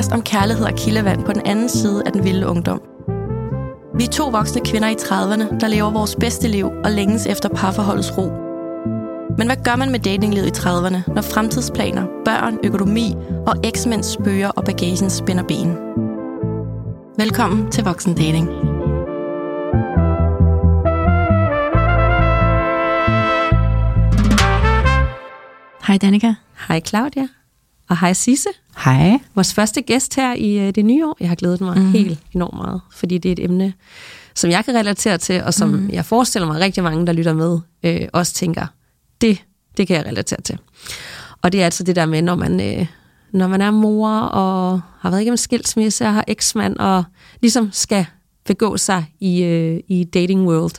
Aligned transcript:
Podcast 0.00 0.12
om 0.14 0.22
kærlighed 0.22 0.66
og 0.66 0.74
kildevand 0.76 1.24
på 1.24 1.32
den 1.32 1.42
anden 1.46 1.68
side 1.68 2.02
af 2.06 2.12
den 2.12 2.24
vilde 2.24 2.46
ungdom. 2.46 2.80
Vi 3.94 4.04
er 4.04 4.08
to 4.08 4.28
voksne 4.28 4.60
kvinder 4.64 4.88
i 4.88 4.94
30'erne, 4.94 5.58
der 5.58 5.68
lever 5.68 5.90
vores 5.90 6.16
bedste 6.16 6.48
liv 6.48 6.66
og 6.84 6.90
længes 6.90 7.26
efter 7.26 7.48
parforholdets 7.48 8.18
ro. 8.18 8.30
Men 9.38 9.46
hvad 9.46 9.56
gør 9.64 9.76
man 9.76 9.90
med 9.90 9.98
datinglivet 9.98 10.46
i 10.46 10.60
30'erne, 10.60 11.14
når 11.14 11.22
fremtidsplaner, 11.22 12.06
børn, 12.24 12.58
økonomi 12.64 13.14
og 13.46 13.56
eksmænds 13.64 14.06
spøger 14.06 14.48
og 14.48 14.64
bagagen 14.64 15.10
spænder 15.10 15.42
ben? 15.42 15.76
Velkommen 17.18 17.70
til 17.70 17.84
Voksen 17.84 18.14
Dating. 18.14 18.48
Hej 25.86 25.98
Danika. 25.98 26.34
Hej 26.68 26.80
Claudia. 26.80 27.28
Og 27.88 28.00
hej 28.00 28.12
Sisse. 28.12 28.48
Hej. 28.84 29.18
Vores 29.34 29.54
første 29.54 29.82
gæst 29.82 30.16
her 30.16 30.34
i 30.34 30.68
uh, 30.68 30.74
det 30.74 30.84
nye 30.84 31.06
år. 31.06 31.16
Jeg 31.20 31.28
har 31.28 31.36
glædet 31.36 31.60
mig 31.60 31.78
mm. 31.78 31.92
helt 31.92 32.18
enormt 32.34 32.56
meget, 32.56 32.80
fordi 32.92 33.18
det 33.18 33.28
er 33.28 33.32
et 33.32 33.44
emne, 33.44 33.72
som 34.34 34.50
jeg 34.50 34.64
kan 34.64 34.74
relatere 34.74 35.18
til, 35.18 35.42
og 35.42 35.54
som 35.54 35.68
mm. 35.68 35.90
jeg 35.92 36.04
forestiller 36.04 36.46
mig 36.46 36.60
rigtig 36.60 36.82
mange, 36.82 37.06
der 37.06 37.12
lytter 37.12 37.34
med, 37.34 37.58
øh, 37.82 38.08
også 38.12 38.34
tænker, 38.34 38.66
det, 39.20 39.44
det 39.76 39.86
kan 39.86 39.96
jeg 39.96 40.06
relatere 40.06 40.40
til. 40.40 40.58
Og 41.42 41.52
det 41.52 41.60
er 41.60 41.64
altså 41.64 41.84
det 41.84 41.96
der 41.96 42.06
med, 42.06 42.22
når 42.22 42.34
man, 42.34 42.60
øh, 42.60 42.86
når 43.32 43.48
man 43.48 43.60
er 43.60 43.70
mor 43.70 44.10
og 44.10 44.80
har 45.00 45.10
været 45.10 45.20
igennem 45.20 45.36
skilsmisse 45.36 46.04
og 46.04 46.14
har 46.14 46.24
eksmand 46.28 46.76
og 46.76 47.04
ligesom 47.40 47.68
skal 47.72 48.06
begå 48.46 48.76
sig 48.76 49.04
i, 49.20 49.42
øh, 49.42 49.80
i 49.88 50.04
dating 50.04 50.48
world 50.48 50.74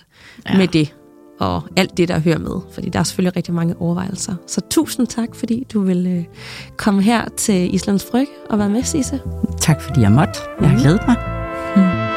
ja. 0.49 0.57
med 0.57 0.67
det 0.67 0.93
og 1.41 1.63
alt 1.75 1.97
det, 1.97 2.07
der 2.07 2.19
hører 2.19 2.37
med. 2.37 2.61
Fordi 2.73 2.89
der 2.89 2.99
er 2.99 3.03
selvfølgelig 3.03 3.35
rigtig 3.35 3.53
mange 3.53 3.75
overvejelser. 3.79 4.35
Så 4.47 4.61
tusind 4.69 5.07
tak, 5.07 5.35
fordi 5.35 5.67
du 5.73 5.81
vil 5.81 6.07
øh, 6.07 6.23
komme 6.77 7.01
her 7.01 7.29
til 7.37 7.75
Islands 7.75 8.05
Fryg 8.11 8.27
og 8.49 8.59
være 8.59 8.69
med, 8.69 8.83
Sisse. 8.83 9.21
Tak, 9.59 9.81
fordi 9.81 10.01
jeg 10.01 10.11
måtte. 10.11 10.33
Jeg 10.61 10.69
har 10.69 10.79
glædet 10.79 11.01
mig. 11.07 11.17
Mm. 11.75 12.11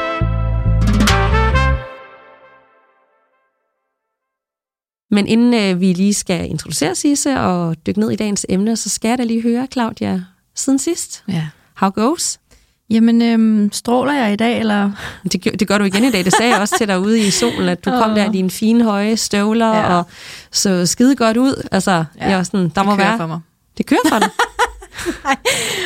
Men 5.11 5.27
inden 5.27 5.53
øh, 5.53 5.81
vi 5.81 5.93
lige 5.93 6.13
skal 6.13 6.49
introducere 6.49 6.95
Sisse 6.95 7.39
og 7.39 7.75
dykke 7.87 7.99
ned 7.99 8.11
i 8.11 8.15
dagens 8.15 8.45
emne, 8.49 8.77
så 8.77 8.89
skal 8.89 9.09
jeg 9.09 9.17
da 9.17 9.23
lige 9.23 9.41
høre, 9.41 9.67
Claudia, 9.71 10.23
siden 10.55 10.79
sidst. 10.79 11.23
Ja. 11.27 11.47
How 11.75 11.89
goes? 11.89 12.39
Jamen, 12.89 13.21
øhm, 13.21 13.69
stråler 13.71 14.13
jeg 14.13 14.33
i 14.33 14.35
dag, 14.35 14.59
eller? 14.59 14.91
Det, 15.23 15.59
det 15.59 15.67
gør 15.67 15.77
du 15.77 15.83
igen 15.83 16.03
i 16.03 16.11
dag. 16.11 16.25
Det 16.25 16.33
sagde 16.33 16.51
jeg 16.51 16.61
også 16.61 16.75
til 16.77 16.87
dig 16.87 16.99
ude 16.99 17.19
i 17.27 17.29
solen, 17.29 17.69
at 17.69 17.85
du 17.85 17.89
oh. 17.89 17.99
kom 17.99 18.15
der 18.15 18.29
i 18.29 18.31
dine 18.31 18.49
fine, 18.49 18.83
høje 18.83 19.17
støvler 19.17 19.75
ja. 19.75 19.97
og 19.97 20.05
så 20.51 20.85
skide 20.85 21.15
godt 21.15 21.37
ud. 21.37 21.67
Altså, 21.71 21.91
ja. 21.91 22.29
jeg 22.29 22.37
var 22.37 22.43
sådan, 22.43 22.69
der 22.69 22.81
det 22.81 22.85
må 22.85 22.95
være... 22.95 23.17
for 23.17 23.27
mig. 23.27 23.39
Det 23.77 23.85
kører 23.85 23.99
for 24.09 24.19
dig? 24.19 24.29
Nej. 25.23 25.35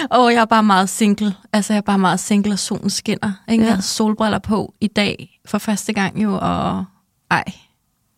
Og 0.09 0.33
jeg 0.33 0.41
er 0.41 0.45
bare 0.45 0.63
meget 0.63 0.89
single. 0.89 1.35
Altså, 1.53 1.73
jeg 1.73 1.77
er 1.77 1.81
bare 1.81 1.99
meget 1.99 2.19
single, 2.19 2.53
og 2.53 2.59
solen 2.59 2.89
skinner. 2.89 3.31
Ikke? 3.49 3.63
Ja. 3.63 3.67
Jeg 3.67 3.75
har 3.75 3.81
solbriller 3.81 4.39
på 4.39 4.73
i 4.81 4.87
dag 4.87 5.39
for 5.45 5.57
første 5.57 5.93
gang 5.93 6.23
jo, 6.23 6.39
og 6.41 6.85
ej, 7.31 7.43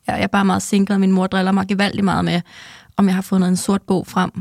jeg 0.07 0.21
er 0.21 0.27
bare 0.27 0.45
meget 0.45 0.61
single, 0.61 0.95
og 0.95 0.99
min 0.99 1.11
mor 1.11 1.27
driller 1.27 1.51
mig 1.51 1.67
gevaldigt 1.67 2.05
meget 2.05 2.25
med, 2.25 2.41
om 2.97 3.07
jeg 3.07 3.15
har 3.15 3.21
fundet 3.21 3.47
en 3.47 3.57
sort 3.57 3.81
bog 3.81 4.07
frem. 4.07 4.31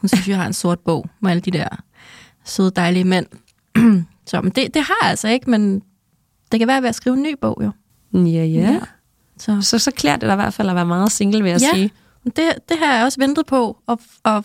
Hun 0.00 0.08
synes, 0.08 0.28
jeg 0.28 0.36
har 0.36 0.46
en 0.46 0.52
sort 0.52 0.78
bog 0.78 1.06
med 1.20 1.30
alle 1.30 1.40
de 1.40 1.50
der 1.50 1.68
søde, 2.44 2.70
dejlige 2.70 3.04
mænd. 3.04 3.26
så 4.30 4.40
men 4.40 4.52
det, 4.52 4.74
det 4.74 4.82
har 4.82 4.98
jeg 5.02 5.10
altså 5.10 5.28
ikke, 5.28 5.50
men 5.50 5.82
det 6.52 6.60
kan 6.60 6.68
være 6.68 6.82
ved 6.82 6.88
at 6.88 6.94
skrive 6.94 7.16
en 7.16 7.22
ny 7.22 7.34
bog 7.40 7.60
jo. 7.62 7.70
Ja, 8.14 8.44
ja. 8.44 8.44
ja. 8.44 8.80
Så. 9.38 9.60
så, 9.60 9.78
så 9.78 9.90
klæder 9.90 10.16
det 10.16 10.28
da 10.28 10.32
i 10.32 10.36
hvert 10.36 10.54
fald 10.54 10.68
at 10.68 10.74
være 10.74 10.86
meget 10.86 11.12
single, 11.12 11.42
vil 11.42 11.50
jeg 11.50 11.60
ja, 11.60 11.70
sige. 11.74 11.90
Det, 12.24 12.54
det 12.68 12.78
har 12.78 12.94
jeg 12.94 13.04
også 13.04 13.20
ventet 13.20 13.46
på, 13.46 13.78
at, 13.88 13.98
at, 14.24 14.44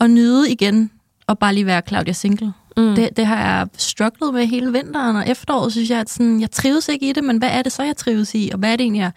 at 0.00 0.10
nyde 0.10 0.50
igen, 0.50 0.90
og 1.26 1.38
bare 1.38 1.54
lige 1.54 1.66
være 1.66 1.82
Claudia 1.88 2.12
single. 2.12 2.52
Mm. 2.76 2.94
Det, 2.94 3.16
det 3.16 3.26
har 3.26 3.36
jeg 3.36 3.68
strugglet 3.76 4.34
med 4.34 4.46
hele 4.46 4.72
vinteren 4.72 5.16
og 5.16 5.28
efteråret, 5.28 5.72
synes 5.72 5.90
jeg, 5.90 6.00
at 6.00 6.10
sådan, 6.10 6.40
jeg 6.40 6.50
trives 6.50 6.88
ikke 6.88 7.08
i 7.08 7.12
det, 7.12 7.24
men 7.24 7.38
hvad 7.38 7.48
er 7.52 7.62
det 7.62 7.72
så, 7.72 7.82
jeg 7.82 7.96
trives 7.96 8.34
i, 8.34 8.50
og 8.52 8.58
hvad 8.58 8.72
er 8.72 8.76
det 8.76 8.84
egentlig, 8.84 9.00
jeg 9.00 9.12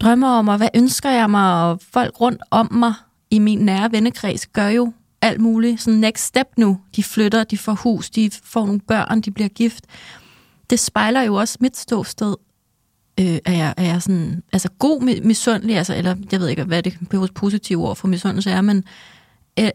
drømmer 0.00 0.28
om, 0.28 0.48
og 0.48 0.56
hvad 0.56 0.68
ønsker 0.74 1.10
jeg 1.10 1.30
mig, 1.30 1.64
og 1.64 1.80
folk 1.92 2.20
rundt 2.20 2.42
om 2.50 2.68
mig 2.72 2.94
i 3.30 3.38
min 3.38 3.58
nære 3.58 3.92
vennekreds 3.92 4.46
gør 4.46 4.68
jo 4.68 4.92
alt 5.26 5.40
muligt. 5.40 5.82
Sådan 5.82 6.00
next 6.00 6.24
step 6.24 6.46
nu. 6.56 6.78
De 6.96 7.02
flytter, 7.02 7.44
de 7.44 7.58
får 7.58 7.72
hus, 7.72 8.10
de 8.10 8.30
får 8.44 8.66
nogle 8.66 8.80
børn, 8.80 9.20
de 9.20 9.30
bliver 9.30 9.48
gift. 9.48 9.84
Det 10.70 10.80
spejler 10.80 11.22
jo 11.22 11.34
også 11.34 11.58
mit 11.60 11.76
ståsted. 11.76 12.34
Øh, 13.20 13.38
er, 13.44 13.52
jeg, 13.52 13.74
er 13.76 13.84
jeg 13.84 14.02
sådan, 14.02 14.42
altså 14.52 14.68
god 14.78 15.20
misundelig, 15.22 15.76
altså, 15.76 15.96
eller 15.96 16.16
jeg 16.32 16.40
ved 16.40 16.48
ikke, 16.48 16.64
hvad 16.64 16.82
det 16.82 16.98
positive 17.34 17.88
ord 17.88 17.96
for 17.96 18.08
misundelse 18.08 18.50
er, 18.50 18.60
men 18.60 18.84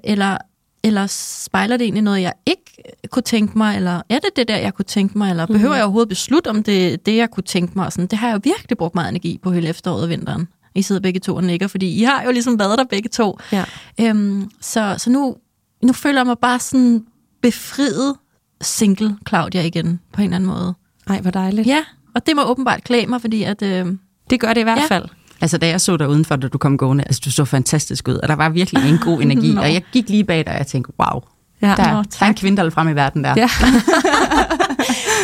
eller, 0.03 0.37
eller 0.83 1.07
spejler 1.07 1.77
det 1.77 1.83
egentlig 1.83 2.03
noget, 2.03 2.21
jeg 2.21 2.33
ikke 2.45 2.83
kunne 3.09 3.23
tænke 3.23 3.57
mig, 3.57 3.75
eller 3.75 4.01
er 4.09 4.19
det 4.19 4.29
det 4.35 4.47
der, 4.47 4.57
jeg 4.57 4.73
kunne 4.73 4.85
tænke 4.85 5.17
mig, 5.17 5.29
eller 5.29 5.45
behøver 5.45 5.73
mm. 5.73 5.75
jeg 5.75 5.83
overhovedet 5.83 6.09
beslutte, 6.09 6.47
om 6.47 6.63
det 6.63 7.05
det, 7.05 7.17
jeg 7.17 7.29
kunne 7.29 7.43
tænke 7.43 7.73
mig? 7.75 7.91
Sådan, 7.91 8.07
det 8.07 8.19
har 8.19 8.29
jeg 8.29 8.39
virkelig 8.43 8.77
brugt 8.77 8.95
meget 8.95 9.09
energi 9.09 9.39
på 9.43 9.51
hele 9.51 9.69
efteråret 9.69 10.03
og 10.03 10.09
vinteren. 10.09 10.47
I 10.75 10.81
sidder 10.81 11.01
begge 11.01 11.19
to 11.19 11.35
og 11.35 11.43
nikker, 11.43 11.67
fordi 11.67 11.99
I 11.99 12.03
har 12.03 12.23
jo 12.23 12.31
ligesom 12.31 12.59
været 12.59 12.77
der 12.77 12.83
begge 12.83 13.09
to. 13.09 13.39
Ja. 13.51 13.65
Øhm, 13.99 14.51
så, 14.61 14.95
så 14.97 15.09
nu, 15.09 15.35
nu 15.83 15.93
føler 15.93 16.19
jeg 16.19 16.25
mig 16.25 16.37
bare 16.41 16.59
sådan 16.59 17.05
befriet 17.41 18.15
single 18.61 19.15
Claudia 19.27 19.61
igen, 19.61 19.99
på 20.13 20.21
en 20.21 20.25
eller 20.25 20.35
anden 20.35 20.49
måde. 20.49 20.73
Ej, 21.07 21.21
hvor 21.21 21.31
dejligt. 21.31 21.67
Ja, 21.67 21.83
og 22.15 22.25
det 22.27 22.35
må 22.35 22.43
åbenbart 22.43 22.83
klæde 22.83 23.07
mig, 23.07 23.21
fordi 23.21 23.43
at... 23.43 23.61
Øh, 23.61 23.85
det 24.29 24.39
gør 24.39 24.53
det 24.53 24.61
i 24.61 24.63
hvert 24.63 24.77
ja. 24.77 24.85
fald. 24.85 25.05
Altså, 25.41 25.57
da 25.57 25.67
jeg 25.67 25.81
så 25.81 25.97
dig 25.97 26.09
udenfor, 26.09 26.35
da 26.35 26.47
du 26.47 26.57
kom 26.57 26.77
gående, 26.77 27.03
altså, 27.03 27.21
du 27.25 27.31
så 27.31 27.45
fantastisk 27.45 28.07
ud, 28.07 28.13
og 28.13 28.27
der 28.27 28.35
var 28.35 28.49
virkelig 28.49 28.89
en 28.89 28.97
god 28.97 29.21
energi, 29.25 29.55
og 29.57 29.73
jeg 29.73 29.83
gik 29.91 30.09
lige 30.09 30.23
bag 30.23 30.37
dig, 30.45 30.53
og 30.53 30.57
jeg 30.57 30.67
tænkte, 30.67 30.93
wow, 30.99 31.21
ja. 31.61 31.67
der, 31.67 31.93
Nå, 31.93 32.03
der 32.19 32.25
er 32.25 32.29
en 32.29 32.35
kvinde, 32.35 32.63
der 32.63 32.69
frem 32.69 32.89
i 32.89 32.95
verden 32.95 33.23
der. 33.23 33.33
Ja. 33.37 33.49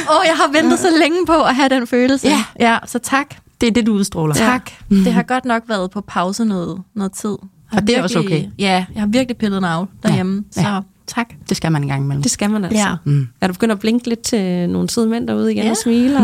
Åh, 0.10 0.16
oh, 0.16 0.26
jeg 0.26 0.36
har 0.36 0.52
ventet 0.62 0.80
så 0.80 0.88
længe 1.00 1.26
på 1.26 1.42
at 1.44 1.56
have 1.56 1.70
den 1.70 1.88
følelse. 1.88 2.28
Ja. 2.28 2.44
ja 2.60 2.78
så 2.86 3.00
tak. 3.00 3.36
Det 3.62 3.68
er 3.68 3.72
det, 3.72 3.86
du 3.86 3.94
udstråler. 3.94 4.34
Tak. 4.36 4.72
Ja. 4.92 4.96
Det 4.96 5.14
har 5.14 5.24
godt 5.24 5.46
nok 5.46 5.64
været 5.68 5.92
på 5.92 6.02
pause 6.02 6.46
noget, 6.46 6.82
noget 6.96 7.12
tid. 7.14 7.30
Og 7.30 7.40
det 7.72 7.78
er 7.78 7.86
virkelig, 7.86 8.04
også 8.04 8.20
okay. 8.20 8.46
Ja, 8.60 8.86
jeg 8.94 9.02
har 9.02 9.08
virkelig 9.08 9.38
pillet 9.38 9.56
den 9.56 9.64
af 9.64 9.86
derhjemme. 10.04 10.44
Ja. 10.58 10.62
Så 10.62 10.82
tak. 11.08 11.34
Det 11.50 11.58
skal 11.58 11.72
man 11.72 11.82
en 11.82 11.88
gang 11.88 12.04
imellem. 12.04 12.22
Det 12.22 12.32
skal 12.32 12.50
man 12.50 12.66
altså. 12.66 12.80
Ja. 12.80 12.96
Mm. 13.04 13.28
Er 13.42 13.48
du 13.48 13.54
begyndt 13.54 13.72
at 13.72 13.80
blinke 13.80 14.10
lidt 14.10 14.22
til 14.22 14.70
nogle 14.70 14.90
søde 14.90 15.08
mænd 15.08 15.28
derude 15.28 15.52
igen 15.52 15.64
ja. 15.64 15.70
og 15.70 15.78
smile? 15.78 16.18
Og 16.18 16.24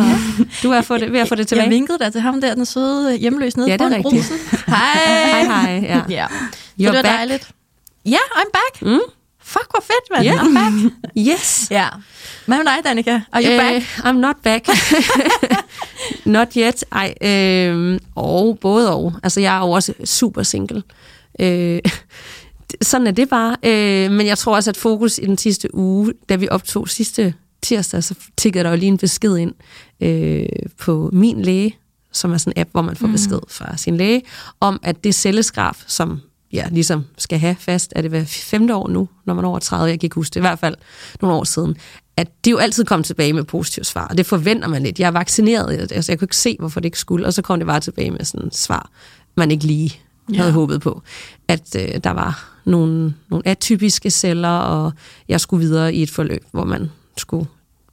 du 0.64 0.72
er 0.72 0.82
få 0.82 0.98
det, 0.98 1.12
ved 1.12 1.20
at 1.20 1.28
få 1.28 1.36
det 1.36 1.48
tilbage? 1.50 1.64
Jeg 1.64 1.72
vinkede 1.72 1.98
da 1.98 2.10
til 2.10 2.22
ham 2.22 2.42
der, 2.42 2.56
den 2.56 2.66
søde 2.66 3.18
hjemløs 3.18 3.58
nede 3.58 3.70
ja, 3.72 3.78
på 3.78 4.02
brusen. 4.02 4.36
Hej. 4.68 4.78
hej, 5.32 5.44
hej. 5.44 5.80
Ja. 5.84 6.02
ja. 6.10 6.26
You're 6.26 6.32
det 6.78 6.86
var 6.88 6.92
back. 6.92 7.06
dejligt. 7.06 7.52
Ja, 8.06 8.10
yeah, 8.12 8.18
I'm 8.20 8.52
back. 8.54 8.82
Mm. 8.82 9.00
Fuck, 9.44 9.68
hvor 9.70 9.84
fedt, 9.84 10.12
mand. 10.12 10.26
Yeah. 10.26 10.46
I'm 10.46 10.54
back. 10.54 10.94
yes. 11.18 11.68
Ja. 11.72 11.88
Hvad 12.46 12.58
med 12.58 12.66
dig, 12.66 12.84
Danika? 12.84 13.20
Are 13.32 13.44
you 13.44 13.52
uh, 13.52 13.60
back? 13.60 13.84
I'm 13.84 14.12
not 14.12 14.36
back. 14.44 14.68
not 16.26 16.54
yet. 16.58 16.84
Ej, 16.92 17.14
øh, 17.22 18.00
og 18.16 18.58
både 18.62 18.94
og. 18.94 19.14
Altså, 19.24 19.40
jeg 19.40 19.56
er 19.56 19.60
jo 19.60 19.72
også 19.72 19.94
super 20.06 20.44
single. 20.44 20.84
Øh, 21.40 21.80
sådan 22.82 23.08
er 23.08 23.12
det 23.12 23.30
bare. 23.30 23.58
Øh, 23.64 24.12
men 24.12 24.28
jeg 24.28 24.38
tror 24.38 24.56
også, 24.56 24.70
at 24.70 24.78
fokus 24.78 25.18
i 25.18 25.26
den 25.26 25.38
sidste 25.38 25.76
uge, 25.76 26.14
da 26.30 26.36
vi 26.36 26.48
optog 26.52 26.90
sidste 26.90 27.34
tirsdag, 27.62 28.04
så 28.04 28.16
tikkede 28.38 28.64
der 28.64 28.70
jo 28.70 28.76
lige 28.76 28.88
en 28.88 28.98
besked 28.98 29.38
ind 29.38 29.54
øh, 30.02 30.46
på 30.80 31.10
min 31.14 31.42
læge, 31.42 31.78
som 32.12 32.34
er 32.34 32.38
sådan 32.38 32.54
en 32.56 32.62
app, 32.62 32.70
hvor 32.72 32.82
man 32.82 32.96
får 32.96 33.08
mm. 33.08 33.14
besked 33.14 33.40
fra 33.48 33.78
sin 33.78 33.98
læge, 33.98 34.22
om 34.60 34.80
at 34.84 35.04
det 35.04 35.16
celleskraf, 35.16 35.84
som 35.88 36.22
ja, 36.54 36.68
ligesom 36.72 37.06
skal 37.18 37.40
have 37.40 37.56
fast, 37.60 37.94
er 37.96 38.02
det 38.02 38.10
hver 38.10 38.24
femte 38.26 38.76
år 38.76 38.88
nu, 38.88 39.10
når 39.26 39.34
man 39.34 39.46
er 39.46 39.50
over 39.50 39.60
30, 39.60 39.90
jeg 39.90 40.00
kan 40.00 40.06
ikke 40.06 40.16
huske 40.16 40.34
det, 40.34 40.40
i 40.40 40.42
hvert 40.42 40.60
fald 40.60 40.76
nogle 41.22 41.38
år 41.38 41.44
siden, 41.44 41.76
at 42.18 42.28
det 42.46 42.52
jo 42.52 42.58
altid 42.58 42.86
kom 42.86 43.04
tilbage 43.04 43.34
med 43.34 43.44
positivt 43.44 43.88
svar, 43.88 44.08
og 44.08 44.18
det 44.18 44.26
forventer 44.26 44.68
man 44.68 44.84
lidt. 44.84 45.00
Jeg 45.00 45.08
er 45.08 45.12
vaccineret, 45.12 45.92
altså 45.92 46.12
jeg 46.12 46.20
kunne 46.20 46.26
ikke 46.26 46.38
se, 46.38 46.56
hvorfor 46.60 46.80
det 46.80 46.86
ikke 46.86 47.00
skulle, 47.00 47.26
og 47.26 47.34
så 47.34 47.42
kom 47.42 47.60
det 47.60 47.68
bare 47.68 47.80
tilbage 47.80 48.12
med 48.12 48.26
sådan 48.26 48.48
et 48.48 48.56
svar, 48.56 48.90
man 49.38 49.52
ikke 49.52 49.64
lige 49.64 50.00
havde 50.36 50.50
ja. 50.50 50.54
håbet 50.54 50.82
på, 50.82 51.02
at 51.48 51.76
øh, 51.76 52.00
der 52.04 52.12
var 52.12 52.60
nogle, 52.66 53.14
nogle 53.30 53.48
atypiske 53.48 54.10
celler, 54.10 54.50
og 54.50 54.94
jeg 55.28 55.42
skulle 55.42 55.66
videre 55.66 55.94
i 55.94 56.04
et 56.04 56.10
forløb, 56.10 56.44
hvor 56.52 56.64
man 56.64 56.92
skulle 57.18 57.48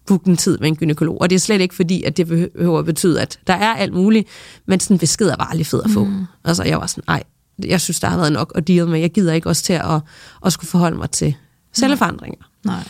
booke 0.07 0.31
en 0.31 0.37
tid 0.37 0.59
med 0.59 0.69
en 0.69 0.77
gynekolog. 0.77 1.21
Og 1.21 1.31
det 1.31 1.37
er 1.37 1.41
slet 1.41 1.61
ikke 1.61 1.75
fordi, 1.75 2.03
at 2.03 2.17
det 2.17 2.27
behøver 2.27 2.79
at 2.79 2.85
betyde, 2.85 3.21
at 3.21 3.39
der 3.47 3.55
er 3.55 3.75
alt 3.75 3.93
muligt, 3.93 4.29
men 4.67 4.81
sådan 4.81 4.95
en 4.95 4.99
besked 4.99 5.29
er 5.29 5.37
bare 5.37 5.51
aldrig 5.51 5.67
fed 5.67 5.83
at 5.85 5.91
få. 5.91 6.05
Mm. 6.05 6.25
Altså 6.45 6.65
jeg 6.65 6.79
var 6.79 6.87
sådan, 6.87 7.05
nej, 7.07 7.23
jeg 7.65 7.81
synes, 7.81 8.01
der 8.01 8.09
har 8.09 8.17
været 8.17 8.33
nok 8.33 8.53
at 8.55 8.69
deal 8.69 8.89
med. 8.89 9.01
Jeg 9.01 9.11
gider 9.11 9.33
ikke 9.33 9.49
også 9.49 9.63
til 9.63 9.73
at, 9.73 10.01
at 10.47 10.53
skulle 10.53 10.71
forholde 10.71 10.97
mig 10.97 11.11
til 11.11 11.35
celleforandringer. 11.73 12.45
Nej. 12.65 12.85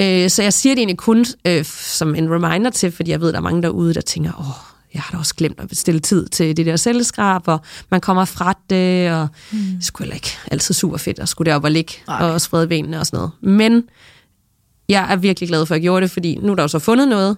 Øh, 0.00 0.30
så 0.30 0.42
jeg 0.42 0.52
siger 0.52 0.74
det 0.74 0.80
egentlig 0.80 0.98
kun 0.98 1.24
øh, 1.44 1.64
som 1.64 2.14
en 2.14 2.30
reminder 2.30 2.70
til, 2.70 2.92
fordi 2.92 3.10
jeg 3.10 3.20
ved, 3.20 3.32
der 3.32 3.38
er 3.38 3.42
mange 3.42 3.62
derude, 3.62 3.94
der 3.94 4.00
tænker, 4.00 4.32
åh, 4.40 4.76
jeg 4.94 5.02
har 5.02 5.12
da 5.12 5.18
også 5.18 5.34
glemt 5.34 5.60
at 5.60 5.68
bestille 5.68 6.00
tid 6.00 6.26
til 6.26 6.56
det 6.56 6.66
der 6.66 6.76
celleskrab, 6.76 7.48
og 7.48 7.60
man 7.90 8.00
kommer 8.00 8.24
fra 8.24 8.58
det, 8.70 9.12
og 9.12 9.28
mm. 9.52 9.58
det 9.58 9.84
skulle 9.84 10.14
ikke 10.14 10.30
altid 10.50 10.74
super 10.74 10.96
fedt 10.96 11.18
at 11.18 11.28
skulle 11.28 11.50
deroppe 11.50 11.66
og 11.66 11.72
ligge 11.72 11.92
okay. 12.06 12.24
og 12.24 12.40
sprede 12.40 12.68
benene 12.68 13.00
og 13.00 13.06
sådan 13.06 13.16
noget. 13.16 13.32
Men 13.40 13.84
jeg 14.88 15.12
er 15.12 15.16
virkelig 15.16 15.48
glad 15.48 15.66
for, 15.66 15.74
at 15.74 15.78
jeg 15.78 15.82
gjorde 15.82 16.02
det, 16.02 16.10
fordi 16.10 16.38
nu 16.42 16.52
er 16.52 16.56
der 16.56 16.62
jo 16.62 16.68
så 16.68 16.78
fundet 16.78 17.08
noget. 17.08 17.36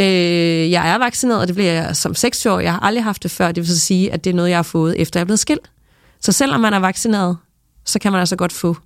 Øh, 0.00 0.70
jeg 0.70 0.88
er 0.88 0.98
vaccineret, 0.98 1.40
og 1.40 1.46
det 1.46 1.54
bliver 1.54 1.72
jeg 1.72 1.96
som 1.96 2.14
6 2.14 2.46
år. 2.46 2.60
Jeg 2.60 2.72
har 2.72 2.80
aldrig 2.80 3.04
haft 3.04 3.22
det 3.22 3.30
før. 3.30 3.46
Det 3.46 3.56
vil 3.56 3.68
så 3.68 3.78
sige, 3.78 4.12
at 4.12 4.24
det 4.24 4.30
er 4.30 4.34
noget, 4.34 4.50
jeg 4.50 4.58
har 4.58 4.62
fået, 4.62 5.00
efter 5.00 5.20
jeg 5.20 5.22
er 5.22 5.26
blevet 5.26 5.40
skilt. 5.40 5.70
Så 6.24 6.32
selvom 6.32 6.60
man 6.60 6.74
er 6.74 6.78
vaccineret, 6.78 7.36
så 7.84 7.98
kan 7.98 8.12
man 8.12 8.18
altså 8.18 8.36
godt 8.36 8.52
få 8.52 8.76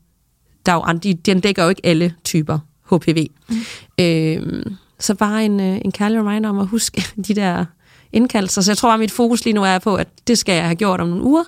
der 0.66 0.72
er 0.72 0.76
jo 0.76 0.82
andre, 0.82 1.12
den 1.12 1.40
dækker 1.40 1.62
jo 1.62 1.68
ikke 1.68 1.86
alle 1.86 2.14
typer 2.24 2.58
HPV. 2.90 3.26
Mm. 3.48 3.56
Øh, 4.00 4.62
så 4.98 5.14
bare 5.14 5.44
en, 5.44 5.60
øh, 5.60 5.80
en 5.84 5.92
kærlig 5.92 6.18
reminder 6.18 6.50
om 6.50 6.58
at 6.58 6.66
huske 6.66 7.04
de 7.28 7.34
der 7.34 7.64
indkaldelser. 8.12 8.62
Så 8.62 8.70
jeg 8.70 8.76
tror 8.76 8.92
at 8.92 9.00
mit 9.00 9.10
fokus 9.10 9.44
lige 9.44 9.54
nu 9.54 9.64
er 9.64 9.78
på, 9.78 9.94
at 9.94 10.08
det 10.26 10.38
skal 10.38 10.54
jeg 10.54 10.64
have 10.64 10.74
gjort 10.74 11.00
om 11.00 11.08
nogle 11.08 11.24
uger, 11.24 11.44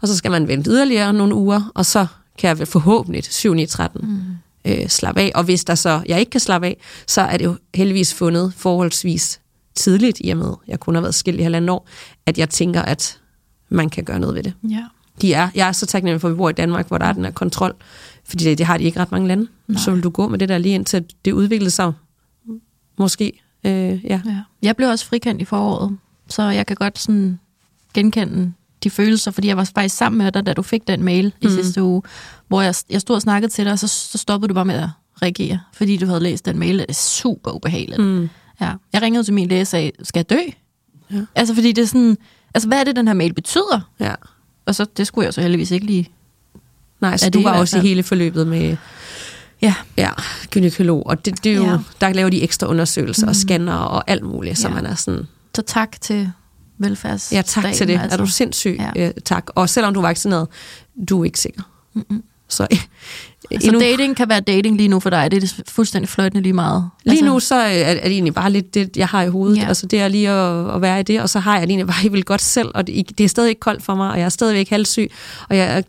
og 0.00 0.08
så 0.08 0.16
skal 0.16 0.30
man 0.30 0.48
vente 0.48 0.70
yderligere 0.70 1.12
nogle 1.12 1.34
uger, 1.34 1.70
og 1.74 1.86
så 1.86 2.06
kan 2.38 2.58
jeg 2.58 2.68
forhåbentlig 2.68 3.24
7 3.24 3.54
9 3.54 3.66
13 3.66 4.00
mm. 4.02 4.72
øh, 4.72 4.88
slappe 4.88 5.20
af. 5.20 5.32
Og 5.34 5.44
hvis 5.44 5.64
der 5.64 5.74
så 5.74 6.02
jeg 6.06 6.20
ikke 6.20 6.30
kan 6.30 6.40
slappe 6.40 6.66
af, 6.66 6.76
så 7.06 7.20
er 7.20 7.36
det 7.36 7.44
jo 7.44 7.56
heldigvis 7.74 8.14
fundet 8.14 8.52
forholdsvis 8.56 9.40
tidligt, 9.74 10.20
i 10.24 10.30
og 10.30 10.36
med, 10.36 10.54
jeg 10.68 10.80
kun 10.80 10.94
har 10.94 11.02
været 11.02 11.14
skilt 11.14 11.40
i 11.40 11.42
halvanden 11.42 11.68
år, 11.68 11.88
at 12.26 12.38
jeg 12.38 12.50
tænker, 12.50 12.82
at 12.82 13.18
man 13.68 13.90
kan 13.90 14.04
gøre 14.04 14.18
noget 14.18 14.34
ved 14.34 14.42
det. 14.42 14.52
Ja. 14.70 14.84
De 15.22 15.34
er, 15.34 15.48
jeg 15.54 15.68
er 15.68 15.72
så 15.72 15.86
taknemmelig 15.86 16.20
for, 16.20 16.28
at 16.28 16.34
vi 16.34 16.36
bor 16.36 16.48
i 16.48 16.52
Danmark, 16.52 16.88
hvor 16.88 16.98
der 16.98 17.06
er 17.06 17.12
den 17.12 17.24
her 17.24 17.32
kontrol, 17.32 17.74
fordi 18.24 18.44
det, 18.44 18.58
det 18.58 18.66
har 18.66 18.78
de 18.78 18.84
ikke 18.84 19.00
ret 19.00 19.12
mange 19.12 19.28
lande. 19.28 19.48
Nej. 19.68 19.78
Så 19.78 19.90
vil 19.90 20.02
du 20.02 20.10
gå 20.10 20.28
med 20.28 20.38
det 20.38 20.48
der 20.48 20.58
lige 20.58 20.74
indtil 20.74 21.04
det 21.24 21.32
udviklede 21.32 21.70
sig 21.70 21.92
måske. 22.98 23.42
Øh, 23.64 24.04
ja. 24.04 24.20
ja. 24.26 24.40
Jeg 24.62 24.76
blev 24.76 24.88
også 24.88 25.06
frikendt 25.06 25.42
i 25.42 25.44
foråret, 25.44 25.98
så 26.28 26.42
jeg 26.42 26.66
kan 26.66 26.76
godt 26.76 26.98
sådan 26.98 27.38
genkende 27.94 28.52
de 28.84 28.90
følelser, 28.90 29.30
fordi 29.30 29.48
jeg 29.48 29.56
var 29.56 29.70
faktisk 29.74 29.96
sammen 29.96 30.18
med 30.18 30.32
dig, 30.32 30.46
da 30.46 30.52
du 30.52 30.62
fik 30.62 30.88
den 30.88 31.02
mail 31.02 31.32
mm. 31.42 31.48
i 31.48 31.50
sidste 31.50 31.82
uge, 31.82 32.02
hvor 32.48 32.62
jeg, 32.62 32.74
jeg 32.90 33.00
stod 33.00 33.16
og 33.16 33.22
snakkede 33.22 33.52
til 33.52 33.64
dig, 33.64 33.72
og 33.72 33.78
så, 33.78 33.88
så 33.88 34.18
stoppede 34.18 34.48
du 34.48 34.54
bare 34.54 34.64
med 34.64 34.74
at 34.74 34.88
reagere, 35.22 35.60
fordi 35.72 35.96
du 35.96 36.06
havde 36.06 36.20
læst 36.20 36.44
den 36.44 36.58
mail, 36.58 36.78
det 36.78 36.86
er 36.88 36.92
super 36.92 37.50
ubehageligt. 37.50 38.00
Mm. 38.00 38.28
Ja. 38.60 38.72
Jeg 38.92 39.02
ringede 39.02 39.24
til 39.24 39.34
min 39.34 39.48
læge 39.48 39.60
og 39.60 39.66
sagde, 39.66 39.90
skal 40.02 40.18
jeg 40.18 40.30
dø? 40.30 40.38
Ja. 41.16 41.24
Altså, 41.34 41.54
fordi 41.54 41.72
det 41.72 41.82
er 41.82 41.86
sådan, 41.86 42.16
altså, 42.54 42.68
hvad 42.68 42.80
er 42.80 42.84
det, 42.84 42.96
den 42.96 43.06
her 43.06 43.14
mail 43.14 43.34
betyder? 43.34 43.90
Ja. 44.00 44.14
Og 44.66 44.74
så, 44.74 44.86
det 44.96 45.06
skulle 45.06 45.24
jeg 45.24 45.34
så 45.34 45.40
heldigvis 45.40 45.70
ikke 45.70 45.86
lige... 45.86 46.10
Nej, 47.00 47.16
så 47.16 47.30
du 47.30 47.42
var 47.42 47.58
også 47.58 47.78
i 47.78 47.80
hele 47.80 48.02
forløbet 48.02 48.46
med 48.46 48.76
ja. 49.62 49.74
Ja, 49.96 50.10
gynekolog. 50.50 51.06
Og 51.06 51.24
det, 51.24 51.44
det 51.44 51.52
er 51.52 51.56
jo, 51.56 51.64
ja. 51.64 51.78
der 52.00 52.12
laver 52.12 52.30
de 52.30 52.42
ekstra 52.42 52.66
undersøgelser 52.66 53.26
mm. 53.26 53.28
og 53.28 53.36
scanner 53.36 53.74
og 53.74 54.10
alt 54.10 54.22
muligt, 54.22 54.58
så 54.58 54.68
ja. 54.68 54.74
man 54.74 54.86
er 54.86 54.94
sådan... 54.94 55.26
Så 55.56 55.62
tak 55.62 56.00
til 56.00 56.30
velfærds. 56.78 57.32
Ja, 57.32 57.42
tak 57.42 57.72
til 57.72 57.88
det. 57.88 58.00
Altså. 58.00 58.18
Er 58.18 58.24
du 58.24 58.26
sindssyg? 58.26 58.80
Ja. 58.96 59.06
Øh, 59.06 59.14
tak. 59.24 59.46
Og 59.54 59.68
selvom 59.68 59.94
du 59.94 60.00
er 60.00 60.02
vaccineret, 60.02 60.48
du 61.08 61.20
er 61.20 61.24
ikke 61.24 61.40
sikker. 61.40 61.62
Mm-mm. 61.94 62.22
Så, 62.48 62.66
altså 63.50 63.68
endnu, 63.68 63.80
dating 63.80 64.16
kan 64.16 64.28
være 64.28 64.40
dating 64.40 64.76
lige 64.76 64.88
nu 64.88 65.00
for 65.00 65.10
dig, 65.10 65.30
det 65.30 65.44
er 65.44 65.62
fuldstændig 65.68 66.08
fløjtende 66.08 66.42
lige 66.42 66.52
meget. 66.52 66.90
Lige 67.04 67.12
altså, 67.12 67.24
nu 67.24 67.40
så 67.40 67.54
er, 67.54 67.68
er 67.68 67.94
det 67.94 68.12
egentlig 68.12 68.34
bare 68.34 68.50
lidt 68.50 68.74
det, 68.74 68.96
jeg 68.96 69.08
har 69.08 69.22
i 69.22 69.28
hovedet. 69.28 69.56
Ja. 69.56 69.68
Altså 69.68 69.86
det 69.86 70.00
er 70.00 70.08
lige 70.08 70.30
at, 70.30 70.74
at 70.74 70.82
være 70.82 71.00
i 71.00 71.02
det, 71.02 71.20
og 71.20 71.30
så 71.30 71.38
har 71.38 71.52
jeg 71.58 71.62
det 71.62 71.70
egentlig 71.70 71.86
bare 71.86 72.02
helt 72.02 72.12
vildt 72.16 72.26
godt 72.26 72.42
selv, 72.42 72.70
og 72.74 72.86
det, 72.86 73.18
det 73.18 73.24
er 73.24 73.28
stadig 73.28 73.48
ikke 73.48 73.60
koldt 73.60 73.82
for 73.82 73.94
mig, 73.94 74.10
og 74.10 74.18
jeg 74.18 74.24
er 74.24 74.28
stadigvæk 74.28 74.70
halvsyg, 74.70 75.10
og 75.48 75.56
jeg, 75.56 75.84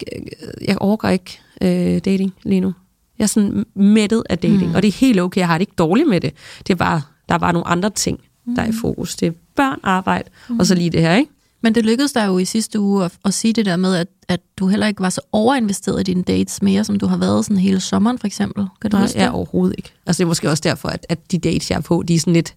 jeg 0.68 0.78
overgår 0.78 1.08
ikke 1.08 1.40
øh, 1.62 2.00
dating 2.06 2.34
lige 2.44 2.62
nu. 2.62 2.74
Jeg 3.20 3.24
er 3.24 3.28
sådan 3.28 3.66
mættet 3.76 4.24
af 4.30 4.38
dating, 4.38 4.68
mm. 4.68 4.76
og 4.76 4.82
det 4.82 4.88
er 4.88 4.92
helt 4.92 5.20
okay, 5.20 5.40
jeg 5.40 5.48
har 5.48 5.58
det 5.58 5.62
ikke 5.62 5.76
dårligt 5.78 6.10
med 6.10 6.22
det. 6.22 6.34
Det 6.68 6.74
er 6.74 6.78
bare, 6.78 7.02
der 7.30 7.36
er 7.36 7.40
bare 7.40 7.54
nogle 7.54 7.68
andre 7.68 7.90
ting, 7.90 8.20
der 8.56 8.62
er 8.62 8.66
i 8.66 8.72
mm. 8.72 8.78
fokus. 8.78 9.16
Det 9.16 9.28
er 9.28 9.32
børn, 9.56 9.80
arbejde, 9.84 10.30
mm. 10.50 10.60
og 10.60 10.66
så 10.66 10.76
lige 10.76 10.90
det 10.90 11.02
her, 11.02 11.16
ikke? 11.16 11.32
Men 11.64 11.76
det 11.76 11.86
lykkedes 11.86 12.12
dig 12.12 12.28
jo 12.28 12.38
i 12.38 12.46
sidste 12.46 12.80
uge 12.80 13.06
at, 13.06 13.12
at 13.26 13.34
sige 13.34 13.54
det 13.54 13.66
der 13.66 13.76
med, 13.76 13.96
at, 13.96 14.08
at 14.28 14.40
du 14.58 14.68
heller 14.68 14.88
ikke 14.88 15.02
var 15.02 15.10
så 15.10 15.22
overinvesteret 15.32 16.00
i 16.00 16.04
dine 16.04 16.24
dates 16.24 16.62
mere, 16.62 16.84
som 16.84 17.00
du 17.00 17.06
har 17.06 17.18
været 17.18 17.46
sådan 17.46 17.58
hele 17.58 17.80
sommeren 17.80 18.20
for 18.20 18.28
eksempel. 18.28 18.66
Kan 18.82 18.92
du 18.92 18.98
Nej, 18.98 19.06
huske 19.06 19.20
det? 19.20 19.30
overhovedet 19.30 19.76
ikke. 19.78 19.92
Altså 20.06 20.18
det 20.18 20.26
er 20.26 20.28
måske 20.28 20.50
også 20.50 20.62
derfor, 20.66 20.90
at, 20.90 21.06
at 21.10 21.32
de 21.32 21.38
dates, 21.38 21.72
jeg 21.72 21.78
er 21.78 21.82
på, 21.82 22.04
de 22.08 22.16
er 22.16 22.20
sådan 22.20 22.34
lidt, 22.34 22.56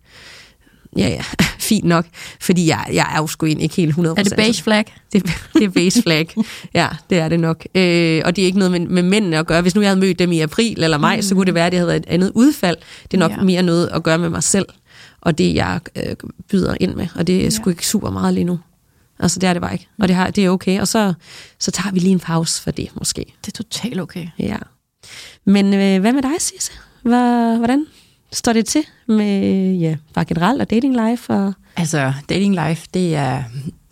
ja 0.96 1.08
ja, 1.08 1.22
fint 1.58 1.84
nok, 1.84 2.06
fordi 2.40 2.68
jeg, 2.68 2.86
jeg 2.92 3.12
er 3.14 3.20
jo 3.20 3.26
sgu 3.26 3.46
ikke 3.46 3.76
helt 3.76 3.94
100%. 3.94 4.08
Er 4.08 4.14
det 4.14 4.36
beige 4.36 4.62
flag? 4.62 4.84
Det, 5.12 5.22
det 5.54 5.64
er 5.64 5.68
beige 5.68 6.02
flag, 6.02 6.34
ja, 6.74 6.88
det 7.10 7.18
er 7.18 7.28
det 7.28 7.40
nok. 7.40 7.66
Øh, 7.74 8.22
og 8.24 8.36
det 8.36 8.42
er 8.42 8.46
ikke 8.46 8.58
noget 8.58 8.72
med, 8.72 8.80
med 8.80 9.02
mændene 9.02 9.38
at 9.38 9.46
gøre. 9.46 9.62
Hvis 9.62 9.74
nu 9.74 9.80
jeg 9.80 9.90
havde 9.90 10.00
mødt 10.00 10.18
dem 10.18 10.32
i 10.32 10.40
april 10.40 10.82
eller 10.82 10.98
maj, 10.98 11.16
mm. 11.16 11.22
så 11.22 11.34
kunne 11.34 11.46
det 11.46 11.54
være, 11.54 11.66
at 11.66 11.72
det 11.72 11.78
havde 11.78 11.88
været 11.88 12.00
et 12.00 12.06
andet 12.08 12.32
udfald. 12.34 12.76
Det 13.02 13.14
er 13.14 13.18
nok 13.18 13.30
ja. 13.30 13.42
mere 13.42 13.62
noget 13.62 13.88
at 13.92 14.02
gøre 14.02 14.18
med 14.18 14.30
mig 14.30 14.42
selv, 14.42 14.66
og 15.20 15.38
det 15.38 15.54
jeg 15.54 15.80
øh, 15.96 16.16
byder 16.50 16.74
ind 16.80 16.94
med, 16.94 17.06
og 17.14 17.26
det 17.26 17.46
er 17.46 17.50
sgu 17.50 17.70
ja. 17.70 17.72
ikke 17.72 17.86
super 17.86 18.10
meget 18.10 18.34
lige 18.34 18.44
nu. 18.44 18.58
Altså, 19.18 19.38
det 19.38 19.48
er 19.48 19.52
det 19.52 19.62
bare 19.62 19.72
ikke. 19.72 19.88
Og 19.98 20.08
det, 20.08 20.16
har, 20.16 20.30
det 20.30 20.44
er 20.44 20.50
okay. 20.50 20.80
Og 20.80 20.88
så, 20.88 21.14
så 21.58 21.70
tager 21.70 21.92
vi 21.92 21.98
lige 21.98 22.12
en 22.12 22.20
pause 22.20 22.62
for 22.62 22.70
det, 22.70 22.88
måske. 22.94 23.34
Det 23.44 23.48
er 23.48 23.62
totalt 23.62 24.00
okay. 24.00 24.28
Ja. 24.38 24.56
Men 25.44 25.74
øh, 25.74 26.00
hvad 26.00 26.12
med 26.12 26.22
dig, 26.22 26.30
Sisse? 26.38 26.72
Hvordan 27.02 27.86
står 28.32 28.52
det 28.52 28.66
til 28.66 28.84
med, 29.08 29.72
ja, 29.74 29.96
bare 30.14 30.24
generelt 30.24 30.60
og 30.60 30.70
dating 30.70 31.08
life? 31.08 31.32
Og... 31.32 31.52
Altså, 31.76 32.12
dating 32.28 32.68
life, 32.68 32.86
det 32.94 33.14
er 33.14 33.42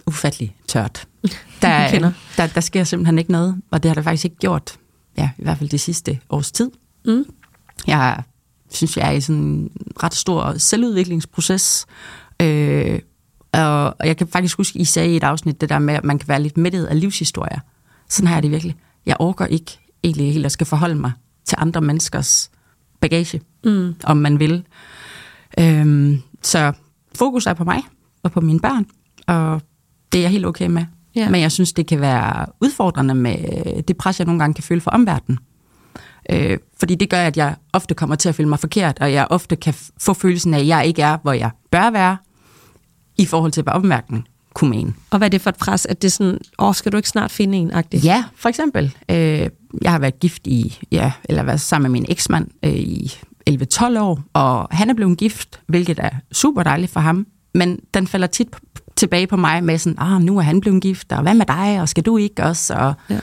ufattelig 0.06 0.56
tørt. 0.68 1.06
Der, 1.62 2.12
der, 2.36 2.46
der 2.46 2.60
sker 2.60 2.84
simpelthen 2.84 3.18
ikke 3.18 3.32
noget, 3.32 3.56
og 3.70 3.82
det 3.82 3.88
har 3.88 3.94
der 3.94 4.02
faktisk 4.02 4.24
ikke 4.24 4.36
gjort, 4.36 4.76
ja, 5.18 5.30
i 5.38 5.42
hvert 5.42 5.58
fald 5.58 5.70
det 5.70 5.80
sidste 5.80 6.20
års 6.30 6.52
tid. 6.52 6.70
Mm. 7.04 7.24
Jeg 7.86 8.22
synes, 8.70 8.96
jeg 8.96 9.08
er 9.08 9.10
i 9.10 9.20
sådan 9.20 9.42
en 9.42 9.70
ret 10.02 10.14
stor 10.14 10.58
selvudviklingsproces, 10.58 11.86
øh, 12.42 12.98
og, 13.54 13.94
og 14.00 14.06
jeg 14.06 14.16
kan 14.16 14.28
faktisk 14.28 14.56
huske, 14.56 14.78
I 14.78 14.84
sagde 14.84 15.12
i 15.12 15.16
et 15.16 15.24
afsnit 15.24 15.60
det 15.60 15.68
der 15.68 15.78
med, 15.78 15.94
at 15.94 16.04
man 16.04 16.18
kan 16.18 16.28
være 16.28 16.42
lidt 16.42 16.56
mættet 16.56 16.84
af 16.84 17.00
livshistorier. 17.00 17.60
Sådan 18.08 18.26
har 18.26 18.34
jeg 18.34 18.42
det 18.42 18.50
virkelig. 18.50 18.76
Jeg 19.06 19.16
overgår 19.18 19.44
ikke 19.44 19.78
egentlig 20.04 20.32
helt 20.32 20.46
at 20.46 20.52
skal 20.52 20.66
forholde 20.66 20.94
mig 20.94 21.12
til 21.44 21.58
andre 21.60 21.80
menneskers 21.80 22.50
bagage, 23.00 23.40
mm. 23.64 23.94
om 24.04 24.16
man 24.16 24.38
vil. 24.40 24.64
Øhm, 25.58 26.22
så 26.42 26.72
fokus 27.14 27.46
er 27.46 27.54
på 27.54 27.64
mig 27.64 27.82
og 28.22 28.32
på 28.32 28.40
mine 28.40 28.60
børn, 28.60 28.86
og 29.26 29.62
det 30.12 30.18
er 30.18 30.22
jeg 30.22 30.30
helt 30.30 30.46
okay 30.46 30.66
med. 30.66 30.84
Ja. 31.14 31.30
Men 31.30 31.40
jeg 31.40 31.52
synes, 31.52 31.72
det 31.72 31.86
kan 31.86 32.00
være 32.00 32.46
udfordrende 32.60 33.14
med 33.14 33.82
det 33.82 33.96
pres, 33.96 34.18
jeg 34.18 34.26
nogle 34.26 34.40
gange 34.40 34.54
kan 34.54 34.64
føle 34.64 34.80
for 34.80 34.90
omverdenen. 34.90 35.38
Øh, 36.30 36.58
fordi 36.78 36.94
det 36.94 37.10
gør, 37.10 37.22
at 37.22 37.36
jeg 37.36 37.56
ofte 37.72 37.94
kommer 37.94 38.16
til 38.16 38.28
at 38.28 38.34
føle 38.34 38.48
mig 38.48 38.58
forkert, 38.58 38.98
og 39.00 39.12
jeg 39.12 39.26
ofte 39.30 39.56
kan 39.56 39.74
få 40.00 40.14
følelsen 40.14 40.54
af, 40.54 40.58
at 40.58 40.66
jeg 40.66 40.86
ikke 40.86 41.02
er, 41.02 41.18
hvor 41.22 41.32
jeg 41.32 41.50
bør 41.70 41.90
være, 41.90 42.16
i 43.18 43.26
forhold 43.26 43.52
til, 43.52 43.62
hvad 43.62 43.72
omverdenen 43.72 44.26
kunne 44.54 44.70
mene. 44.70 44.94
Og 45.10 45.18
hvad 45.18 45.28
er 45.28 45.30
det 45.30 45.40
for 45.40 45.50
et 45.50 45.56
pres? 45.56 45.86
At 45.86 46.02
det 46.02 46.08
er 46.08 46.12
sådan, 46.12 46.38
åh, 46.58 46.74
skal 46.74 46.92
du 46.92 46.96
ikke 46.96 47.08
snart 47.08 47.30
finde 47.30 47.58
en? 47.58 47.72
-agtig? 47.72 48.04
Ja, 48.04 48.24
for 48.36 48.48
eksempel. 48.48 48.96
Øh, 49.08 49.48
jeg 49.82 49.90
har 49.90 49.98
været 49.98 50.20
gift 50.20 50.46
i, 50.46 50.78
ja, 50.92 51.12
eller 51.24 51.42
været 51.42 51.60
sammen 51.60 51.92
med 51.92 52.00
min 52.00 52.06
eksmand 52.08 52.48
øh, 52.64 52.72
i 52.72 53.12
11-12 53.50 53.98
år, 53.98 54.20
og 54.32 54.68
han 54.70 54.90
er 54.90 54.94
blevet 54.94 55.18
gift, 55.18 55.60
hvilket 55.66 55.98
er 55.98 56.10
super 56.32 56.62
dejligt 56.62 56.92
for 56.92 57.00
ham. 57.00 57.26
Men 57.54 57.78
den 57.94 58.06
falder 58.06 58.26
tit 58.26 58.48
tilbage 58.96 59.26
på 59.26 59.36
mig 59.36 59.64
med 59.64 59.78
sådan, 59.78 59.98
ah, 59.98 60.22
nu 60.22 60.38
er 60.38 60.42
han 60.42 60.60
blevet 60.60 60.82
gift, 60.82 61.12
og 61.12 61.22
hvad 61.22 61.34
med 61.34 61.46
dig, 61.46 61.80
og 61.80 61.88
skal 61.88 62.02
du 62.02 62.16
ikke 62.16 62.42
også? 62.42 62.74
Og, 62.74 62.94
ja. 63.10 63.18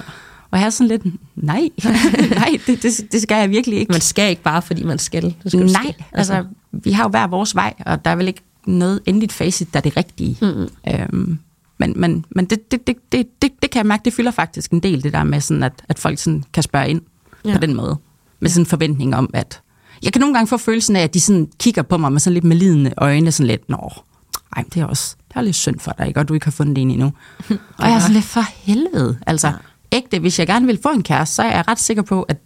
og 0.52 0.60
jeg 0.60 0.66
er 0.66 0.70
sådan 0.70 0.88
lidt, 0.88 1.04
nej, 1.36 1.70
nej, 2.42 2.60
det, 2.68 2.84
det, 2.84 3.12
det 3.12 3.22
skal 3.22 3.36
jeg 3.36 3.50
virkelig 3.50 3.80
ikke. 3.80 3.92
Man 3.92 4.02
skal 4.02 4.30
ikke 4.30 4.42
bare, 4.42 4.62
fordi 4.62 4.84
man 4.84 5.00
skal. 5.00 5.36
skal 5.48 5.60
nej, 5.60 5.70
skal. 5.70 5.96
Altså, 6.12 6.34
altså, 6.34 6.50
vi 6.72 6.92
har 6.92 7.04
jo 7.04 7.10
hver 7.10 7.28
vores 7.28 7.56
vej, 7.56 7.74
og 7.86 8.06
der 8.06 8.12
er 8.12 8.16
vel 8.16 8.28
ikke 8.28 8.42
noget 8.66 9.00
endeligt 9.06 9.32
facit, 9.32 9.74
der 9.74 9.80
er 9.80 9.82
det 9.82 9.98
rigtige. 9.98 10.38
Mm. 10.42 10.70
Øhm, 10.94 11.40
men 11.78 11.94
men, 11.96 12.26
men 12.30 12.46
det, 12.46 12.72
det, 12.72 12.88
det, 12.88 12.98
det, 13.12 13.28
det, 13.42 13.52
det 13.62 13.72
kan 13.72 13.80
jeg 13.80 13.86
mærke, 13.86 14.06
det 14.06 14.14
fylder 14.14 14.32
faktisk 14.32 14.72
en 14.72 14.80
del, 14.80 15.04
det 15.04 15.14
der 15.14 15.24
med, 15.24 15.42
sådan 15.42 15.64
at, 15.64 15.74
at 15.90 16.00
folk 16.00 16.18
sådan 16.18 16.44
kan 16.54 16.64
spørge 16.64 16.90
ind 16.90 17.02
ja. 17.46 17.54
på 17.54 17.60
den 17.60 17.76
måde. 17.76 17.98
Med 18.40 18.50
sådan 18.50 18.62
en 18.62 18.66
forventning 18.66 19.16
om, 19.16 19.30
at... 19.34 19.62
Jeg 20.04 20.14
kan 20.14 20.20
nogle 20.20 20.36
gange 20.36 20.48
få 20.48 20.58
følelsen 20.58 20.96
af, 20.96 21.02
at 21.02 21.14
de 21.14 21.20
sådan 21.20 21.50
kigger 21.60 21.82
på 21.82 21.98
mig 21.98 22.12
med 22.12 22.20
sådan 22.20 22.34
lidt 22.34 22.44
malidende 22.44 22.94
øjne, 22.98 23.32
sådan 23.32 23.48
lidt, 23.48 23.70
nå, 23.70 23.92
ej, 24.56 24.64
det 24.74 24.82
er 24.82 24.86
også 24.86 25.16
det 25.32 25.38
er 25.38 25.42
lidt 25.42 25.56
synd 25.56 25.80
for 25.80 25.92
dig, 25.92 26.08
ikke? 26.08 26.20
og 26.20 26.28
du 26.28 26.34
ikke 26.34 26.46
har 26.46 26.52
fundet 26.52 26.78
en 26.78 26.92
endnu. 26.92 27.06
og 27.80 27.88
jeg 27.88 27.94
er 27.94 28.00
sådan 28.00 28.14
lidt, 28.14 28.26
for 28.26 28.42
helvede. 28.56 29.20
Altså, 29.28 29.48
ja. 29.48 29.54
ægte, 29.92 30.20
hvis 30.20 30.40
jeg 30.40 30.48
gerne 30.48 30.66
vil 30.66 30.80
få 30.84 30.90
en 30.90 31.04
kæreste, 31.04 31.36
så 31.36 31.44
er 31.44 31.56
jeg 31.56 31.68
ret 31.68 31.80
sikker 31.80 32.04
på, 32.04 32.22
at 32.22 32.38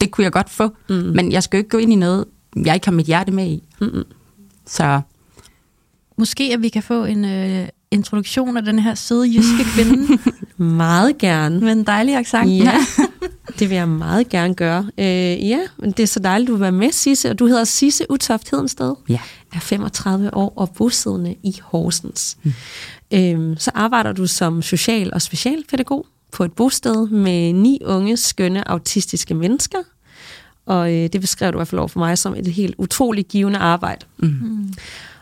det 0.00 0.10
kunne 0.10 0.24
jeg 0.24 0.32
godt 0.32 0.50
få. 0.50 0.70
Mm. 0.88 0.94
Men 0.94 1.32
jeg 1.32 1.42
skal 1.42 1.56
jo 1.56 1.60
ikke 1.60 1.70
gå 1.70 1.78
ind 1.78 1.92
i 1.92 1.96
noget, 1.96 2.24
jeg 2.56 2.74
ikke 2.74 2.86
har 2.86 2.92
mit 2.92 3.06
hjerte 3.06 3.32
med 3.32 3.46
i. 3.46 3.62
Mm. 3.80 4.04
Så 4.66 5.00
Måske 6.20 6.50
at 6.52 6.62
vi 6.62 6.68
kan 6.68 6.82
få 6.82 7.04
en 7.04 7.24
øh, 7.24 7.68
introduktion 7.90 8.56
af 8.56 8.62
den 8.62 8.78
her 8.78 8.94
søde 8.94 9.26
jyske 9.28 9.64
kvinde. 9.74 10.18
meget 10.62 11.18
gerne. 11.18 11.60
Med 11.60 11.72
en 11.72 11.84
dejlig 11.84 12.16
accent. 12.16 12.50
Ja, 12.50 12.74
det 13.58 13.70
vil 13.70 13.76
jeg 13.76 13.88
meget 13.88 14.28
gerne 14.28 14.54
gøre. 14.54 14.90
Øh, 14.98 15.48
ja, 15.48 15.58
men 15.78 15.90
det 15.90 16.02
er 16.02 16.06
så 16.06 16.20
dejligt, 16.20 16.46
at 16.46 16.48
du 16.48 16.52
vil 16.52 16.60
være 16.60 16.72
med, 16.72 16.92
Sisse. 16.92 17.30
Og 17.30 17.38
du 17.38 17.46
hedder 17.46 17.64
Sisse 17.64 18.10
Utoft 18.10 18.50
Hedensted. 18.50 18.94
Ja. 19.08 19.18
Er 19.54 19.60
35 19.60 20.34
år 20.34 20.52
og 20.56 20.70
bosiddende 20.70 21.34
i 21.42 21.56
Horsens. 21.62 22.36
Mm. 22.42 22.52
Øh, 23.12 23.56
så 23.58 23.70
arbejder 23.74 24.12
du 24.12 24.26
som 24.26 24.62
social- 24.62 25.14
og 25.14 25.22
specialpædagog 25.22 26.06
på 26.32 26.44
et 26.44 26.52
bosted 26.52 27.08
med 27.08 27.52
ni 27.52 27.78
unge, 27.84 28.16
skønne, 28.16 28.68
autistiske 28.68 29.34
mennesker. 29.34 29.78
Og 30.66 30.94
øh, 30.94 31.08
det 31.12 31.20
beskrev 31.20 31.52
du 31.52 31.56
i 31.56 31.58
hvert 31.58 31.68
fald 31.68 31.78
over 31.78 31.88
for 31.88 31.98
mig 31.98 32.18
som 32.18 32.34
et 32.34 32.46
helt 32.46 32.74
utroligt 32.78 33.28
givende 33.28 33.58
arbejde. 33.58 34.06
Mm. 34.18 34.28
Mm. 34.28 34.72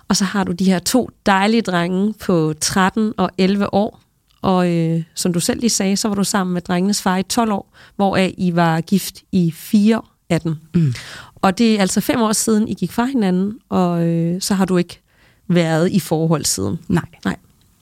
Og 0.08 0.16
så 0.16 0.24
har 0.24 0.44
du 0.44 0.52
de 0.52 0.64
her 0.64 0.78
to 0.78 1.10
dejlige 1.26 1.62
drenge 1.62 2.14
på 2.20 2.54
13 2.60 3.12
og 3.16 3.30
11 3.38 3.74
år. 3.74 4.00
Og 4.42 4.70
øh, 4.72 5.02
som 5.14 5.32
du 5.32 5.40
selv 5.40 5.60
lige 5.60 5.70
sagde, 5.70 5.96
så 5.96 6.08
var 6.08 6.14
du 6.14 6.24
sammen 6.24 6.54
med 6.54 6.62
drengenes 6.62 7.02
far 7.02 7.16
i 7.16 7.22
12 7.22 7.52
år, 7.52 7.74
hvor 7.96 8.16
I 8.16 8.52
var 8.54 8.80
gift 8.80 9.22
i 9.32 9.50
4 9.50 10.02
af 10.30 10.40
dem. 10.40 10.56
Mm. 10.74 10.94
Og 11.34 11.58
det 11.58 11.76
er 11.76 11.80
altså 11.80 12.00
fem 12.00 12.20
år 12.20 12.32
siden, 12.32 12.68
I 12.68 12.74
gik 12.74 12.92
fra 12.92 13.04
hinanden, 13.04 13.58
og 13.68 14.06
øh, 14.06 14.40
så 14.40 14.54
har 14.54 14.64
du 14.64 14.76
ikke 14.76 15.00
været 15.48 15.90
i 15.90 16.00
forhold 16.00 16.44
siden. 16.44 16.78
Nej. 16.88 17.04
Nej. 17.24 17.36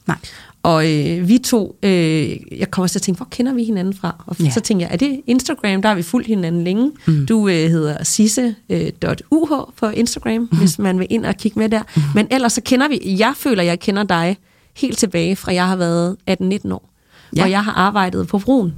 Nej. 0.06 0.18
Og 0.66 0.92
øh, 0.92 1.28
vi 1.28 1.38
to, 1.38 1.78
øh, 1.82 2.36
jeg 2.58 2.70
kommer 2.70 2.88
til 2.88 2.98
at 2.98 3.02
tænke, 3.02 3.16
hvor 3.16 3.28
kender 3.30 3.52
vi 3.54 3.64
hinanden 3.64 3.94
fra? 3.94 4.24
Og 4.26 4.36
Ja. 4.40 4.50
så 4.50 4.60
tænkte 4.60 4.84
jeg, 4.84 4.92
er 4.92 4.96
det 4.96 5.20
Instagram? 5.26 5.82
Der 5.82 5.88
har 5.88 5.94
vi 5.96 6.02
fulgt 6.02 6.26
hinanden 6.26 6.64
længe. 6.64 6.92
Mm. 7.06 7.26
Du 7.26 7.48
øh, 7.48 7.54
hedder 7.54 8.04
sisse.uh 8.04 9.48
på 9.76 9.86
Instagram, 9.88 10.32
mm. 10.52 10.58
hvis 10.58 10.78
man 10.78 10.98
vil 10.98 11.06
ind 11.10 11.26
og 11.26 11.34
kigge 11.36 11.58
med 11.58 11.68
der. 11.68 11.82
Mm. 11.96 12.02
Men 12.14 12.26
ellers 12.30 12.52
så 12.52 12.60
kender 12.60 12.88
vi, 12.88 13.00
jeg 13.18 13.32
føler, 13.36 13.62
jeg 13.62 13.80
kender 13.80 14.02
dig 14.02 14.36
helt 14.76 14.98
tilbage 14.98 15.36
fra, 15.36 15.52
jeg 15.54 15.66
har 15.66 15.76
været 15.76 16.16
18-19 16.30 16.72
år. 16.72 16.90
Ja. 17.36 17.42
Og 17.42 17.50
jeg 17.50 17.64
har 17.64 17.72
arbejdet 17.72 18.28
på 18.28 18.38
broen. 18.38 18.74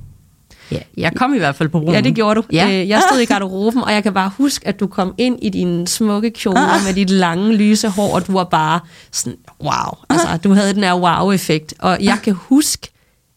Ja, 0.73 0.79
jeg 0.97 1.13
kom 1.17 1.35
i 1.35 1.39
hvert 1.39 1.55
fald 1.57 1.69
på 1.69 1.81
broen. 1.81 1.95
Ja, 1.95 2.01
det 2.01 2.15
gjorde 2.15 2.35
du. 2.41 2.45
Ja. 2.53 2.67
Øh, 2.83 2.89
Jeg 2.89 3.03
stod 3.11 3.21
i 3.21 3.25
garderoben, 3.33 3.83
og 3.83 3.93
jeg 3.93 4.03
kan 4.03 4.15
bare 4.15 4.31
huske, 4.39 4.69
at 4.69 4.81
du 4.81 4.87
kom 4.87 5.15
ind 5.19 5.39
i 5.43 5.49
dine 5.49 5.87
smukke 5.89 6.31
kjoler 6.31 6.85
med 6.87 6.95
dit 6.95 7.11
lange, 7.11 7.57
lyse 7.57 7.89
hår, 7.89 8.15
og 8.15 8.27
du 8.27 8.33
var 8.33 8.45
bare 8.45 8.81
sådan, 9.13 9.39
wow. 9.63 9.73
Altså, 10.11 10.27
du 10.45 10.53
havde 10.55 10.75
den 10.75 10.83
her 10.85 10.95
wow-effekt. 10.95 11.75
Og 11.79 11.99
jeg 12.01 12.19
kan 12.25 12.33
huske, 12.35 12.89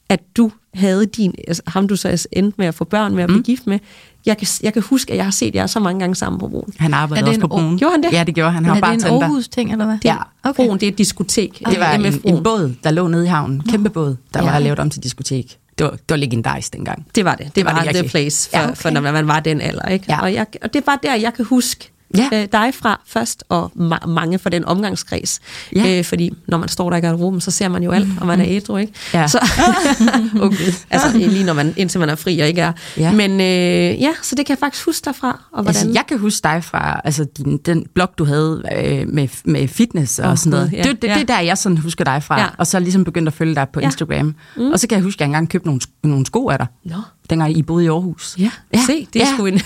at 0.10 0.20
du 0.38 0.52
havde 0.74 1.06
din, 1.06 1.36
altså, 1.48 1.64
ham 1.68 1.88
du 1.88 1.96
så 1.96 2.28
endte 2.32 2.56
med 2.58 2.68
at 2.68 2.76
få 2.76 2.84
børn 2.84 3.16
med 3.16 3.24
at 3.24 3.28
blive 3.28 3.38
Mm. 3.38 3.44
gift 3.44 3.68
med, 3.68 3.80
jeg 4.26 4.38
kan, 4.38 4.48
jeg 4.64 4.74
kan 4.74 4.82
huske, 4.82 5.12
at 5.12 5.18
jeg 5.18 5.26
har 5.26 5.32
set 5.32 5.56
jer 5.56 5.68
så 5.68 5.80
mange 5.80 6.00
gange 6.00 6.16
sammen 6.16 6.40
på 6.40 6.48
broen. 6.48 6.74
Han 6.80 6.94
Er 6.94 6.98
arbejdede 6.98 7.28
også 7.28 7.36
en 7.38 7.42
på 7.42 7.48
broen. 7.48 7.78
Gjorde 7.78 7.92
han 7.94 8.04
det? 8.04 8.12
Ja, 8.14 8.24
det 8.24 8.36
gjorde 8.36 8.52
han. 8.52 8.66
Han 8.66 8.76
er 8.78 8.80
var 8.80 8.94
det 8.94 9.06
en. 9.06 9.14
Aarhus-ting, 9.24 9.72
eller 9.72 9.86
hvad? 9.86 9.98
Ja. 10.04 10.16
Okay. 10.44 10.66
Broen, 10.66 10.80
det 10.80 10.88
er 10.88 10.92
et 10.92 10.98
diskotek. 10.98 11.62
Det 11.70 11.80
var 11.80 11.92
en, 11.92 12.22
en 12.26 12.44
båd, 12.44 12.74
der 12.84 12.92
lå 12.92 13.08
nede 13.08 13.26
i 13.26 13.28
havnen. 13.28 13.62
Kæmpe 13.70 13.90
båd, 13.90 14.16
der 14.34 14.44
Ja. 14.44 14.52
var 14.52 14.60
lavet 14.60 14.80
om 14.80 14.90
til 14.90 15.04
diskotek. 15.04 15.58
Det 15.82 15.90
var, 15.90 15.98
det 15.98 16.14
var 16.14 16.18
legendarisk 16.22 16.74
dengang. 16.74 17.06
Det 17.16 17.26
var 17.26 17.36
det. 17.36 17.46
Det, 17.46 17.56
Det 17.56 17.66
var, 17.66 17.74
var 17.74 17.84
det 17.90 17.96
the 17.96 18.10
place 18.10 18.50
for, 18.50 18.58
Ja, 18.60 18.64
okay. 18.66 18.76
for 18.76 18.90
når 18.90 19.02
man 19.02 19.28
var 19.28 19.40
den 19.40 19.62
alder. 19.62 19.88
Ikke? 19.98 20.06
Ja. 20.10 20.22
Og, 20.22 20.34
jeg, 20.34 20.48
og 20.62 20.74
det 20.74 20.84
var 20.88 21.00
der, 21.04 21.16
jeg 21.16 21.34
kan 21.34 21.46
huske 21.46 21.90
Ja. 22.18 22.30
ja. 22.32 22.42
øh, 22.42 22.48
dig 22.52 22.74
fra 22.74 23.02
først, 23.08 23.44
og 23.50 23.72
ma- 23.76 24.08
mange 24.08 24.40
fra 24.40 24.50
den 24.50 24.66
omgangskreds. 24.66 25.40
Ja. 25.76 25.98
Øh, 26.00 26.04
fordi 26.06 26.34
når 26.48 26.58
man 26.58 26.70
står 26.70 26.90
der 26.90 26.98
i 26.98 27.00
garderoben, 27.02 27.42
så 27.42 27.52
ser 27.52 27.68
man 27.68 27.84
jo 27.84 27.92
alt, 27.92 28.08
og 28.22 28.28
man 28.28 28.40
er 28.42 28.46
ædru, 28.48 28.78
ikke? 28.78 28.94
Ja. 29.14 29.28
Så, 29.28 29.40
okay. 30.42 30.74
altså 30.90 31.18
lige 31.18 31.44
når 31.44 31.54
man, 31.54 31.74
indtil 31.78 32.00
man 32.00 32.10
er 32.10 32.16
fri 32.16 32.40
og 32.40 32.48
ikke 32.48 32.62
er. 32.62 32.72
Ja. 32.98 33.12
Men 33.12 33.32
øh, 33.32 34.02
ja, 34.02 34.12
så 34.22 34.36
det 34.36 34.46
kan 34.46 34.54
jeg 34.54 34.60
faktisk 34.60 34.86
huske 34.86 35.06
derfra. 35.06 35.28
Og 35.52 35.64
hvordan... 35.64 35.68
Altså, 35.68 35.90
jeg 35.94 36.04
kan 36.08 36.20
huske 36.20 36.44
dig 36.44 36.64
fra 36.64 37.02
altså, 37.04 37.26
din, 37.38 37.58
den 37.58 37.86
blog, 37.96 38.10
du 38.18 38.26
havde 38.26 38.64
øh, 38.76 39.08
med, 39.08 39.28
med 39.46 39.68
fitness 39.68 40.20
og 40.20 40.32
Åh, 40.32 40.38
sådan 40.38 40.50
noget. 40.52 40.74
Ja, 40.74 40.84
det, 40.84 41.02
det, 41.02 41.08
ja. 41.08 41.14
det 41.14 41.22
er 41.22 41.26
der, 41.36 41.40
jeg 41.40 41.58
sådan 41.58 41.78
husker 41.78 42.04
dig 42.04 42.24
fra. 42.24 42.40
Ja. 42.40 42.48
Og 42.58 42.68
så 42.68 42.80
ligesom 42.80 43.04
begyndte 43.04 43.30
at 43.30 43.34
følge 43.34 43.56
dig 43.56 43.68
på 43.74 43.80
Ja. 43.80 43.86
Instagram. 43.86 44.36
Mm. 44.58 44.72
Og 44.72 44.80
så 44.80 44.88
kan 44.88 44.96
jeg 44.96 45.04
huske, 45.04 45.18
at 45.18 45.20
jeg 45.22 45.26
engang 45.26 45.50
købte 45.50 45.68
nogle, 45.68 45.82
nogle 46.04 46.26
sko 46.26 46.50
af 46.50 46.58
dig. 46.58 46.68
Nå. 46.86 46.96
Dengang 47.30 47.58
I 47.58 47.62
boede 47.62 47.86
i 47.86 47.88
Aarhus. 47.88 48.36
Ja, 48.40 48.50
Ja. 48.74 48.80
se, 48.88 49.08
det 49.14 49.22
er 49.22 49.26
Ja. 49.28 49.34
sgu 49.36 49.46
en... 49.46 49.62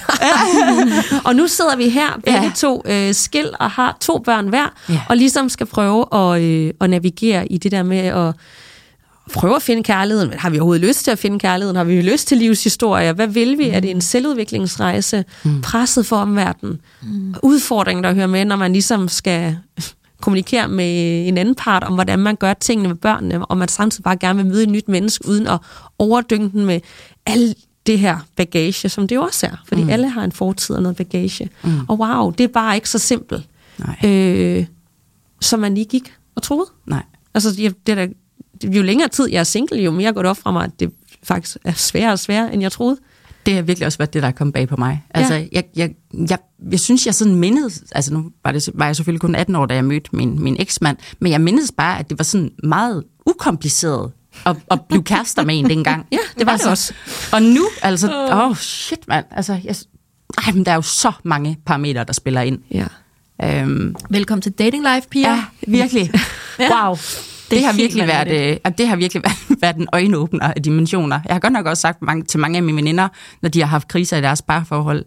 og 1.26 1.36
nu 1.36 1.48
sidder 1.48 1.76
vi 1.76 1.90
her, 1.90 2.10
begge 2.26 2.42
Ja. 2.44 2.52
to 2.56 2.84
øh, 2.86 3.14
skil 3.14 3.50
og 3.60 3.72
har 3.72 3.98
to 4.02 4.18
børn 4.18 4.48
hver, 4.48 4.74
Ja. 4.90 5.00
og 5.10 5.18
ligesom 5.18 5.50
skal 5.50 5.66
prøve 5.66 6.06
at, 6.16 6.42
øh, 6.42 6.74
at 6.82 6.90
navigere 6.90 7.52
i 7.52 7.58
det 7.58 7.72
der 7.72 7.84
med 7.84 7.98
at 7.98 8.34
prøve 9.34 9.56
at 9.56 9.62
finde 9.62 9.84
kærligheden. 9.84 10.34
Har 10.34 10.50
vi 10.50 10.60
overhovedet 10.60 10.88
lyst 10.88 11.04
til 11.04 11.12
at 11.12 11.20
finde 11.20 11.40
kærligheden? 11.40 11.76
Har 11.76 11.84
vi 11.84 12.02
lyst 12.02 12.28
til 12.28 12.38
livshistorie? 12.38 13.14
Hvad 13.14 13.28
vil 13.28 13.58
vi? 13.58 13.66
Mm. 13.70 13.76
Er 13.76 13.80
det 13.80 13.92
en 13.92 14.02
selvudviklingsrejse? 14.02 15.26
Mm. 15.44 15.62
Presset 15.62 16.06
for 16.06 16.16
omverdenen? 16.16 16.80
Mm. 17.04 17.36
Udfordringen, 17.44 18.04
der 18.04 18.14
hører 18.14 18.28
med, 18.28 18.46
når 18.46 18.56
man 18.56 18.72
ligesom 18.74 19.08
skal 19.08 19.58
kommunikere 20.22 20.68
med 20.68 21.28
en 21.28 21.38
anden 21.38 21.56
part 21.56 21.84
om, 21.84 21.94
hvordan 21.94 22.20
man 22.20 22.36
gør 22.36 22.54
tingene 22.54 22.88
med 22.90 22.96
børnene, 22.96 23.46
og 23.46 23.58
man 23.58 23.68
samtidig 23.68 24.04
bare 24.04 24.18
gerne 24.18 24.38
vil 24.44 24.46
møde 24.52 24.64
et 24.64 24.70
nyt 24.70 24.88
menneske, 24.88 25.28
uden 25.28 25.48
at 25.48 25.58
overdynge 26.00 26.50
den 26.50 26.66
med 26.66 26.80
alt 27.26 27.58
det 27.86 28.00
her 28.00 28.18
bagage, 28.36 28.90
som 28.90 29.08
det 29.08 29.16
jo 29.16 29.22
også 29.22 29.46
er. 29.48 29.64
Fordi 29.68 29.84
mm. 29.84 29.90
alle 29.90 30.10
har 30.10 30.24
en 30.24 30.32
fortid 30.32 30.76
og 30.76 30.82
noget 30.82 30.96
bagage. 30.98 31.50
Mm. 31.64 31.80
Og 31.88 32.00
wow, 32.00 32.32
det 32.32 32.44
er 32.44 32.48
bare 32.48 32.76
ikke 32.76 32.90
så 32.90 33.00
simpelt, 33.00 33.48
Nej. 33.78 34.10
øh, 34.12 34.66
som 35.42 35.60
man 35.60 35.74
lige 35.76 35.86
gik 35.86 36.14
og 36.36 36.44
troede. 36.44 36.70
Nej. 36.86 37.04
Altså, 37.34 37.50
jeg- 37.62 37.74
det 37.88 38.00
er 38.00 38.06
da, 38.06 38.68
jo 38.68 38.82
længere 38.82 39.10
tid 39.10 39.30
jeg 39.32 39.40
er 39.40 39.44
single, 39.44 39.82
jo 39.84 39.92
mere 39.92 40.14
går 40.14 40.22
det 40.22 40.30
op 40.30 40.38
fra 40.38 40.52
mig, 40.52 40.64
at 40.64 40.80
det 40.80 40.92
faktisk 41.24 41.58
er 41.64 41.74
sværere 41.74 42.12
og 42.12 42.20
sværere, 42.20 42.54
end 42.54 42.62
jeg 42.62 42.72
troede. 42.72 42.98
Det 43.46 43.54
har 43.54 43.62
virkelig 43.62 43.86
også 43.86 43.98
været 43.98 44.14
det, 44.14 44.22
der 44.22 44.28
er 44.28 44.32
kommet 44.32 44.54
bag 44.54 44.68
på 44.68 44.76
mig. 44.78 45.04
Altså, 45.10 45.34
Ja. 45.34 45.46
jeg, 45.52 45.64
jeg, 45.76 45.94
jeg, 46.30 46.38
jeg 46.72 46.80
synes, 46.80 47.06
jeg 47.06 47.16
sådan 47.16 47.36
mindede, 47.36 47.70
altså 47.92 48.14
nu 48.14 48.32
var, 48.44 48.52
det, 48.52 48.70
var 48.74 48.86
jeg 48.86 48.96
selvfølgelig 48.96 49.22
kun 49.22 49.36
18 49.36 49.56
år, 49.56 49.66
da 49.66 49.74
jeg 49.76 49.86
mødte 49.86 50.10
min, 50.16 50.44
min 50.44 50.56
eksmand, 50.60 50.98
men 51.20 51.32
jeg 51.32 51.42
mindes 51.42 51.72
bare, 51.78 52.00
at 52.00 52.10
det 52.10 52.20
var 52.20 52.24
sådan 52.24 52.52
meget 52.64 53.04
ukompliceret 53.26 54.12
at, 54.46 54.56
at 54.72 54.82
blive 54.90 55.04
kærester 55.04 55.44
med 55.46 55.60
en 55.60 55.70
dengang. 55.70 56.06
Ja, 56.12 56.18
det 56.40 56.46
var 56.46 56.58
det 56.58 56.68
også. 56.68 56.94
Og 57.34 57.42
nu, 57.42 57.68
altså, 57.82 58.28
åh 58.32 58.50
oh, 58.50 58.56
shit 58.56 59.08
mand, 59.08 59.26
altså, 59.32 59.60
jeg, 59.64 59.76
ej, 60.48 60.54
men 60.54 60.66
der 60.66 60.72
er 60.72 60.76
jo 60.76 60.82
så 60.82 61.12
mange 61.24 61.58
parametre, 61.66 62.04
der 62.04 62.14
spiller 62.14 62.42
ind. 62.42 62.60
Ja. 62.72 62.86
Øhm, 63.44 63.96
Velkommen 64.10 64.42
til 64.42 64.52
Dating 64.52 64.84
Life, 64.96 65.08
Pia. 65.10 65.30
ja, 65.30 65.44
virkelig. 65.68 66.12
Ja. 66.60 66.86
Wow. 66.88 66.98
Det, 67.52 67.64
har 67.64 67.72
helt 67.72 67.78
virkelig 67.82 68.08
været, 68.08 68.28
vanvittigt. 68.28 68.62
øh, 68.68 68.72
det 68.78 68.88
har 68.88 68.96
virkelig 68.96 69.24
været, 69.28 69.62
været 69.62 69.76
en 69.76 69.88
øjenåbner 69.94 70.48
af 70.54 70.64
dimensioner. 70.64 71.20
Jeg 71.26 71.36
har 71.36 71.40
godt 71.40 71.54
nok 71.54 71.66
også 71.66 71.82
sagt 71.82 72.02
mange, 72.02 72.24
til 72.24 72.40
mange 72.40 72.58
af 72.58 72.64
mine 72.64 72.76
veninder, 72.76 73.08
når 73.42 73.50
de 73.50 73.60
har 73.60 73.68
haft 73.68 73.88
kriser 73.88 74.18
i 74.18 74.22
deres 74.22 74.42
parforhold, 74.42 75.06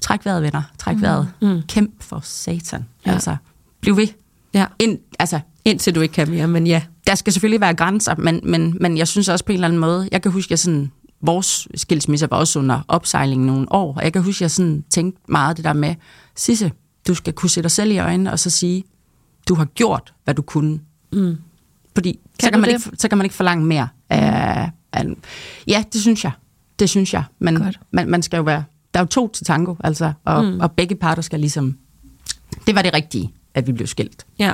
træk 0.00 0.24
vejret, 0.24 0.42
venner, 0.42 0.62
træk 0.78 0.96
vejret. 1.00 1.28
Mm. 1.42 1.62
Kæmp 1.68 1.90
for 2.02 2.20
satan. 2.24 2.86
Ja. 3.06 3.12
Altså, 3.12 3.36
bliv 3.80 3.96
ved. 3.96 4.08
ja. 4.54 4.66
Ind, 4.78 4.98
altså, 5.18 5.40
Indtil 5.64 5.94
du 5.94 6.00
ikke 6.00 6.12
kan 6.12 6.30
mere, 6.30 6.46
men 6.48 6.66
ja. 6.66 6.82
Der 7.06 7.14
skal 7.14 7.32
selvfølgelig 7.32 7.60
være 7.60 7.74
grænser, 7.74 8.14
men, 8.18 8.40
men, 8.42 8.76
men 8.80 8.98
jeg 8.98 9.08
synes 9.08 9.28
også 9.28 9.44
på 9.44 9.52
en 9.52 9.56
eller 9.56 9.68
anden 9.68 9.80
måde, 9.80 10.08
jeg 10.12 10.22
kan 10.22 10.32
huske, 10.32 10.52
jeg 10.52 10.58
sådan, 10.58 10.92
vores 11.20 11.68
skilsmisse 11.74 12.30
var 12.30 12.36
også 12.36 12.58
under 12.58 12.80
opsejling 12.88 13.44
nogle 13.44 13.72
år, 13.72 13.94
og 13.96 14.04
jeg 14.04 14.12
kan 14.12 14.22
huske, 14.22 14.42
jeg 14.42 14.50
sådan 14.50 14.84
tænkte 14.90 15.20
meget 15.28 15.56
det 15.56 15.64
der 15.64 15.72
med, 15.72 15.94
Sisse, 16.34 16.72
du 17.08 17.14
skal 17.14 17.32
kunne 17.32 17.50
se 17.50 17.62
dig 17.62 17.70
selv 17.70 17.90
i 17.90 17.98
øjnene, 17.98 18.32
og 18.32 18.38
så 18.38 18.50
sige, 18.50 18.84
du 19.48 19.54
har 19.54 19.64
gjort, 19.64 20.14
hvad 20.24 20.34
du 20.34 20.42
kunne. 20.42 20.80
Mm. 21.12 21.36
Fordi 21.94 22.12
Kan 22.12 22.46
så, 22.46 22.50
kan 22.50 22.60
man 22.60 22.70
det? 22.70 22.86
ikke, 22.86 22.98
så 23.00 23.08
kan 23.08 23.18
man 23.18 23.24
ikke 23.24 23.36
forlange 23.36 23.64
mere. 23.64 23.88
Af, 24.10 24.70
af, 24.92 25.04
ja, 25.66 25.84
det 25.92 26.00
synes 26.00 26.24
jeg. 26.24 26.32
Det 26.78 26.90
synes 26.90 27.14
jeg. 27.14 27.24
Men 27.38 27.56
Godt. 27.56 27.80
man, 27.90 28.08
man 28.08 28.22
skal 28.22 28.36
jo 28.36 28.42
være... 28.42 28.64
Der 28.94 29.00
er 29.00 29.04
jo 29.04 29.08
to 29.08 29.28
til 29.28 29.46
tango, 29.46 29.74
altså, 29.84 30.12
og, 30.24 30.44
mm. 30.44 30.60
og 30.60 30.72
begge 30.72 30.94
parter 30.94 31.22
skal 31.22 31.40
ligesom... 31.40 31.78
Det 32.66 32.74
var 32.74 32.82
det 32.82 32.94
rigtige, 32.94 33.32
at 33.54 33.66
vi 33.66 33.72
blev 33.72 33.86
skilt. 33.86 34.26
Ja. 34.38 34.52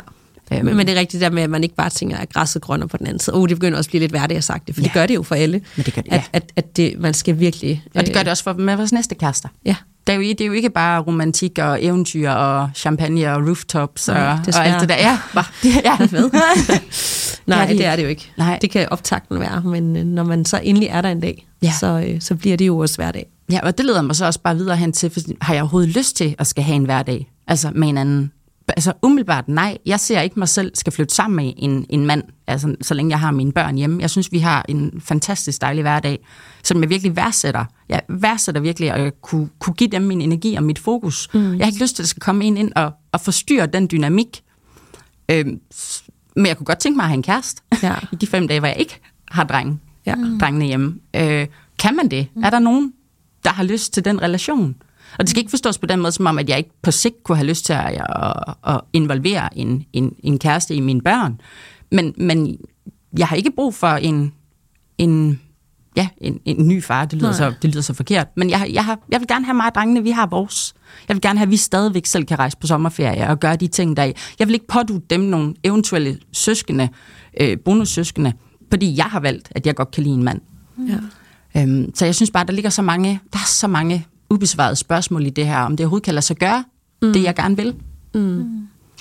Øhm. 0.57 0.65
Men, 0.65 0.77
men 0.77 0.87
det 0.87 0.95
er 0.97 1.01
rigtigt 1.01 1.21
der 1.21 1.31
med, 1.31 1.43
at 1.43 1.51
man 1.51 1.63
ikke 1.63 1.75
bare 1.75 1.91
tænker, 1.91 2.17
at 2.17 2.29
græsset 2.33 2.63
grønner 2.63 2.87
på 2.87 2.97
den 2.97 3.07
anden 3.07 3.19
side. 3.21 3.37
Oh, 3.37 3.49
det 3.49 3.57
begynder 3.57 3.79
også 3.79 3.89
at 3.89 3.91
blive 3.91 4.01
lidt 4.01 4.13
hverdag 4.13 4.37
at 4.37 4.45
sagt 4.45 4.67
det, 4.67 4.75
for 4.75 4.83
ja. 4.83 4.85
det 4.85 4.93
gør 4.93 5.07
det 5.07 5.15
jo 5.15 5.23
for 5.23 5.35
alle. 5.35 5.61
Men 5.77 5.87
det 5.87 5.95
gør 5.95 6.03
det, 6.03 6.13
at, 6.13 6.17
ja. 6.19 6.23
at, 6.33 6.53
at 6.57 6.77
det, 6.77 6.95
man 6.99 7.15
skal 7.15 7.39
virkelig... 7.39 7.85
Og 7.95 8.07
det 8.07 8.15
gør 8.15 8.21
det 8.21 8.29
også 8.29 8.43
for 8.45 8.53
med 8.53 8.77
vores 8.77 8.93
næste 8.93 9.15
kærester. 9.15 9.49
Ja. 9.65 9.77
Det 10.07 10.13
er, 10.13 10.17
jo, 10.17 10.23
det 10.23 10.41
er 10.41 10.47
jo 10.47 10.53
ikke 10.53 10.71
bare 10.71 11.01
romantik 11.03 11.59
og 11.59 11.85
eventyr 11.85 12.31
og 12.31 12.71
champagne 12.75 13.33
og 13.33 13.49
rooftops 13.49 14.09
og, 14.09 14.15
Nej, 14.15 14.39
og 14.55 14.67
alt 14.67 14.81
det 14.81 14.89
der. 14.89 14.95
Ja, 14.97 15.19
bare, 15.35 15.45
det, 15.63 15.75
ja. 15.85 15.97
Hvad? 15.97 16.81
Nej, 17.47 17.67
det 17.67 17.79
det 17.79 17.87
er 17.87 17.97
det 17.97 18.03
jo 18.03 18.09
ikke. 18.09 18.31
Nej. 18.39 18.59
Det 18.63 18.71
kan 18.71 18.89
optakten 18.91 19.41
være, 19.41 19.63
men 19.63 19.97
øh, 19.97 20.05
når 20.05 20.25
man 20.25 20.45
så 20.45 20.61
endelig 20.63 20.89
er 20.89 21.01
der 21.01 21.09
en 21.09 21.21
dag, 21.21 21.47
Ja. 21.63 21.73
så, 21.81 22.05
øh, 22.09 22.21
så 22.21 22.35
bliver 22.35 22.57
det 22.57 22.67
jo 22.67 22.79
også 22.79 22.97
hverdag. 22.97 23.27
Ja, 23.53 23.61
og 23.63 23.79
det 23.79 23.87
leder 23.87 24.03
mig 24.03 24.17
så 24.17 24.27
også 24.27 24.41
bare 24.41 24.57
videre 24.57 24.77
hen 24.77 24.93
til, 24.93 25.11
for 25.11 25.21
har 25.41 25.55
jeg 25.55 25.63
overhovedet 25.63 25.91
lyst 25.97 26.17
til 26.17 26.35
at 26.39 26.47
skal 26.47 26.65
have 26.65 26.77
en 26.77 26.85
hverdag? 26.85 27.31
Altså 27.47 27.71
med 27.75 27.89
en 27.89 27.99
anden? 27.99 28.33
Altså 28.77 28.93
umiddelbart 29.03 29.49
nej. 29.49 29.79
Jeg 29.87 30.01
ser 30.01 30.21
ikke 30.21 30.39
mig 30.39 30.49
selv 30.49 30.73
skal 30.75 30.93
flytte 30.93 31.15
sammen 31.15 31.37
med 31.37 31.53
en, 31.57 31.87
en 31.91 32.07
mand, 32.07 32.23
altså, 32.47 32.77
så 32.83 32.95
længe 32.95 33.11
jeg 33.11 33.21
har 33.21 33.31
mine 33.31 33.53
børn 33.53 33.75
hjemme. 33.77 34.01
Jeg 34.01 34.11
synes, 34.11 34.33
vi 34.33 34.39
har 34.39 34.65
en 34.69 35.01
fantastisk 35.05 35.61
dejlig 35.61 35.83
hverdag, 35.83 36.27
som 36.65 36.81
jeg 36.83 36.89
virkelig 36.91 37.17
værdsætter. 37.17 37.65
Jeg 37.89 38.03
værdsætter 38.09 38.61
virkelig 38.61 38.91
at 38.91 39.21
kunne, 39.21 39.49
kunne 39.59 39.75
give 39.75 39.91
dem 39.91 40.03
min 40.03 40.21
energi 40.21 40.55
og 40.55 40.63
mit 40.63 40.79
fokus. 40.79 41.29
Mm. 41.35 41.41
Jeg 41.53 41.59
har 41.59 41.67
ikke 41.67 41.83
lyst 41.83 41.97
til, 41.97 42.03
at 42.03 42.05
der 42.05 42.09
skal 42.09 42.21
komme 42.21 42.45
en 42.45 42.57
ind 42.57 42.73
og, 42.77 42.93
og 43.13 43.21
forstyrre 43.21 43.67
den 43.67 43.89
dynamik. 43.91 44.43
Øhm, 45.31 45.61
men 46.37 46.47
jeg 46.47 46.57
kunne 46.57 46.67
godt 46.67 46.79
tænke 46.79 46.97
mig 46.97 47.03
at 47.05 47.09
have 47.09 47.17
en 47.17 47.23
kæreste 47.23 47.63
Ja. 47.83 47.95
i 48.13 48.17
de 48.17 48.27
fem 48.27 48.49
dage, 48.49 48.61
hvor 48.61 48.69
jeg 48.69 48.77
ikke 48.79 49.01
har 49.29 49.45
drenge, 49.45 49.79
Ja. 50.07 50.15
drengene 50.41 50.65
hjemme. 50.65 50.95
Øh, 51.17 51.47
kan 51.79 51.97
man 51.97 52.09
det? 52.11 52.27
Mm. 52.35 52.43
Er 52.43 52.51
der 52.51 52.59
nogen, 52.59 52.93
der 53.45 53.51
har 53.51 53.65
lyst 53.65 53.93
til 53.93 54.05
den 54.05 54.23
relation? 54.23 54.75
Og 55.19 55.19
det 55.19 55.29
skal 55.29 55.41
ikke 55.41 55.51
forstås 55.51 55.79
på 55.79 55.87
den 55.87 56.01
måde, 56.01 56.13
som 56.13 56.27
om, 56.27 56.39
at 56.39 56.49
jeg 56.49 56.59
ikke 56.59 56.71
på 56.83 56.91
sigt 56.91 57.25
kunne 57.25 57.37
have 57.37 57.47
lyst 57.47 57.65
til 57.65 57.73
at, 57.73 58.07
at, 58.23 58.55
at 58.67 58.81
involvere 58.93 59.59
en, 59.59 59.85
en, 59.93 60.15
en 60.23 60.39
kæreste 60.39 60.75
i 60.75 60.81
mine 60.81 61.01
børn. 61.01 61.41
Men, 61.93 62.15
men 62.17 62.57
jeg 63.19 63.27
har 63.29 63.37
ikke 63.37 63.51
brug 63.51 63.75
for 63.75 63.89
en, 63.89 64.33
en, 64.99 65.41
ja, 65.97 66.09
en, 66.19 66.41
en 66.45 66.69
ny 66.69 66.83
far. 66.83 67.05
Det 67.05 67.19
lyder, 67.19 67.29
Nej. 67.29 67.37
så, 67.37 67.55
det 67.63 67.71
lyder 67.71 67.83
så 67.83 67.95
forkert. 67.95 68.27
Men 68.37 68.51
jeg, 68.51 68.71
jeg, 68.73 68.85
har, 68.85 68.99
jeg 69.11 69.21
vil 69.21 69.29
gerne 69.29 69.45
have 69.45 69.55
mig 69.55 69.67
og 69.67 69.75
drengene, 69.75 70.03
vi 70.03 70.11
har 70.11 70.27
vores. 70.27 70.75
Jeg 71.09 71.17
vil 71.17 71.21
gerne 71.21 71.39
have, 71.39 71.47
at 71.47 71.51
vi 71.51 71.57
stadigvæk 71.57 72.07
selv 72.07 72.25
kan 72.25 72.39
rejse 72.39 72.57
på 72.57 72.67
sommerferie 72.67 73.29
og 73.29 73.41
gøre 73.41 73.57
de 73.57 73.67
ting, 73.67 73.97
der 73.97 74.03
er. 74.03 74.13
Jeg 74.39 74.47
vil 74.47 74.55
ikke 74.55 74.67
pådute 74.67 75.07
dem 75.11 75.21
nogle 75.21 75.55
eventuelle 75.65 76.19
søskende, 76.33 76.89
øh, 77.41 77.59
bonussøskende, 77.65 78.33
fordi 78.71 78.97
jeg 78.97 79.05
har 79.05 79.21
valgt, 79.21 79.49
at 79.51 79.67
jeg 79.67 79.75
godt 79.75 79.91
kan 79.91 80.03
lide 80.03 80.15
en 80.15 80.25
mand. 80.25 80.41
Ja. 80.89 80.99
Øhm, 81.61 81.95
så 81.95 82.05
jeg 82.05 82.15
synes 82.15 82.31
bare, 82.31 82.47
der 82.47 82.53
ligger 82.53 82.71
så 82.71 82.83
mange, 82.83 83.21
der 83.33 83.39
er 83.39 83.47
så 83.47 83.69
mange 83.69 84.07
ubesvarede 84.33 84.77
spørgsmål 84.77 85.27
i 85.27 85.31
det 85.31 85.47
her, 85.47 85.59
om 85.59 85.77
det 85.77 85.85
overhovedet 85.85 86.05
kan 86.05 86.15
lade 86.15 86.25
sig 86.25 86.37
gøre, 86.37 86.65
mm. 87.03 87.13
det 87.13 87.23
jeg 87.23 87.35
gerne 87.35 87.57
vil. 87.57 87.75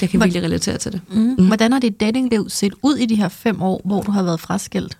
Jeg 0.01 0.09
kan 0.09 0.19
virkelig 0.19 0.43
relatere 0.43 0.77
til 0.77 0.91
det. 0.91 1.01
Mm. 1.09 1.47
Hvordan 1.47 1.71
har 1.71 1.79
dit 1.79 1.99
datingliv 1.99 2.49
set 2.49 2.73
ud 2.81 2.95
i 2.95 3.05
de 3.05 3.15
her 3.15 3.29
fem 3.29 3.61
år, 3.61 3.81
hvor 3.85 4.01
du 4.01 4.11
har 4.11 4.23
været 4.23 4.39
fraskilt? 4.39 4.97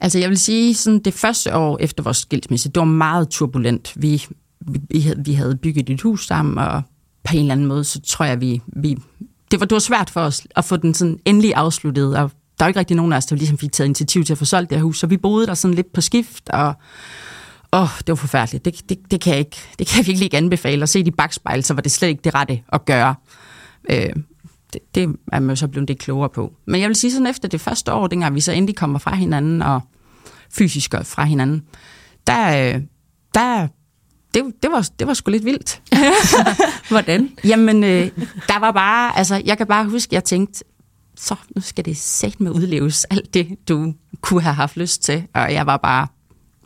Altså 0.00 0.18
jeg 0.18 0.28
vil 0.28 0.38
sige, 0.38 0.74
sådan 0.74 0.98
det 0.98 1.14
første 1.14 1.56
år 1.56 1.78
efter 1.80 2.02
vores 2.02 2.16
skilsmisse, 2.16 2.68
det 2.68 2.78
var 2.80 2.84
meget 2.84 3.28
turbulent. 3.28 3.92
Vi, 3.96 4.26
vi, 4.60 4.80
vi, 4.90 5.00
havde, 5.00 5.24
vi 5.24 5.32
havde 5.32 5.56
bygget 5.56 5.90
et 5.90 6.00
hus 6.00 6.26
sammen, 6.26 6.58
og 6.58 6.82
på 7.24 7.36
en 7.36 7.40
eller 7.40 7.52
anden 7.52 7.66
måde, 7.66 7.84
så 7.84 8.00
tror 8.00 8.24
jeg, 8.24 8.40
vi, 8.40 8.62
vi 8.66 8.96
det, 9.50 9.60
var, 9.60 9.66
det 9.66 9.72
var 9.72 9.78
svært 9.78 10.10
for 10.10 10.20
os 10.20 10.42
at 10.56 10.64
få 10.64 10.76
den 10.76 10.94
sådan 10.94 11.18
endelig 11.24 11.54
afsluttet, 11.54 12.16
og 12.16 12.30
der 12.58 12.64
var 12.64 12.68
ikke 12.68 12.80
rigtig 12.80 12.96
nogen 12.96 13.12
af 13.12 13.16
os, 13.16 13.26
der 13.26 13.36
ligesom 13.36 13.58
fik 13.58 13.72
taget 13.72 13.86
initiativ 13.86 14.24
til 14.24 14.32
at 14.32 14.38
få 14.38 14.44
solgt 14.44 14.70
det 14.70 14.78
her 14.78 14.82
hus, 14.82 14.98
så 14.98 15.06
vi 15.06 15.16
boede 15.16 15.46
der 15.46 15.54
sådan 15.54 15.74
lidt 15.74 15.92
på 15.92 16.00
skift, 16.00 16.48
og 16.48 16.74
åh, 17.74 17.88
det 17.98 18.08
var 18.08 18.14
forfærdeligt. 18.14 18.64
Det, 18.64 18.88
det, 18.88 18.98
det, 19.10 19.20
kan 19.20 19.30
jeg 19.30 19.38
ikke, 19.38 19.56
det 19.78 19.86
kan 19.86 19.98
jeg 19.98 20.06
virkelig 20.06 20.24
ikke 20.24 20.36
anbefale. 20.36 20.82
At 20.82 20.88
se 20.88 21.04
de 21.04 21.10
bagspejl, 21.10 21.64
så 21.64 21.74
var 21.74 21.82
det 21.82 21.92
slet 21.92 22.08
ikke 22.08 22.20
det 22.24 22.34
rette 22.34 22.60
at 22.72 22.84
gøre. 22.84 23.14
Øh, 23.90 24.12
det, 24.72 24.94
det 24.94 25.16
er 25.32 25.40
man 25.40 25.50
jo 25.50 25.56
så 25.56 25.68
blevet 25.68 25.88
det 25.88 25.98
klogere 25.98 26.28
på. 26.28 26.52
Men 26.66 26.80
jeg 26.80 26.88
vil 26.88 26.96
sige 26.96 27.12
sådan, 27.12 27.26
efter 27.26 27.48
det 27.48 27.60
første 27.60 27.92
år, 27.92 28.06
dengang 28.06 28.34
vi 28.34 28.40
så 28.40 28.52
endelig 28.52 28.76
kommer 28.76 28.98
fra 28.98 29.14
hinanden, 29.14 29.62
og 29.62 29.80
fysisk 30.50 30.94
fra 31.04 31.24
hinanden, 31.24 31.62
der, 32.26 32.74
øh, 32.74 32.80
der 33.34 33.68
det, 34.34 34.44
det, 34.62 34.70
var, 34.70 34.88
det 34.98 35.06
var 35.06 35.14
sgu 35.14 35.30
lidt 35.30 35.44
vildt. 35.44 35.82
Hvordan? 36.90 37.30
Jamen, 37.44 37.84
øh, 37.84 38.10
der 38.48 38.58
var 38.58 38.72
bare, 38.72 39.18
altså, 39.18 39.42
jeg 39.44 39.58
kan 39.58 39.66
bare 39.66 39.84
huske, 39.88 40.14
jeg 40.14 40.24
tænkte, 40.24 40.64
så 41.16 41.34
nu 41.56 41.62
skal 41.62 41.84
det 41.84 41.96
sæt 41.96 42.40
med 42.40 42.50
udleves 42.50 43.04
alt 43.04 43.34
det, 43.34 43.48
du 43.68 43.94
kunne 44.20 44.42
have 44.42 44.54
haft 44.54 44.76
lyst 44.76 45.02
til. 45.02 45.26
Og 45.34 45.52
jeg 45.52 45.66
var 45.66 45.76
bare, 45.76 46.06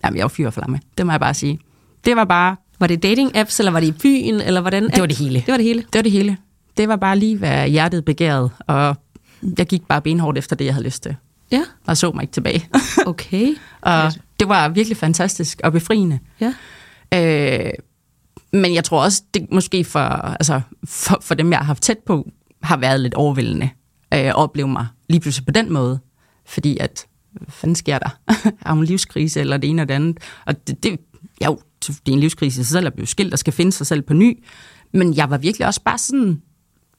jamen, 0.04 0.16
jeg 0.16 0.22
var 0.24 0.28
fyr 0.28 0.46
og 0.46 0.52
flamme. 0.52 0.80
Det 0.98 1.06
må 1.06 1.12
jeg 1.12 1.20
bare 1.20 1.34
sige. 1.34 1.58
Det 2.04 2.16
var 2.16 2.24
bare... 2.24 2.56
Var 2.80 2.86
det 2.86 3.04
dating-apps, 3.04 3.60
eller 3.60 3.70
var 3.72 3.80
det 3.80 3.86
i 3.86 3.92
byen, 3.92 4.40
eller 4.40 4.60
hvordan? 4.60 4.88
Det 4.88 5.00
var 5.00 5.06
det 5.06 5.18
hele. 5.18 5.34
Det 5.46 5.48
var 5.48 5.56
det 5.56 5.64
hele? 5.66 5.80
Det 5.80 5.94
var 5.94 6.02
det 6.02 6.12
hele. 6.12 6.36
Det 6.76 6.88
var 6.88 6.96
bare 6.96 7.18
lige, 7.18 7.38
hvad 7.38 7.68
hjertet 7.68 8.04
begærede, 8.04 8.50
og 8.66 8.96
jeg 9.58 9.66
gik 9.66 9.82
bare 9.88 10.02
benhårdt 10.02 10.38
efter 10.38 10.56
det, 10.56 10.64
jeg 10.64 10.74
havde 10.74 10.84
lyst 10.84 11.02
til. 11.02 11.16
Ja. 11.50 11.62
Og 11.86 11.96
så 11.96 12.12
mig 12.12 12.22
ikke 12.22 12.32
tilbage. 12.32 12.68
Okay. 13.06 13.54
og 13.80 14.12
det 14.40 14.48
var 14.48 14.68
virkelig 14.68 14.96
fantastisk 14.96 15.60
og 15.64 15.72
befriende. 15.72 16.18
Ja. 16.40 16.54
Øh, 17.14 17.70
men 18.52 18.74
jeg 18.74 18.84
tror 18.84 19.02
også, 19.02 19.22
det 19.34 19.46
måske 19.52 19.84
for, 19.84 19.98
altså, 20.00 20.60
for, 20.84 21.18
for 21.22 21.34
dem, 21.34 21.50
jeg 21.50 21.58
har 21.58 21.64
haft 21.64 21.82
tæt 21.82 21.98
på, 22.06 22.28
har 22.62 22.76
været 22.76 23.00
lidt 23.00 23.14
overvældende 23.14 23.70
øh, 24.14 24.20
at 24.20 24.34
opleve 24.34 24.68
mig 24.68 24.86
lige 25.08 25.20
pludselig 25.20 25.46
på 25.46 25.52
den 25.52 25.72
måde. 25.72 25.98
Fordi 26.46 26.78
at, 26.80 27.06
hvad 27.38 27.52
fanden 27.52 27.75
sker 27.75 27.99
der? 27.99 28.18
har 28.62 28.73
hun 28.75 28.78
en 28.78 28.85
livskrise 28.85 29.40
eller 29.40 29.57
det 29.57 29.71
ene 29.71 29.83
og 29.83 29.88
det 29.88 29.95
andet? 29.95 30.18
Og 30.47 30.66
det, 30.66 30.83
det, 30.83 31.00
jo, 31.45 31.59
det 31.87 32.09
er 32.09 32.12
en 32.12 32.21
livskrise 32.21 32.61
i 32.61 32.64
sig 32.64 32.73
selv 32.73 32.87
at 32.87 32.95
blive 32.95 33.07
skilt 33.07 33.33
og 33.33 33.38
skal 33.38 33.52
finde 33.52 33.73
sig 33.73 33.87
selv 33.87 34.02
på 34.02 34.14
ny. 34.14 34.45
Men 34.92 35.14
jeg 35.14 35.30
var 35.30 35.38
virkelig 35.38 35.66
også 35.66 35.83
bare 35.83 35.99
sådan, 35.99 36.42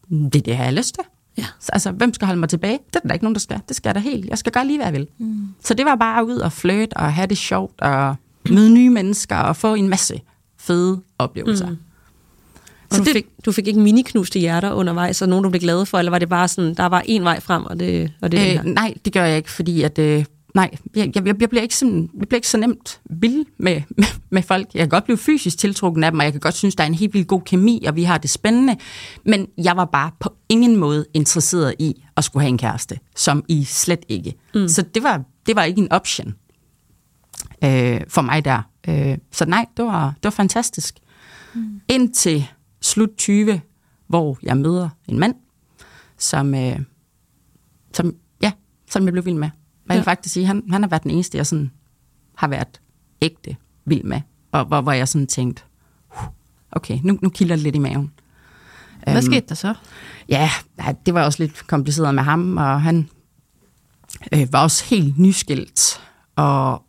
det 0.10 0.36
er 0.36 0.40
det, 0.40 0.48
jeg 0.48 0.58
har 0.58 0.72
lyst 0.72 0.96
til. 0.96 1.04
Ja. 1.38 1.46
Så, 1.60 1.70
altså, 1.74 1.92
hvem 1.92 2.14
skal 2.14 2.26
holde 2.26 2.40
mig 2.40 2.50
tilbage? 2.50 2.80
Det 2.88 2.96
er 2.96 3.08
der 3.08 3.14
ikke 3.14 3.26
nogen, 3.26 3.36
der 3.36 3.40
skal. 3.40 3.62
Det 3.68 3.76
skal 3.76 3.90
jeg 3.90 3.96
da 3.96 4.00
helt. 4.00 4.26
Jeg 4.26 4.38
skal 4.38 4.52
gøre 4.52 4.68
lige, 4.68 4.78
hvad 4.78 4.86
jeg 4.86 4.94
vil. 4.94 5.08
Mm. 5.18 5.48
Så 5.64 5.74
det 5.74 5.86
var 5.86 5.96
bare 5.96 6.26
ud 6.26 6.38
og 6.38 6.52
flirte 6.52 6.98
og 6.98 7.14
have 7.14 7.28
det 7.28 7.38
sjovt 7.38 7.82
og 7.82 8.16
møde 8.50 8.70
nye 8.70 8.90
mennesker 8.90 9.36
og 9.36 9.56
få 9.56 9.74
en 9.74 9.90
masse 9.90 10.22
fede 10.58 11.02
oplevelser. 11.18 11.70
Mm. 11.70 11.78
Og 12.92 12.96
så 12.96 13.02
du, 13.02 13.06
det, 13.06 13.14
fik, 13.14 13.26
du 13.46 13.52
fik 13.52 13.68
ikke 13.68 13.80
miniknuste 13.80 14.40
hjerter 14.40 14.72
undervejs, 14.72 15.22
og 15.22 15.30
nogen, 15.30 15.44
du 15.44 15.50
blev 15.50 15.62
glad 15.62 15.86
for, 15.86 15.98
eller 15.98 16.10
var 16.10 16.20
det 16.20 16.30
bare 16.30 16.48
sådan, 16.48 16.74
der 16.74 16.86
var 16.86 17.04
en 17.06 17.24
vej 17.24 17.40
frem, 17.40 17.66
og 17.66 17.80
det, 17.80 18.12
og 18.22 18.32
det 18.32 18.60
øh, 18.60 18.66
Nej, 18.66 18.94
det 19.06 19.14
gør 19.14 19.24
jeg 19.24 19.38
ikke, 19.38 19.52
fordi 19.52 19.82
at, 19.82 20.00
øh, 20.00 20.26
nej, 20.56 20.70
jeg, 20.96 21.12
jeg, 21.16 21.26
jeg, 21.42 21.50
bliver 21.50 21.62
ikke 21.62 21.76
sådan, 21.76 22.10
jeg 22.20 22.28
bliver 22.28 22.38
ikke 22.38 22.48
så 22.48 22.58
nemt 22.58 23.00
vild 23.10 23.46
med, 23.58 23.82
med, 23.98 24.06
med 24.30 24.44
folk. 24.44 24.68
Jeg 24.74 24.82
kan 24.82 24.90
godt 24.90 25.04
blive 25.04 25.18
fysisk 25.18 25.58
tiltrukken 25.58 26.04
af 26.04 26.12
dem, 26.12 26.20
og 26.20 26.24
jeg 26.24 26.34
kan 26.34 26.42
godt 26.42 26.56
synes, 26.56 26.76
der 26.76 26.84
er 26.84 26.88
en 26.88 26.94
helt 26.94 27.14
vildt 27.14 27.28
god 27.28 27.42
kemi, 27.42 27.84
og 27.88 27.96
vi 27.96 28.04
har 28.04 28.18
det 28.18 28.30
spændende, 28.30 28.78
men 29.26 29.48
jeg 29.58 29.78
var 29.78 29.86
bare 29.86 30.12
på 30.20 30.34
ingen 30.50 30.76
måde 30.76 31.06
interesseret 31.14 31.76
i 31.80 32.04
at 32.18 32.24
skulle 32.24 32.44
have 32.44 32.50
en 32.50 32.58
kæreste, 32.58 33.00
som 33.16 33.44
I 33.48 33.64
slet 33.64 34.06
ikke. 34.08 34.34
Mm. 34.56 34.68
Så 34.68 34.82
det 34.82 35.04
var, 35.04 35.22
det 35.46 35.56
var 35.56 35.64
ikke 35.64 35.82
en 35.82 35.92
option 35.92 36.34
øh, 37.64 38.02
for 38.08 38.22
mig 38.22 38.46
der. 38.46 38.62
Øh, 38.88 39.18
så 39.32 39.46
nej, 39.46 39.66
det 39.78 39.86
var, 39.86 40.08
det 40.08 40.24
var 40.24 40.30
fantastisk. 40.30 40.96
Mm. 41.54 41.82
Indtil 41.88 42.48
slut 42.82 43.10
20, 43.18 43.62
hvor 44.08 44.38
jeg 44.44 44.58
møder 44.58 44.90
en 45.08 45.20
mand, 45.20 45.36
som, 46.18 46.56
øh, 46.56 46.80
som, 47.94 48.16
ja, 48.42 48.52
som 48.90 49.06
jeg 49.06 49.14
blev 49.14 49.26
vild 49.26 49.36
med. 49.36 49.50
Jeg 49.90 49.96
vil 49.96 50.04
faktisk 50.04 50.34
sige, 50.34 50.46
han, 50.46 50.64
han 50.72 50.84
har 50.84 50.90
været 50.90 51.04
den 51.04 51.12
eneste, 51.12 51.38
jeg 51.38 51.46
sådan 51.46 51.72
har 52.36 52.48
været 52.48 52.82
ægte 53.22 53.56
vild 53.86 54.04
med. 54.04 54.22
Og 54.52 54.66
hvor, 54.66 54.82
hvor 54.82 54.92
jeg 54.92 55.08
sådan 55.08 55.28
tænkte, 55.28 55.64
okay, 56.72 57.00
nu, 57.04 57.20
nu 57.22 57.30
kilder 57.30 57.56
det 57.56 57.64
lidt 57.64 57.76
i 57.76 57.80
maven. 57.80 58.12
Hvad 59.04 59.16
um, 59.16 59.22
skete 59.22 59.46
der 59.50 59.56
så? 59.56 59.74
Ja, 60.30 60.50
det 61.06 61.14
var 61.14 61.26
også 61.26 61.44
lidt 61.44 61.68
kompliceret 61.68 62.16
med 62.16 62.24
ham, 62.24 62.58
og 62.58 62.82
han 62.82 63.10
øh, 64.34 64.54
var 64.54 64.64
også 64.64 64.86
helt 64.86 65.20
nyskilt. 65.20 66.02
Og, 66.36 66.84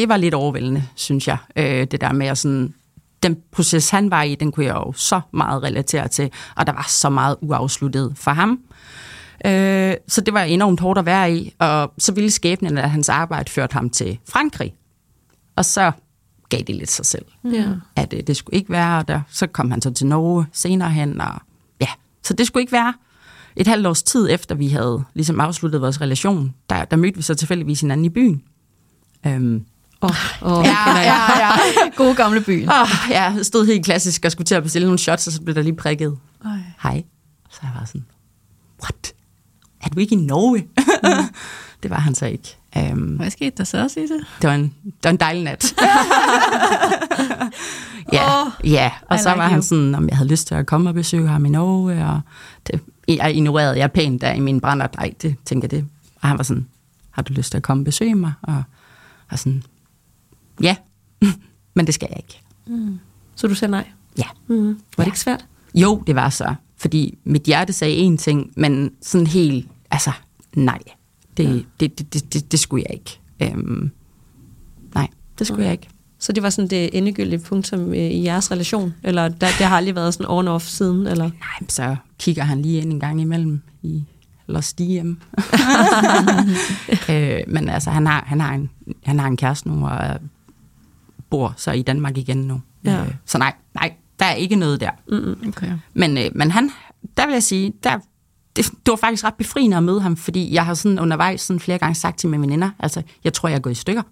det 0.00 0.08
var 0.08 0.16
lidt 0.16 0.34
overvældende, 0.34 0.86
synes 0.94 1.28
jeg. 1.28 1.36
Øh, 1.56 1.86
det 1.90 2.00
der 2.00 2.12
med 2.12 2.26
at 2.26 2.38
sådan, 2.38 2.74
den 3.22 3.36
proces, 3.52 3.90
han 3.90 4.10
var 4.10 4.22
i, 4.22 4.34
den 4.34 4.52
kunne 4.52 4.66
jeg 4.66 4.74
jo 4.74 4.92
så 4.92 5.20
meget 5.32 5.62
relatere 5.62 6.08
til, 6.08 6.30
og 6.56 6.66
der 6.66 6.72
var 6.72 6.86
så 6.88 7.10
meget 7.10 7.36
uafsluttet 7.40 8.12
for 8.16 8.30
ham. 8.30 8.60
Øh, 9.46 9.94
så 10.08 10.20
det 10.20 10.34
var 10.34 10.42
enormt 10.42 10.80
hårdt 10.80 10.98
at 10.98 11.06
være 11.06 11.34
i, 11.34 11.54
og 11.58 11.92
så 11.98 12.12
ville 12.12 12.30
skæbnen 12.30 12.78
af 12.78 12.90
hans 12.90 13.08
arbejde 13.08 13.50
ført 13.50 13.72
ham 13.72 13.90
til 13.90 14.18
Frankrig. 14.28 14.74
Og 15.56 15.64
så 15.64 15.92
gav 16.48 16.60
det 16.60 16.74
lidt 16.74 16.90
sig 16.90 17.06
selv, 17.06 17.24
ja. 17.44 17.66
at 17.96 18.14
øh, 18.16 18.22
det 18.26 18.36
skulle 18.36 18.56
ikke 18.56 18.70
være 18.70 19.04
der. 19.08 19.20
Så 19.30 19.46
kom 19.46 19.70
han 19.70 19.82
så 19.82 19.90
til 19.90 20.06
Norge 20.06 20.46
senere 20.52 20.90
hen, 20.90 21.20
og 21.20 21.34
ja, 21.80 21.88
så 22.22 22.34
det 22.34 22.46
skulle 22.46 22.62
ikke 22.62 22.72
være. 22.72 22.94
Et 23.56 23.66
halvt 23.66 23.86
års 23.86 24.02
tid 24.02 24.28
efter 24.30 24.54
vi 24.54 24.68
havde 24.68 25.04
ligesom 25.14 25.40
afsluttet 25.40 25.80
vores 25.80 26.00
relation, 26.00 26.54
der, 26.70 26.84
der 26.84 26.96
mødte 26.96 27.16
vi 27.16 27.22
så 27.22 27.34
tilfældigvis 27.34 27.80
hinanden 27.80 28.04
i 28.04 28.08
byen. 28.08 28.42
Øhm, 29.26 29.64
Oh, 30.02 30.10
oh, 30.42 30.64
ja, 30.64 30.98
ja, 30.98 31.38
ja. 31.38 31.50
Gode 31.96 32.14
gamle 32.14 32.40
byen. 32.40 32.68
Oh, 32.68 32.88
ja, 33.10 33.22
jeg 33.22 33.46
stod 33.46 33.66
helt 33.66 33.84
klassisk 33.84 34.24
og 34.24 34.32
skulle 34.32 34.46
til 34.46 34.54
at 34.54 34.62
bestille 34.62 34.86
nogle 34.86 34.98
shots, 34.98 35.26
og 35.26 35.32
så 35.32 35.42
blev 35.42 35.54
der 35.54 35.62
lige 35.62 35.76
prikket. 35.76 36.18
Ej. 36.44 36.50
Hej. 36.82 37.02
Så 37.50 37.58
jeg 37.62 37.70
var 37.80 37.84
sådan, 37.84 38.04
what? 38.82 39.12
Er 39.82 39.88
du 39.88 40.00
ikke 40.00 40.14
i 40.14 40.18
Norge? 40.18 40.66
Mm. 41.02 41.34
det 41.82 41.90
var 41.90 41.98
han 41.98 42.14
så 42.14 42.26
ikke. 42.26 42.56
Um, 42.76 42.98
Hvad 42.98 43.30
skete 43.30 43.56
der 43.58 43.64
så, 43.64 43.88
Sisse? 43.88 44.14
Det 44.14 44.48
var 44.48 44.54
en, 44.54 44.74
det 44.84 45.04
var 45.04 45.10
en 45.10 45.16
dejlig 45.16 45.42
nat. 45.44 45.74
ja, 48.12 48.42
oh, 48.42 48.46
ja, 48.64 48.90
og 49.08 49.16
I 49.16 49.18
så 49.18 49.28
like 49.28 49.38
var 49.38 49.44
you. 49.44 49.50
han 49.50 49.62
sådan, 49.62 49.94
om 49.94 50.08
jeg 50.08 50.16
havde 50.16 50.30
lyst 50.30 50.46
til 50.46 50.54
at 50.54 50.66
komme 50.66 50.90
og 50.90 50.94
besøge 50.94 51.28
ham 51.28 51.44
i 51.44 51.48
Norge, 51.48 52.06
og 52.06 52.20
det, 52.66 52.80
jeg 53.08 53.34
ignorerede 53.34 53.78
jeg 53.78 53.92
pænt 53.92 54.20
der 54.20 54.32
i 54.32 54.40
min 54.40 54.60
brænder. 54.60 54.86
Nej, 54.96 55.14
det 55.22 55.36
tænker 55.44 55.68
jeg 55.70 55.70
det. 55.70 55.86
Og 56.20 56.28
han 56.28 56.38
var 56.38 56.44
sådan, 56.44 56.66
har 57.10 57.22
du 57.22 57.32
lyst 57.32 57.50
til 57.50 57.56
at 57.56 57.62
komme 57.62 57.80
og 57.80 57.84
besøge 57.84 58.14
mig? 58.14 58.32
Og, 58.42 58.62
og 59.30 59.38
sådan, 59.38 59.62
ja, 60.62 60.76
men 61.74 61.86
det 61.86 61.94
skal 61.94 62.08
jeg 62.10 62.18
ikke. 62.18 62.40
Mm. 62.66 62.98
Så 63.34 63.46
du 63.46 63.54
sagde 63.54 63.70
nej? 63.70 63.88
Ja. 64.18 64.26
Mm. 64.46 64.66
Var 64.66 64.74
ja. 64.98 65.02
det 65.02 65.06
ikke 65.06 65.20
svært? 65.20 65.46
Jo, 65.74 66.02
det 66.06 66.14
var 66.14 66.28
så. 66.30 66.54
Fordi 66.76 67.18
mit 67.24 67.42
hjerte 67.42 67.72
sagde 67.72 68.08
én 68.08 68.16
ting, 68.16 68.52
men 68.56 68.90
sådan 69.02 69.26
helt, 69.26 69.68
altså, 69.90 70.10
nej. 70.56 70.78
Det, 71.36 71.44
ja. 71.44 71.62
det, 71.80 71.98
det, 71.98 72.14
det, 72.14 72.34
det, 72.34 72.52
det 72.52 72.60
skulle 72.60 72.84
jeg 72.88 72.94
ikke. 72.94 73.20
Øhm, 73.42 73.90
nej, 74.94 75.08
det 75.38 75.46
skulle 75.46 75.62
ja. 75.62 75.66
jeg 75.66 75.72
ikke. 75.72 75.88
Så 76.18 76.32
det 76.32 76.42
var 76.42 76.50
sådan 76.50 76.70
det 76.70 76.98
endegyldige 76.98 77.38
punktum 77.38 77.94
i 77.94 78.24
jeres 78.24 78.50
relation? 78.50 78.94
Eller 79.02 79.28
der, 79.28 79.46
det 79.58 79.66
har 79.66 79.76
aldrig 79.76 79.94
været 79.94 80.14
sådan 80.14 80.26
on-off 80.26 80.66
siden? 80.66 81.06
Eller? 81.06 81.24
Nej, 81.24 81.68
så 81.68 81.96
kigger 82.18 82.42
han 82.42 82.62
lige 82.62 82.80
ind 82.80 82.92
en 82.92 83.00
gang 83.00 83.20
imellem 83.20 83.60
i 83.82 84.04
Los 84.46 84.72
Diem. 84.72 85.18
øh, 87.10 87.40
men 87.48 87.68
altså, 87.68 87.90
han 87.90 88.06
har, 88.06 88.24
han, 88.26 88.40
har 88.40 88.54
en, 88.54 88.70
han 89.04 89.18
har 89.18 89.26
en 89.26 89.36
kæreste 89.36 89.68
nu, 89.68 89.86
og 89.86 90.20
bor 91.30 91.54
så 91.56 91.72
i 91.72 91.82
Danmark 91.82 92.18
igen 92.18 92.36
nu. 92.36 92.60
Ja. 92.84 93.02
Øh, 93.04 93.14
så 93.24 93.38
nej, 93.38 93.54
nej, 93.74 93.94
der 94.18 94.24
er 94.24 94.34
ikke 94.34 94.56
noget 94.56 94.80
der. 94.80 94.90
Mm-hmm. 95.08 95.48
Okay. 95.48 95.72
Men, 95.94 96.18
øh, 96.18 96.24
men 96.34 96.50
han, 96.50 96.70
der 97.16 97.26
vil 97.26 97.32
jeg 97.32 97.42
sige, 97.42 97.72
der, 97.84 97.98
det, 98.56 98.66
det 98.66 98.90
var 98.90 98.96
faktisk 98.96 99.24
ret 99.24 99.34
befriende 99.34 99.76
at 99.76 99.82
møde 99.82 100.00
ham, 100.00 100.16
fordi 100.16 100.54
jeg 100.54 100.66
har 100.66 100.74
sådan 100.74 100.98
undervejs 100.98 101.40
sådan 101.40 101.60
flere 101.60 101.78
gange 101.78 101.94
sagt 101.94 102.18
til 102.18 102.28
mine 102.28 102.42
veninder, 102.42 102.70
altså, 102.78 103.02
jeg 103.24 103.32
tror, 103.32 103.48
jeg 103.48 103.56
er 103.56 103.60
gået 103.60 103.72
i 103.72 103.74
stykker. 103.74 104.02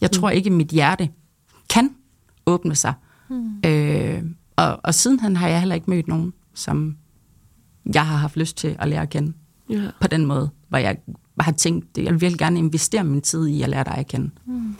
Jeg 0.00 0.10
mm. 0.12 0.20
tror 0.20 0.30
ikke, 0.30 0.50
mit 0.50 0.68
hjerte 0.68 1.08
kan 1.70 1.90
åbne 2.46 2.74
sig. 2.74 2.94
Mm. 3.30 3.60
Øh, 3.66 4.22
og, 4.56 4.80
og 4.84 4.94
sidenhen 4.94 5.36
har 5.36 5.48
jeg 5.48 5.58
heller 5.58 5.74
ikke 5.74 5.90
mødt 5.90 6.08
nogen, 6.08 6.32
som 6.54 6.96
jeg 7.94 8.06
har 8.06 8.16
haft 8.16 8.36
lyst 8.36 8.56
til 8.56 8.76
at 8.78 8.88
lære 8.88 9.02
at 9.02 9.10
kende. 9.10 9.32
Ja. 9.70 9.90
På 10.00 10.08
den 10.08 10.26
måde, 10.26 10.50
hvor 10.68 10.78
jeg 10.78 10.96
har 11.40 11.52
tænkt, 11.52 11.98
jeg 11.98 12.20
vil 12.20 12.38
gerne 12.38 12.58
investere 12.58 13.04
min 13.04 13.22
tid 13.22 13.46
i 13.46 13.62
at 13.62 13.68
lære 13.68 13.84
dig 13.84 13.94
at 13.94 14.06
kende. 14.06 14.30
Mm. 14.46 14.76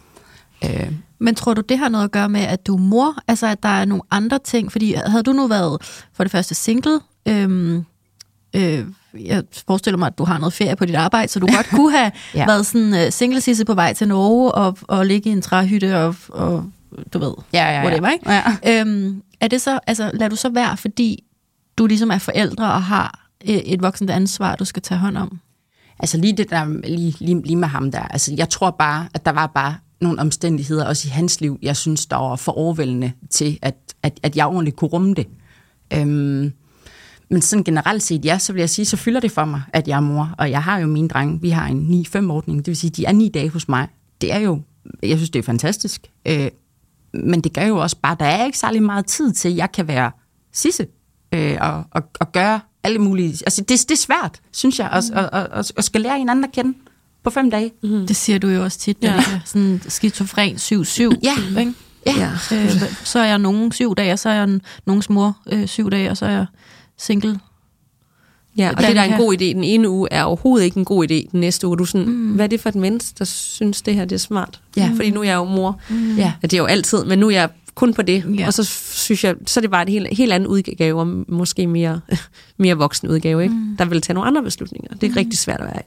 Øh. 0.64 0.92
Men 1.18 1.34
tror 1.34 1.54
du, 1.54 1.60
det 1.60 1.78
har 1.78 1.88
noget 1.88 2.04
at 2.04 2.10
gøre 2.10 2.28
med, 2.28 2.40
at 2.40 2.66
du 2.66 2.74
er 2.74 2.80
mor? 2.80 3.14
Altså, 3.28 3.46
at 3.46 3.62
der 3.62 3.68
er 3.68 3.84
nogle 3.84 4.02
andre 4.10 4.38
ting? 4.38 4.72
Fordi 4.72 4.94
havde 5.06 5.22
du 5.22 5.32
nu 5.32 5.46
været 5.46 5.82
for 6.12 6.24
det 6.24 6.30
første 6.30 6.54
single, 6.54 7.00
øhm, 7.28 7.84
øh, 8.56 8.84
jeg 9.14 9.44
forestiller 9.66 9.98
mig, 9.98 10.06
at 10.06 10.18
du 10.18 10.24
har 10.24 10.38
noget 10.38 10.52
ferie 10.52 10.76
på 10.76 10.84
dit 10.84 10.94
arbejde, 10.94 11.28
så 11.28 11.40
du 11.40 11.46
godt 11.46 11.68
kunne 11.76 11.98
have 11.98 12.12
ja. 12.34 12.46
været 12.46 12.66
sådan 12.66 12.92
uh, 12.92 13.12
single 13.12 13.64
på 13.64 13.74
vej 13.74 13.92
til 13.92 14.08
Norge 14.08 14.52
og, 14.52 14.78
og 14.82 15.06
ligge 15.06 15.30
i 15.30 15.32
en 15.32 15.42
træhytte 15.42 15.98
og, 15.98 16.14
og 16.28 16.64
du 17.12 17.18
ved, 17.18 17.32
ja, 17.52 17.64
ja, 17.64 17.80
ja. 17.80 17.86
whatever, 17.86 18.08
ikke? 18.08 18.30
Ja. 18.30 18.80
Øhm, 18.80 19.22
er 19.40 19.48
det 19.48 19.60
så, 19.60 19.78
altså, 19.86 20.10
lad 20.14 20.30
du 20.30 20.36
så 20.36 20.48
være, 20.48 20.76
fordi 20.76 21.24
du 21.78 21.86
ligesom 21.86 22.10
er 22.10 22.18
forældre 22.18 22.72
og 22.72 22.82
har 22.82 23.28
et, 23.40 23.74
et 23.74 23.82
voksent 23.82 24.10
ansvar, 24.10 24.56
du 24.56 24.64
skal 24.64 24.82
tage 24.82 24.98
hånd 24.98 25.16
om? 25.16 25.40
Altså 25.98 26.18
lige 26.18 26.36
det 26.36 26.50
der, 26.50 26.80
lige, 26.88 27.16
lige, 27.20 27.42
lige 27.42 27.56
med 27.56 27.68
ham 27.68 27.90
der, 27.90 28.02
altså 28.02 28.34
jeg 28.36 28.48
tror 28.48 28.70
bare, 28.70 29.08
at 29.14 29.24
der 29.24 29.32
var 29.32 29.46
bare 29.46 29.74
nogle 30.00 30.20
omstændigheder 30.20 30.86
også 30.86 31.08
i 31.08 31.10
hans 31.10 31.40
liv, 31.40 31.58
jeg 31.62 31.76
synes, 31.76 32.06
der 32.06 32.16
var 32.16 32.36
for 32.36 32.52
overvældende 32.52 33.12
til, 33.30 33.58
at, 33.62 33.74
at, 34.02 34.20
at 34.22 34.36
jeg 34.36 34.46
ordentligt 34.46 34.76
kunne 34.76 34.90
rumme 34.90 35.14
det. 35.14 35.26
Øhm, 35.92 36.52
men 37.30 37.42
sådan 37.42 37.64
generelt 37.64 38.02
set, 38.02 38.24
ja, 38.24 38.38
så 38.38 38.52
vil 38.52 38.60
jeg 38.60 38.70
sige, 38.70 38.84
så 38.84 38.96
fylder 38.96 39.20
det 39.20 39.32
for 39.32 39.44
mig, 39.44 39.62
at 39.72 39.88
jeg 39.88 39.96
er 39.96 40.00
mor, 40.00 40.34
og 40.38 40.50
jeg 40.50 40.62
har 40.62 40.78
jo 40.78 40.86
mine 40.86 41.08
drenge, 41.08 41.40
vi 41.40 41.50
har 41.50 41.66
en 41.66 42.04
9-5-ordning, 42.06 42.58
det 42.58 42.66
vil 42.66 42.76
sige, 42.76 42.90
de 42.90 43.04
er 43.04 43.12
9 43.12 43.28
dage 43.28 43.48
hos 43.48 43.68
mig. 43.68 43.88
Det 44.20 44.32
er 44.32 44.38
jo, 44.38 44.60
jeg 45.02 45.16
synes, 45.16 45.30
det 45.30 45.38
er 45.38 45.42
fantastisk. 45.42 46.10
Øh, 46.26 46.50
men 47.14 47.40
det 47.40 47.52
gør 47.52 47.64
jo 47.64 47.76
også 47.76 47.96
bare, 48.02 48.16
der 48.20 48.26
er 48.26 48.44
ikke 48.44 48.58
særlig 48.58 48.82
meget 48.82 49.06
tid 49.06 49.32
til, 49.32 49.48
at 49.48 49.56
jeg 49.56 49.72
kan 49.72 49.88
være 49.88 50.10
sisse 50.52 50.86
øh, 51.34 51.56
og, 51.60 51.84
og, 51.90 52.02
og 52.20 52.32
gøre 52.32 52.60
alle 52.82 52.98
mulige... 52.98 53.28
Altså, 53.28 53.60
det, 53.60 53.68
det 53.68 53.90
er 53.90 53.96
svært, 53.96 54.40
synes 54.52 54.78
jeg, 54.78 54.90
at, 54.92 55.10
at, 55.10 55.28
at, 55.32 55.48
at, 55.52 55.72
at 55.76 55.84
skal 55.84 56.00
lære 56.00 56.18
hinanden 56.18 56.44
at 56.44 56.52
kende 56.52 56.74
på 57.22 57.30
fem 57.30 57.50
dage. 57.50 57.72
Mm. 57.82 58.06
Det 58.06 58.16
siger 58.16 58.38
du 58.38 58.48
jo 58.48 58.62
også 58.62 58.78
tit, 58.78 58.96
ja. 59.02 59.24
sådan 59.44 59.82
skizofren 59.88 60.56
7-7. 60.56 61.18
Ja. 61.22 61.60
Ikke? 61.60 61.74
Ja. 62.06 62.30
Øh, 62.52 62.82
så 63.04 63.18
er 63.18 63.24
jeg 63.24 63.38
nogen 63.38 63.72
syv 63.72 63.94
dage, 63.94 64.12
og 64.12 64.18
så 64.18 64.28
er 64.28 64.34
jeg 64.34 64.60
nogens 64.86 65.10
mor 65.10 65.36
øh, 65.52 65.66
syv 65.66 65.90
dage, 65.90 66.10
og 66.10 66.16
så 66.16 66.26
er 66.26 66.30
jeg 66.30 66.46
single. 66.98 67.38
Ja, 68.56 68.70
og 68.76 68.82
det 68.82 68.96
der 68.96 69.02
er 69.02 69.04
en 69.04 69.18
god 69.18 69.34
idé 69.34 69.44
den 69.44 69.64
ene 69.64 69.90
uge, 69.90 70.08
er 70.10 70.24
overhovedet 70.24 70.64
ikke 70.64 70.78
en 70.78 70.84
god 70.84 71.04
idé 71.04 71.30
den 71.32 71.40
næste 71.40 71.66
uge. 71.66 71.78
Du 71.78 71.82
er 71.82 71.86
sådan, 71.86 72.06
mm. 72.06 72.32
hvad 72.32 72.44
er 72.44 72.48
det 72.48 72.60
for 72.60 72.68
et 72.68 72.74
menneske, 72.74 73.14
der 73.18 73.24
synes, 73.24 73.82
det 73.82 73.94
her 73.94 74.04
det 74.04 74.14
er 74.14 74.18
smart? 74.18 74.60
Ja. 74.76 74.90
Fordi 74.96 75.10
nu 75.10 75.20
er 75.20 75.24
jeg 75.24 75.34
jo 75.34 75.44
mor. 75.44 75.80
Mm. 75.88 76.16
Ja. 76.16 76.32
Det 76.42 76.52
er 76.52 76.58
jo 76.58 76.64
altid, 76.64 77.04
men 77.04 77.18
nu 77.18 77.26
er 77.26 77.30
jeg 77.30 77.48
kun 77.74 77.94
på 77.94 78.02
det. 78.02 78.24
Ja. 78.38 78.46
Og 78.46 78.54
så 78.54 78.64
synes 78.92 79.24
jeg, 79.24 79.34
så 79.46 79.60
er 79.60 79.62
det 79.62 79.70
bare 79.70 79.82
et 79.82 79.88
helt, 79.88 80.16
helt 80.16 80.32
andet 80.32 80.48
udgave, 80.48 81.00
og 81.00 81.06
måske 81.28 81.66
mere, 81.66 82.00
mere 82.58 82.74
voksen 82.74 83.08
udgave, 83.08 83.42
ikke? 83.42 83.54
Mm. 83.54 83.76
der 83.76 83.84
vil 83.84 84.00
tage 84.00 84.14
nogle 84.14 84.26
andre 84.26 84.42
beslutninger. 84.42 84.94
Det 84.94 85.06
er 85.06 85.10
mm. 85.10 85.16
rigtig 85.16 85.38
svært 85.38 85.60
at 85.60 85.66
være. 85.66 85.82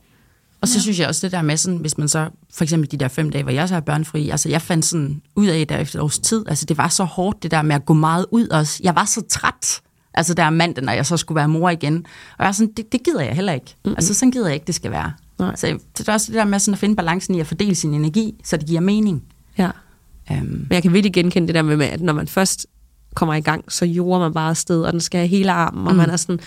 Og 0.63 0.69
så 0.69 0.77
ja. 0.77 0.81
synes 0.81 0.99
jeg 0.99 1.07
også 1.07 1.27
det 1.27 1.31
der 1.31 1.41
med, 1.41 1.57
sådan, 1.57 1.79
hvis 1.79 1.97
man 1.97 2.07
så, 2.07 2.29
for 2.53 2.63
eksempel 2.63 2.91
de 2.91 2.97
der 2.97 3.07
fem 3.07 3.29
dage, 3.29 3.43
hvor 3.43 3.51
jeg 3.51 3.69
så 3.69 3.75
er 3.75 3.79
børnefri, 3.79 4.29
altså 4.29 4.49
jeg 4.49 4.61
fandt 4.61 4.85
sådan 4.85 5.21
ud 5.35 5.47
af 5.47 5.67
der 5.67 5.77
efter 5.77 5.99
et 5.99 6.03
års 6.03 6.19
tid, 6.19 6.45
altså 6.47 6.65
det 6.65 6.77
var 6.77 6.87
så 6.87 7.03
hårdt 7.03 7.43
det 7.43 7.51
der 7.51 7.61
med 7.61 7.75
at 7.75 7.85
gå 7.85 7.93
meget 7.93 8.25
ud 8.31 8.47
også. 8.47 8.79
Jeg 8.83 8.95
var 8.95 9.05
så 9.05 9.21
træt, 9.29 9.81
altså 10.13 10.33
der 10.33 10.49
mandag, 10.49 10.83
når 10.83 10.93
jeg 10.93 11.05
så 11.05 11.17
skulle 11.17 11.35
være 11.35 11.47
mor 11.47 11.69
igen. 11.69 11.95
Og 11.97 12.39
jeg 12.39 12.45
var 12.45 12.51
sådan, 12.51 12.73
det, 12.77 12.91
det 12.91 13.03
gider 13.03 13.21
jeg 13.21 13.35
heller 13.35 13.53
ikke. 13.53 13.75
Mm-hmm. 13.85 13.95
Altså 13.97 14.13
sådan 14.13 14.31
gider 14.31 14.45
jeg 14.45 14.53
ikke, 14.53 14.67
det 14.67 14.75
skal 14.75 14.91
være. 14.91 15.13
Nej. 15.39 15.55
Så 15.55 15.77
det 15.97 16.09
er 16.09 16.13
også 16.13 16.27
det 16.27 16.35
der 16.35 16.45
med 16.45 16.59
sådan 16.59 16.73
at 16.73 16.79
finde 16.79 16.95
balancen 16.95 17.35
i 17.35 17.39
at 17.39 17.47
fordele 17.47 17.75
sin 17.75 17.93
energi, 17.93 18.35
så 18.43 18.57
det 18.57 18.67
giver 18.67 18.81
mening. 18.81 19.23
Ja. 19.57 19.69
Um, 20.31 20.37
Men 20.37 20.67
jeg 20.69 20.81
kan 20.81 20.93
virkelig 20.93 21.13
genkende 21.13 21.47
det 21.47 21.55
der 21.55 21.61
med, 21.61 21.85
at 21.85 22.01
når 22.01 22.13
man 22.13 22.27
først 22.27 22.67
kommer 23.15 23.33
i 23.33 23.41
gang, 23.41 23.71
så 23.71 23.85
jorder 23.85 24.19
man 24.19 24.33
bare 24.33 24.49
afsted, 24.49 24.81
og 24.81 24.91
den 24.91 25.01
skal 25.01 25.17
have 25.17 25.27
hele 25.27 25.51
armen, 25.51 25.87
og 25.87 25.93
mm. 25.93 25.97
man 25.97 26.09
er 26.09 26.17
sådan, 26.17 26.39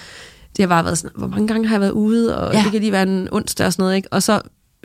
det 0.56 0.62
har 0.62 0.68
bare 0.68 0.84
været 0.84 0.98
sådan, 0.98 1.18
hvor 1.18 1.26
mange 1.26 1.48
gange 1.48 1.68
har 1.68 1.74
jeg 1.74 1.80
været 1.80 1.90
ude, 1.90 2.38
og 2.38 2.54
ja. 2.54 2.62
det 2.62 2.72
kan 2.72 2.80
lige 2.80 2.92
være 2.92 3.02
en 3.02 3.28
onsdag 3.32 3.66
og 3.66 3.72
sådan 3.72 3.82
noget, 3.82 3.96
ikke? 3.96 4.12
Og 4.12 4.22
så 4.22 4.40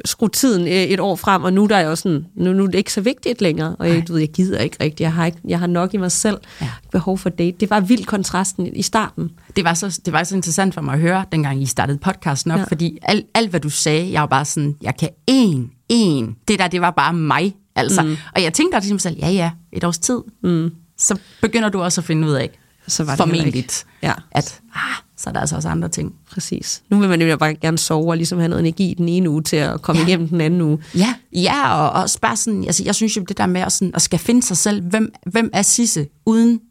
skru 0.05 0.27
tiden 0.27 0.67
et 0.67 0.99
år 0.99 1.15
frem, 1.15 1.43
og 1.43 1.53
nu 1.53 1.65
der 1.65 1.75
er 1.75 1.81
jo 1.81 1.95
sådan, 1.95 2.25
nu, 2.35 2.53
nu 2.53 2.63
er 2.63 2.67
det 2.67 2.77
ikke 2.77 2.93
så 2.93 3.01
vigtigt 3.01 3.41
længere, 3.41 3.75
og 3.79 3.89
jeg, 3.89 4.07
du 4.07 4.13
ved, 4.13 4.19
jeg 4.19 4.29
gider 4.29 4.59
ikke 4.59 4.77
rigtigt, 4.81 5.01
jeg 5.01 5.13
har, 5.13 5.25
ikke, 5.25 5.37
jeg 5.47 5.59
har 5.59 5.67
nok 5.67 5.93
i 5.93 5.97
mig 5.97 6.11
selv 6.11 6.37
ja. 6.61 6.69
behov 6.91 7.17
for 7.17 7.29
det. 7.29 7.59
Det 7.59 7.69
var 7.69 7.79
vildt 7.79 8.07
kontrasten 8.07 8.75
i 8.75 8.81
starten. 8.81 9.31
Det 9.55 9.63
var, 9.63 9.73
så, 9.73 10.01
det 10.05 10.13
var 10.13 10.23
så 10.23 10.35
interessant 10.35 10.73
for 10.73 10.81
mig 10.81 10.93
at 10.93 10.99
høre, 10.99 11.25
dengang 11.31 11.61
I 11.61 11.65
startede 11.65 11.97
podcasten 11.97 12.51
op, 12.51 12.59
ja. 12.59 12.63
fordi 12.63 12.97
alt, 13.01 13.25
alt, 13.33 13.49
hvad 13.49 13.59
du 13.59 13.69
sagde, 13.69 14.11
jeg 14.11 14.21
var 14.21 14.27
bare 14.27 14.45
sådan, 14.45 14.75
jeg 14.81 14.97
kan 14.97 15.09
en, 15.27 15.71
en, 15.89 16.35
det 16.47 16.59
der, 16.59 16.67
det 16.67 16.81
var 16.81 16.91
bare 16.91 17.13
mig, 17.13 17.55
altså. 17.75 18.01
Mm. 18.01 18.17
Og 18.35 18.43
jeg 18.43 18.53
tænkte 18.53 18.79
ligesom 18.79 18.99
selv, 18.99 19.17
ja 19.19 19.29
ja, 19.29 19.51
et 19.73 19.83
års 19.83 19.99
tid, 19.99 20.19
mm. 20.43 20.71
så 20.97 21.19
begynder 21.41 21.69
du 21.69 21.81
også 21.81 22.01
at 22.01 22.05
finde 22.05 22.27
ud 22.27 22.33
af, 22.33 22.49
så 22.91 23.03
var 23.03 23.11
det 23.11 23.17
formentlig, 23.17 23.65
ja. 24.03 24.13
at 24.31 24.61
ah, 24.75 24.81
så 25.17 25.29
er 25.29 25.33
der 25.33 25.39
altså 25.39 25.55
også 25.55 25.69
andre 25.69 25.89
ting. 25.89 26.15
Præcis. 26.31 26.83
Nu 26.89 26.99
vil 26.99 27.09
man 27.09 27.21
jo 27.21 27.37
bare 27.37 27.55
gerne 27.55 27.77
sove 27.77 28.11
og 28.11 28.17
ligesom 28.17 28.39
have 28.39 28.49
noget 28.49 28.59
energi 28.59 28.95
den 28.97 29.09
ene 29.09 29.29
uge 29.29 29.43
til 29.43 29.55
at 29.55 29.81
komme 29.81 30.01
ja. 30.01 30.07
igennem 30.07 30.27
den 30.27 30.41
anden 30.41 30.61
uge. 30.61 30.79
Ja, 30.95 31.15
ja 31.33 31.73
og, 31.73 32.01
og 32.01 32.09
bare 32.21 32.35
sådan, 32.35 32.63
altså, 32.63 32.83
jeg 32.83 32.95
synes 32.95 33.17
jo 33.17 33.21
det 33.21 33.37
der 33.37 33.45
med 33.45 33.61
at, 33.61 33.71
sådan, 33.71 33.91
at 33.95 34.01
skal 34.01 34.19
finde 34.19 34.43
sig 34.43 34.57
selv, 34.57 34.81
hvem, 34.81 35.13
hvem 35.25 35.49
er 35.53 35.61
Sisse 35.61 36.07
uden 36.25 36.61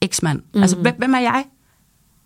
eksmand? 0.00 0.42
Mm. 0.54 0.62
Altså, 0.62 0.76
hvem, 0.76 0.94
hvem 0.98 1.14
er 1.14 1.18
jeg? 1.18 1.44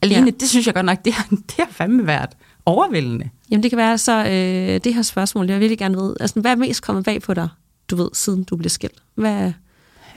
Alene, 0.03 0.27
ja. 0.27 0.31
det 0.41 0.49
synes 0.49 0.67
jeg 0.67 0.75
godt 0.75 0.87
nok, 0.87 0.99
det 1.05 1.13
har, 1.13 1.27
det 1.31 1.55
har 1.59 1.69
fandme 1.71 2.07
været 2.07 2.31
overvældende. 2.67 3.31
Jamen 3.51 3.63
det 3.63 3.71
kan 3.71 3.79
være 3.79 3.99
så, 3.99 4.25
øh, 4.25 4.81
det 4.85 4.95
her 4.95 5.03
spørgsmål, 5.03 5.47
jeg 5.47 5.55
vil 5.55 5.61
virkelig 5.61 5.79
gerne 5.79 5.97
vide, 5.97 6.17
altså 6.21 6.41
hvad 6.41 6.51
er 6.51 6.57
mest 6.57 6.83
kommet 6.83 7.05
bag 7.05 7.23
på 7.23 7.35
dig, 7.35 7.49
du 7.91 7.97
ved, 7.97 8.09
siden 8.13 8.45
du 8.45 8.57
blev 8.57 8.71
skilt? 8.71 9.03
Hvad 9.15 9.53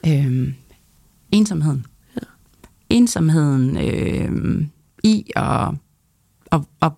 øhm, 0.08 0.54
Ensomheden. 1.32 1.86
Ensomheden, 2.90 3.78
øh, 3.78 4.68
i 5.04 5.32
at, 5.36 5.70
at, 6.52 6.62
at, 6.82 6.92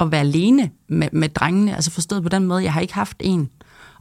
at 0.00 0.10
være 0.10 0.20
alene 0.20 0.70
med, 0.88 1.08
med 1.12 1.28
drengene. 1.28 1.74
Altså 1.74 1.90
forstået 1.90 2.22
på 2.22 2.28
den 2.28 2.44
måde, 2.44 2.62
jeg 2.62 2.72
har 2.72 2.80
ikke 2.80 2.94
haft 2.94 3.16
en 3.20 3.50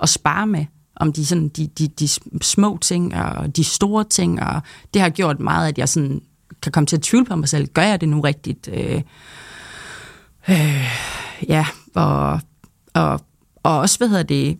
at 0.02 0.10
spare 0.10 0.48
med 0.48 0.65
om 0.95 1.13
de, 1.13 1.26
sådan, 1.26 1.48
de, 1.48 1.67
de, 1.67 1.88
de 1.88 2.08
små 2.41 2.78
ting 2.82 3.15
og 3.15 3.56
de 3.56 3.63
store 3.63 4.04
ting, 4.04 4.43
og 4.43 4.62
det 4.93 5.02
har 5.02 5.10
gjort 5.10 5.39
meget, 5.39 5.67
at 5.67 5.78
jeg 5.78 5.89
sådan 5.89 6.21
kan 6.62 6.71
komme 6.71 6.88
til 6.88 6.95
at 6.95 7.02
tvivle 7.02 7.26
på 7.26 7.36
mig 7.36 7.50
selv. 7.50 7.67
Gør 7.67 7.82
jeg 7.82 8.02
det 8.02 8.10
nu 8.10 8.21
rigtigt? 8.21 8.69
Øh, 8.74 9.02
øh, 10.50 10.86
ja, 11.48 11.65
og, 11.95 12.39
og, 12.93 13.21
og 13.63 13.80
også, 13.80 13.98
hvad 13.98 14.08
hedder 14.08 14.24
det, 14.24 14.58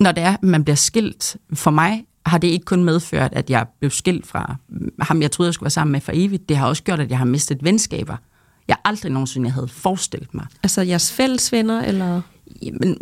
når 0.00 0.12
det 0.12 0.22
er, 0.22 0.36
man 0.42 0.64
bliver 0.64 0.76
skilt, 0.76 1.36
for 1.52 1.70
mig 1.70 2.04
har 2.28 2.38
det 2.38 2.48
ikke 2.48 2.64
kun 2.64 2.84
medført, 2.84 3.32
at 3.32 3.50
jeg 3.50 3.66
blev 3.80 3.90
skilt 3.90 4.26
fra 4.26 4.56
ham, 5.00 5.22
jeg 5.22 5.30
troede, 5.30 5.48
jeg 5.48 5.54
skulle 5.54 5.64
være 5.64 5.70
sammen 5.70 5.92
med 5.92 6.00
for 6.00 6.12
evigt. 6.14 6.48
Det 6.48 6.56
har 6.56 6.66
også 6.66 6.82
gjort, 6.82 7.00
at 7.00 7.10
jeg 7.10 7.18
har 7.18 7.24
mistet 7.24 7.64
venskaber. 7.64 8.16
Jeg 8.68 8.76
aldrig 8.84 9.12
nogensinde 9.12 9.50
havde 9.50 9.68
forestillet 9.68 10.34
mig. 10.34 10.46
Altså 10.62 10.82
jeres 10.82 11.12
fælles 11.12 11.52
venner, 11.52 11.82
eller? 11.82 12.20
Jamen, 12.62 12.98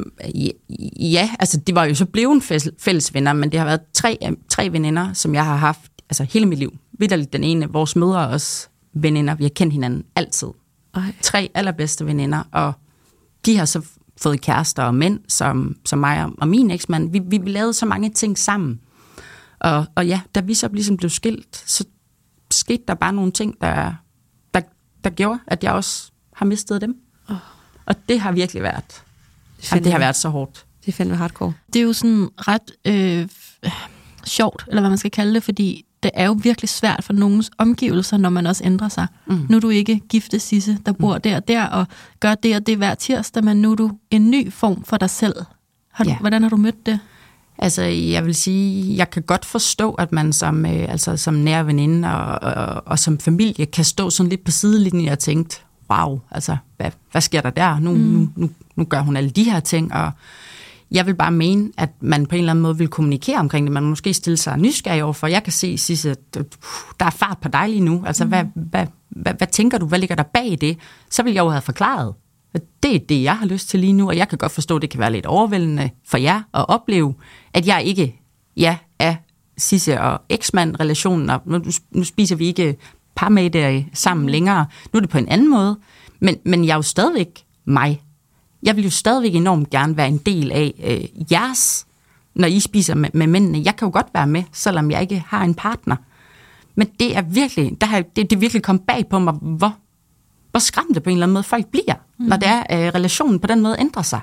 ja, 1.00 1.30
altså 1.38 1.60
det 1.60 1.74
var 1.74 1.84
jo 1.84 1.94
så 1.94 2.04
blevet 2.06 2.42
fælles 2.78 3.14
venner, 3.14 3.32
men 3.32 3.52
det 3.52 3.58
har 3.58 3.66
været 3.66 3.80
tre, 3.92 4.18
tre 4.48 4.72
veninder, 4.72 5.12
som 5.12 5.34
jeg 5.34 5.44
har 5.44 5.56
haft 5.56 5.92
altså 6.10 6.24
hele 6.24 6.46
mit 6.46 6.58
liv. 6.58 6.76
Vitterligt 6.98 7.32
den 7.32 7.44
ene, 7.44 7.68
vores 7.68 7.96
mødre 7.96 8.22
er 8.22 8.26
også 8.26 8.68
veninder. 8.94 9.34
Vi 9.34 9.44
har 9.44 9.48
kendt 9.48 9.72
hinanden 9.72 10.04
altid. 10.16 10.48
Ej. 10.94 11.14
Tre 11.22 11.50
allerbedste 11.54 12.06
veninder, 12.06 12.42
og 12.52 12.72
de 13.46 13.56
har 13.56 13.64
så 13.64 13.82
fået 14.22 14.40
kærester 14.40 14.82
og 14.82 14.94
mænd, 14.94 15.20
som, 15.28 15.76
som 15.84 15.98
mig 15.98 16.26
og 16.38 16.48
min 16.48 16.70
eksmand. 16.70 17.12
Vi, 17.12 17.18
vi, 17.18 17.38
vi 17.38 17.50
lavede 17.50 17.72
så 17.72 17.86
mange 17.86 18.10
ting 18.10 18.38
sammen. 18.38 18.80
Og, 19.66 19.86
og 19.94 20.06
ja, 20.06 20.20
da 20.34 20.40
vi 20.40 20.54
så 20.54 20.68
ligesom 20.72 20.96
blev 20.96 21.10
skilt, 21.10 21.62
så 21.66 21.84
skete 22.50 22.82
der 22.88 22.94
bare 22.94 23.12
nogle 23.12 23.32
ting, 23.32 23.60
der, 23.60 23.94
der, 24.54 24.60
der 25.04 25.10
gjorde, 25.10 25.38
at 25.46 25.64
jeg 25.64 25.72
også 25.72 26.10
har 26.34 26.46
mistet 26.46 26.80
dem. 26.80 26.96
Oh. 27.28 27.36
Og 27.86 27.94
det 28.08 28.20
har 28.20 28.32
virkelig 28.32 28.62
været, 28.62 29.02
det, 29.56 29.72
jamen, 29.72 29.84
det 29.84 29.92
har 29.92 29.98
været 29.98 30.16
så 30.16 30.28
hårdt. 30.28 30.66
Det 30.80 30.88
er 30.88 30.92
fandme 30.92 31.16
hardcore. 31.16 31.52
Det 31.72 31.76
er 31.76 31.82
jo 31.82 31.92
sådan 31.92 32.28
ret 32.36 32.72
øh, 32.84 33.28
sjovt, 34.24 34.64
eller 34.68 34.80
hvad 34.80 34.90
man 34.90 34.98
skal 34.98 35.10
kalde 35.10 35.34
det, 35.34 35.42
fordi 35.42 35.84
det 36.02 36.10
er 36.14 36.26
jo 36.26 36.38
virkelig 36.42 36.68
svært 36.68 37.04
for 37.04 37.12
nogens 37.12 37.50
omgivelser, 37.58 38.16
når 38.16 38.30
man 38.30 38.46
også 38.46 38.64
ændrer 38.64 38.88
sig. 38.88 39.06
Mm. 39.26 39.46
Nu 39.48 39.56
er 39.56 39.60
du 39.60 39.68
ikke 39.68 40.00
gifte 40.08 40.40
Sisse, 40.40 40.78
der 40.86 40.92
bor 40.92 41.14
mm. 41.14 41.20
der 41.20 41.36
og 41.36 41.48
der, 41.48 41.64
og 41.64 41.86
gør 42.20 42.34
det 42.34 42.56
og 42.56 42.66
det 42.66 42.76
hver 42.76 42.94
tirsdag, 42.94 43.44
men 43.44 43.62
nu 43.62 43.72
er 43.72 43.76
du 43.76 43.98
en 44.10 44.30
ny 44.30 44.52
form 44.52 44.84
for 44.84 44.96
dig 44.96 45.10
selv. 45.10 45.34
Har 45.92 46.04
du, 46.04 46.10
ja. 46.10 46.18
Hvordan 46.18 46.42
har 46.42 46.50
du 46.50 46.56
mødt 46.56 46.86
det? 46.86 47.00
Altså, 47.58 47.82
jeg 47.82 48.24
vil 48.24 48.34
sige, 48.34 48.96
jeg 48.96 49.10
kan 49.10 49.22
godt 49.22 49.44
forstå, 49.44 49.92
at 49.92 50.12
man 50.12 50.32
som, 50.32 50.66
øh, 50.66 50.86
altså, 50.88 51.16
som 51.16 51.34
nær 51.34 51.62
veninde 51.62 52.08
og, 52.14 52.52
og, 52.54 52.82
og 52.86 52.98
som 52.98 53.18
familie 53.18 53.66
kan 53.66 53.84
stå 53.84 54.10
sådan 54.10 54.30
lidt 54.30 54.44
på 54.44 54.50
sidelinjen 54.50 55.08
og 55.08 55.18
tænke, 55.18 55.56
wow, 55.90 56.20
altså, 56.30 56.56
hvad, 56.76 56.90
hvad 57.12 57.20
sker 57.20 57.40
der 57.40 57.50
der? 57.50 57.78
Nu, 57.78 57.90
mm. 57.90 57.98
nu, 57.98 58.28
nu, 58.36 58.50
nu 58.76 58.84
gør 58.84 59.00
hun 59.00 59.16
alle 59.16 59.30
de 59.30 59.44
her 59.44 59.60
ting, 59.60 59.94
og 59.94 60.10
jeg 60.90 61.06
vil 61.06 61.14
bare 61.14 61.30
mene, 61.30 61.70
at 61.78 61.90
man 62.00 62.26
på 62.26 62.34
en 62.34 62.38
eller 62.38 62.52
anden 62.52 62.62
måde 62.62 62.78
vil 62.78 62.88
kommunikere 62.88 63.38
omkring 63.38 63.66
det. 63.66 63.72
Man 63.72 63.84
måske 63.84 64.14
stille 64.14 64.36
sig 64.36 64.58
nysgerrig 64.58 65.04
over, 65.04 65.12
for 65.12 65.26
jeg 65.26 65.42
kan 65.42 65.52
se, 65.52 65.78
Sisse, 65.78 66.10
at 66.10 66.18
der 67.00 67.06
er 67.06 67.10
fart 67.10 67.38
på 67.38 67.48
dig 67.48 67.68
lige 67.68 67.80
nu. 67.80 68.02
Altså, 68.06 68.24
mm. 68.24 68.30
hvad, 68.30 68.44
hvad, 68.54 68.86
hvad, 69.08 69.34
hvad 69.34 69.46
tænker 69.46 69.78
du? 69.78 69.86
Hvad 69.86 69.98
ligger 69.98 70.16
der 70.16 70.22
bag 70.22 70.58
det? 70.60 70.78
Så 71.10 71.22
vil 71.22 71.32
jeg 71.32 71.44
jo 71.44 71.48
have 71.48 71.62
forklaret. 71.62 72.14
Det 72.82 72.94
er 72.94 72.98
det, 72.98 73.22
jeg 73.22 73.38
har 73.38 73.46
lyst 73.46 73.68
til 73.68 73.80
lige 73.80 73.92
nu, 73.92 74.08
og 74.08 74.16
jeg 74.16 74.28
kan 74.28 74.38
godt 74.38 74.52
forstå, 74.52 74.76
at 74.76 74.82
det 74.82 74.90
kan 74.90 75.00
være 75.00 75.12
lidt 75.12 75.26
overvældende 75.26 75.90
for 76.04 76.16
jer 76.16 76.42
at 76.54 76.68
opleve, 76.68 77.14
at 77.54 77.66
jeg 77.66 77.84
ikke 77.84 78.20
ja, 78.56 78.76
er 78.98 79.14
Sisse 79.58 80.00
og 80.00 80.20
eksmand-relationen, 80.28 81.30
og 81.30 81.42
nu, 81.44 81.62
nu 81.90 82.04
spiser 82.04 82.36
vi 82.36 82.46
ikke 82.46 82.76
par 83.16 83.88
sammen 83.94 84.28
længere. 84.28 84.66
Nu 84.92 84.96
er 84.96 85.00
det 85.00 85.10
på 85.10 85.18
en 85.18 85.28
anden 85.28 85.50
måde, 85.50 85.78
men, 86.20 86.36
men 86.44 86.64
jeg 86.64 86.72
er 86.72 86.76
jo 86.76 86.82
stadigvæk 86.82 87.44
mig. 87.64 88.02
Jeg 88.62 88.76
vil 88.76 88.84
jo 88.84 88.90
stadigvæk 88.90 89.34
enormt 89.34 89.70
gerne 89.70 89.96
være 89.96 90.08
en 90.08 90.18
del 90.18 90.52
af 90.52 90.74
øh, 90.84 91.32
jeres, 91.32 91.86
når 92.34 92.48
I 92.48 92.60
spiser 92.60 92.94
med, 92.94 93.10
med 93.14 93.26
mændene. 93.26 93.62
Jeg 93.64 93.76
kan 93.76 93.86
jo 93.86 93.92
godt 93.92 94.06
være 94.14 94.26
med, 94.26 94.42
selvom 94.52 94.90
jeg 94.90 95.02
ikke 95.02 95.24
har 95.26 95.44
en 95.44 95.54
partner. 95.54 95.96
Men 96.74 96.86
det 97.00 97.16
er 97.16 97.22
virkelig, 97.22 97.80
der 97.80 97.86
har, 97.86 98.00
det, 98.16 98.30
det 98.30 98.40
virkelig 98.40 98.62
kommet 98.62 98.82
bag 98.86 99.08
på 99.08 99.18
mig, 99.18 99.34
hvor 99.34 99.76
hvor 100.56 100.60
skræmte 100.60 101.00
på 101.00 101.10
en 101.10 101.16
eller 101.16 101.26
anden 101.26 101.32
måde 101.32 101.44
folk 101.44 101.66
bliver, 101.66 101.94
mm. 102.18 102.26
når 102.26 102.36
det 102.36 102.48
er, 102.48 102.58
øh, 102.58 102.94
relationen 102.94 103.40
på 103.40 103.46
den 103.46 103.60
måde 103.60 103.76
ændrer 103.78 104.02
sig. 104.02 104.20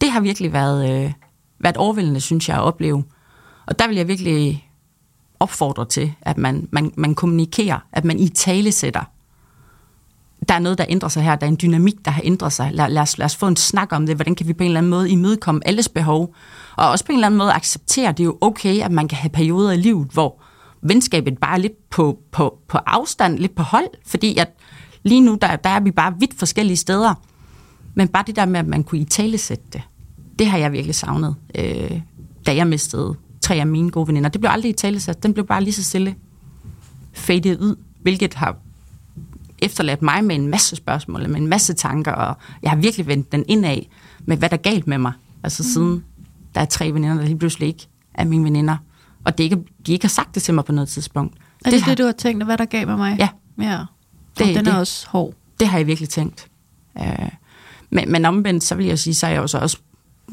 Det 0.00 0.10
har 0.10 0.20
virkelig 0.20 0.52
været, 0.52 1.04
øh, 1.04 1.12
været 1.58 1.76
overvældende, 1.76 2.20
synes 2.20 2.48
jeg, 2.48 2.56
at 2.56 2.62
opleve. 2.62 3.04
Og 3.66 3.78
der 3.78 3.88
vil 3.88 3.96
jeg 3.96 4.08
virkelig 4.08 4.70
opfordre 5.40 5.84
til, 5.84 6.12
at 6.22 6.38
man, 6.38 6.68
man, 6.72 6.92
man 6.96 7.14
kommunikerer, 7.14 7.78
at 7.92 8.04
man 8.04 8.18
i 8.18 8.28
tale 8.28 8.72
sætter. 8.72 9.04
Der 10.48 10.54
er 10.54 10.58
noget, 10.58 10.78
der 10.78 10.84
ændrer 10.88 11.08
sig 11.08 11.22
her. 11.22 11.36
Der 11.36 11.46
er 11.46 11.50
en 11.50 11.58
dynamik, 11.62 12.04
der 12.04 12.10
har 12.10 12.22
ændret 12.24 12.52
sig. 12.52 12.70
Lad, 12.72 12.88
lad, 12.88 13.02
os, 13.02 13.18
lad 13.18 13.24
os 13.24 13.36
få 13.36 13.46
en 13.48 13.56
snak 13.56 13.92
om 13.92 14.06
det. 14.06 14.16
Hvordan 14.16 14.34
kan 14.34 14.48
vi 14.48 14.52
på 14.52 14.62
en 14.62 14.66
eller 14.66 14.80
anden 14.80 14.90
måde 14.90 15.10
imødekomme 15.10 15.60
alles 15.64 15.88
behov? 15.88 16.34
Og 16.76 16.90
også 16.90 17.04
på 17.04 17.12
en 17.12 17.18
eller 17.18 17.26
anden 17.26 17.38
måde 17.38 17.52
acceptere, 17.52 18.08
at 18.08 18.18
det 18.18 18.22
er 18.22 18.26
jo 18.26 18.38
okay, 18.40 18.80
at 18.82 18.92
man 18.92 19.08
kan 19.08 19.18
have 19.18 19.30
perioder 19.30 19.72
i 19.72 19.76
livet, 19.76 20.08
hvor, 20.12 20.42
venskabet 20.82 21.38
bare 21.38 21.60
lidt 21.60 21.90
på, 21.90 22.18
på, 22.32 22.58
på 22.68 22.78
afstand, 22.86 23.38
lidt 23.38 23.54
på 23.54 23.62
hold, 23.62 23.88
fordi 24.06 24.38
at 24.38 24.48
lige 25.06 25.20
nu, 25.20 25.38
der, 25.42 25.56
der 25.56 25.70
er 25.70 25.80
vi 25.80 25.90
bare 25.90 26.14
vidt 26.18 26.34
forskellige 26.34 26.76
steder. 26.76 27.14
Men 27.94 28.08
bare 28.08 28.24
det 28.26 28.36
der 28.36 28.46
med, 28.46 28.60
at 28.60 28.66
man 28.66 28.84
kunne 28.84 29.00
i 29.00 29.04
tale 29.04 29.38
sætte 29.38 29.64
det, 29.72 29.82
det 30.38 30.46
har 30.46 30.58
jeg 30.58 30.72
virkelig 30.72 30.94
savnet, 30.94 31.34
øh, 31.54 32.00
da 32.46 32.56
jeg 32.56 32.66
mistede 32.66 33.14
tre 33.40 33.54
af 33.54 33.66
mine 33.66 33.90
gode 33.90 34.08
veninder. 34.08 34.28
Det 34.28 34.40
blev 34.40 34.50
aldrig 34.50 34.70
i 34.70 34.72
tale 34.72 35.00
sat. 35.00 35.22
Den 35.22 35.32
blev 35.32 35.46
bare 35.46 35.64
lige 35.64 35.74
så 35.74 35.84
stille 35.84 36.14
faded 37.12 37.60
ud, 37.60 37.76
hvilket 38.02 38.34
har 38.34 38.56
efterladt 39.58 40.02
mig 40.02 40.24
med 40.24 40.36
en 40.36 40.48
masse 40.48 40.76
spørgsmål, 40.76 41.28
med 41.28 41.40
en 41.40 41.46
masse 41.46 41.74
tanker, 41.74 42.12
og 42.12 42.36
jeg 42.62 42.70
har 42.70 42.76
virkelig 42.76 43.06
vendt 43.06 43.32
den 43.32 43.44
indad 43.48 43.78
med, 44.24 44.36
hvad 44.36 44.48
der 44.48 44.56
er 44.56 44.60
galt 44.60 44.86
med 44.86 44.98
mig. 44.98 45.12
Altså 45.42 45.62
mm. 45.62 45.68
siden 45.68 46.04
der 46.54 46.60
er 46.60 46.64
tre 46.64 46.92
veninder, 46.92 47.16
der 47.16 47.24
lige 47.24 47.38
pludselig 47.38 47.68
ikke 47.68 47.88
er 48.14 48.24
mine 48.24 48.44
veninder. 48.44 48.76
Og 49.24 49.38
det 49.38 49.44
ikke, 49.44 49.58
de 49.86 49.92
ikke 49.92 50.04
har 50.04 50.08
sagt 50.08 50.34
det 50.34 50.42
til 50.42 50.54
mig 50.54 50.64
på 50.64 50.72
noget 50.72 50.88
tidspunkt. 50.88 51.34
Er 51.34 51.38
det 51.64 51.72
det, 51.72 51.82
har, 51.82 51.90
det 51.90 51.98
du 51.98 52.04
har 52.04 52.12
tænkt, 52.12 52.44
hvad 52.44 52.58
der 52.58 52.64
gav 52.64 52.86
med 52.86 52.96
mig? 52.96 53.16
Ja. 53.18 53.28
ja. 53.60 53.84
Det, 54.38 54.46
den 54.46 54.56
er 54.56 54.62
det, 54.62 54.80
også 54.80 55.08
hård. 55.08 55.34
Det 55.60 55.68
har 55.68 55.78
jeg 55.78 55.86
virkelig 55.86 56.08
tænkt. 56.08 56.48
Uh, 56.94 57.28
men, 57.90 58.12
men 58.12 58.24
omvendt, 58.24 58.64
så 58.64 58.74
vil 58.74 58.86
jeg 58.86 58.98
sige, 58.98 59.14
så 59.14 59.26
er 59.26 59.30
jeg 59.30 59.38
jo 59.38 59.46
så 59.46 59.58
også 59.58 59.78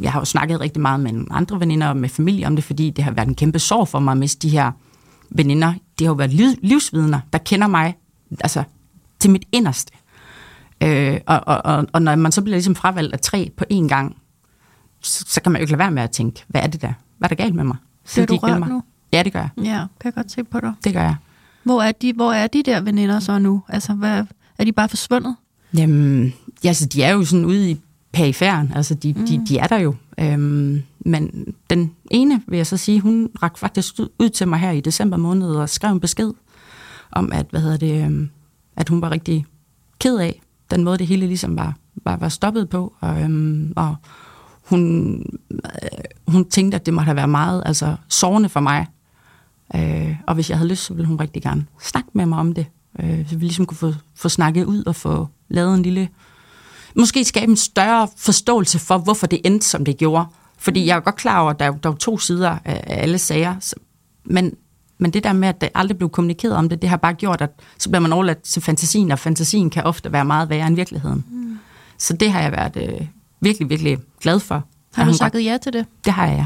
jeg 0.01 0.11
har 0.11 0.19
jo 0.19 0.25
snakket 0.25 0.59
rigtig 0.59 0.81
meget 0.81 0.99
med 0.99 1.25
andre 1.31 1.59
veninder 1.59 1.87
og 1.87 1.97
med 1.97 2.09
familie 2.09 2.47
om 2.47 2.55
det, 2.55 2.63
fordi 2.63 2.89
det 2.89 3.03
har 3.03 3.11
været 3.11 3.27
en 3.27 3.35
kæmpe 3.35 3.59
sorg 3.59 3.87
for 3.87 3.99
mig 3.99 4.11
at 4.11 4.17
miste 4.17 4.47
de 4.47 4.49
her 4.49 4.71
veninder. 5.29 5.73
Det 5.99 6.07
har 6.07 6.11
jo 6.11 6.17
været 6.17 6.33
liv, 6.33 6.47
livsvidner, 6.61 7.19
der 7.33 7.39
kender 7.39 7.67
mig 7.67 7.97
altså, 8.39 8.63
til 9.19 9.31
mit 9.31 9.45
inderste. 9.51 9.91
Øh, 10.83 11.19
og, 11.27 11.41
og, 11.47 11.61
og, 11.65 11.85
og 11.93 12.01
når 12.01 12.15
man 12.15 12.31
så 12.31 12.41
bliver 12.41 12.55
ligesom 12.55 12.75
fravalgt 12.75 13.13
af 13.13 13.19
tre 13.19 13.51
på 13.57 13.65
én 13.73 13.87
gang, 13.87 14.17
så, 15.01 15.25
så 15.27 15.41
kan 15.41 15.51
man 15.51 15.59
jo 15.59 15.63
ikke 15.63 15.71
lade 15.71 15.79
være 15.79 15.91
med 15.91 16.03
at 16.03 16.11
tænke, 16.11 16.43
hvad 16.47 16.61
er 16.61 16.67
det 16.67 16.81
der? 16.81 16.93
Hvad 17.17 17.29
er 17.31 17.35
der 17.35 17.43
galt 17.43 17.55
med 17.55 17.63
mig? 17.63 17.77
Bliver 18.13 18.25
du 18.25 18.35
rørt 18.35 18.59
mig? 18.59 18.69
nu? 18.69 18.83
Ja, 19.13 19.23
det 19.23 19.33
gør 19.33 19.39
jeg. 19.39 19.49
Ja, 19.57 19.77
kan 19.99 20.05
jeg 20.05 20.13
godt 20.13 20.31
se 20.31 20.43
på 20.43 20.59
dig. 20.59 20.73
Det 20.83 20.93
gør 20.93 21.01
jeg. 21.01 21.15
Hvor 21.63 21.81
er 21.81 21.91
de, 21.91 22.13
hvor 22.13 22.33
er 22.33 22.47
de 22.47 22.63
der 22.63 22.81
veninder 22.81 23.19
så 23.19 23.39
nu? 23.39 23.63
Altså, 23.69 23.93
hvad, 23.93 24.23
er 24.57 24.63
de 24.63 24.71
bare 24.71 24.89
forsvundet? 24.89 25.35
Jamen, 25.77 26.33
ja, 26.63 26.67
altså, 26.67 26.85
de 26.85 27.03
er 27.03 27.13
jo 27.13 27.25
sådan 27.25 27.45
ude 27.45 27.71
i 27.71 27.79
perifæren. 28.11 28.71
Altså, 28.75 28.93
de, 28.93 29.13
mm. 29.13 29.25
de, 29.25 29.41
de 29.47 29.57
er 29.57 29.67
der 29.67 29.77
jo. 29.77 29.95
Øhm, 30.19 30.81
men 30.99 31.53
den 31.69 31.91
ene, 32.11 32.41
vil 32.47 32.57
jeg 32.57 32.67
så 32.67 32.77
sige, 32.77 32.99
hun 32.99 33.29
rakte 33.43 33.59
faktisk 33.59 33.99
ud 34.19 34.29
til 34.29 34.47
mig 34.47 34.59
her 34.59 34.71
i 34.71 34.81
december 34.81 35.17
måned 35.17 35.47
og 35.47 35.69
skrev 35.69 35.91
en 35.91 35.99
besked 35.99 36.31
om, 37.11 37.31
at, 37.31 37.45
hvad 37.49 37.61
hedder 37.61 37.77
det, 37.77 38.05
øhm, 38.05 38.29
at 38.75 38.89
hun 38.89 39.01
var 39.01 39.11
rigtig 39.11 39.45
ked 39.99 40.17
af 40.17 40.41
den 40.71 40.83
måde, 40.83 40.97
det 40.97 41.07
hele 41.07 41.27
ligesom 41.27 41.57
var, 41.57 41.75
var, 41.95 42.17
var 42.17 42.29
stoppet 42.29 42.69
på. 42.69 42.93
Og, 42.99 43.21
øhm, 43.21 43.73
og 43.75 43.95
hun, 44.63 45.15
øh, 45.51 45.89
hun 46.27 46.49
tænkte, 46.49 46.75
at 46.75 46.85
det 46.85 46.93
måtte 46.93 47.05
have 47.05 47.15
været 47.15 47.29
meget 47.29 47.63
altså, 47.65 47.95
sårende 48.09 48.49
for 48.49 48.59
mig. 48.59 48.87
Øh, 49.75 50.15
og 50.27 50.35
hvis 50.35 50.49
jeg 50.49 50.57
havde 50.57 50.69
lyst, 50.69 50.83
så 50.83 50.93
ville 50.93 51.07
hun 51.07 51.19
rigtig 51.19 51.41
gerne 51.41 51.65
snakke 51.81 52.09
med 52.13 52.25
mig 52.25 52.39
om 52.39 52.53
det. 52.53 52.65
Øh, 52.99 53.29
så 53.29 53.37
vi 53.37 53.45
ligesom 53.45 53.65
kunne 53.65 53.77
få, 53.77 53.93
få 54.15 54.29
snakket 54.29 54.65
ud 54.65 54.83
og 54.85 54.95
få 54.95 55.27
lavet 55.49 55.75
en 55.75 55.83
lille... 55.83 56.09
Måske 56.95 57.25
skabe 57.25 57.49
en 57.49 57.57
større 57.57 58.07
forståelse 58.17 58.79
for, 58.79 58.97
hvorfor 58.97 59.27
det 59.27 59.41
endte, 59.45 59.67
som 59.67 59.85
det 59.85 59.97
gjorde. 59.97 60.25
Fordi 60.57 60.85
jeg 60.85 60.95
er 60.95 60.99
godt 60.99 61.15
klar 61.15 61.41
over, 61.41 61.49
at 61.49 61.59
der, 61.59 61.71
der 61.71 61.89
er 61.89 61.95
to 61.95 62.17
sider 62.17 62.57
af, 62.65 62.83
alle 62.87 63.17
sager. 63.17 63.73
Men, 64.25 64.55
men 64.97 65.13
det 65.13 65.23
der 65.23 65.33
med, 65.33 65.47
at 65.47 65.61
det 65.61 65.69
aldrig 65.75 65.97
blev 65.97 66.09
kommunikeret 66.09 66.55
om 66.55 66.69
det, 66.69 66.81
det 66.81 66.89
har 66.89 66.97
bare 66.97 67.13
gjort, 67.13 67.41
at 67.41 67.49
så 67.77 67.89
bliver 67.89 67.99
man 67.99 68.13
overladt 68.13 68.41
til 68.41 68.61
fantasien, 68.61 69.11
og 69.11 69.19
fantasien 69.19 69.69
kan 69.69 69.83
ofte 69.83 70.11
være 70.11 70.25
meget 70.25 70.49
værre 70.49 70.67
end 70.67 70.75
virkeligheden. 70.75 71.25
Mm. 71.31 71.57
Så 71.97 72.13
det 72.13 72.31
har 72.31 72.41
jeg 72.41 72.51
været 72.51 72.89
øh, 72.89 73.07
virkelig, 73.41 73.69
virkelig 73.69 73.97
glad 74.21 74.39
for. 74.39 74.63
Har 74.93 75.05
du 75.05 75.13
sagt 75.13 75.35
ja 75.35 75.57
til 75.63 75.73
det? 75.73 75.85
Det 76.05 76.13
har 76.13 76.27
jeg, 76.27 76.37
ja. 76.37 76.45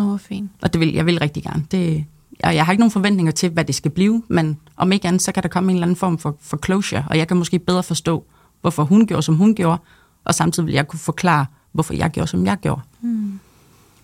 Nå, 0.00 0.16
fint. 0.16 0.50
Og 0.62 0.72
det 0.72 0.80
vil, 0.80 0.92
jeg 0.92 1.06
vil 1.06 1.18
rigtig 1.18 1.42
gerne. 1.42 1.64
Det, 1.70 2.04
og 2.44 2.54
jeg 2.54 2.64
har 2.64 2.72
ikke 2.72 2.80
nogen 2.80 2.90
forventninger 2.90 3.32
til, 3.32 3.50
hvad 3.50 3.64
det 3.64 3.74
skal 3.74 3.90
blive, 3.90 4.22
men 4.28 4.58
om 4.76 4.92
ikke 4.92 5.08
andet, 5.08 5.22
så 5.22 5.32
kan 5.32 5.42
der 5.42 5.48
komme 5.48 5.70
en 5.70 5.76
eller 5.76 5.86
anden 5.86 5.96
form 5.96 6.18
for, 6.18 6.36
for 6.40 6.58
closure, 6.64 7.04
og 7.10 7.18
jeg 7.18 7.28
kan 7.28 7.36
måske 7.36 7.58
bedre 7.58 7.82
forstå, 7.82 8.24
hvorfor 8.60 8.84
hun 8.84 9.06
gjorde, 9.06 9.22
som 9.22 9.36
hun 9.36 9.54
gjorde, 9.54 9.78
og 10.24 10.34
samtidig 10.34 10.66
vil 10.66 10.74
jeg 10.74 10.88
kunne 10.88 10.98
forklare, 10.98 11.46
hvorfor 11.72 11.94
jeg 11.94 12.10
gjorde, 12.10 12.30
som 12.30 12.46
jeg 12.46 12.56
gjorde. 12.56 12.80
Hmm. 13.00 13.40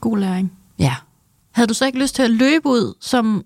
God 0.01 0.18
læring. 0.18 0.53
Ja. 0.79 0.95
Havde 1.53 1.66
du 1.68 1.75
så 1.75 1.87
ikke 1.87 1.99
lyst 1.99 2.14
til 2.14 2.23
at 2.23 2.31
løbe 2.31 2.68
ud 2.68 2.95
som 3.01 3.45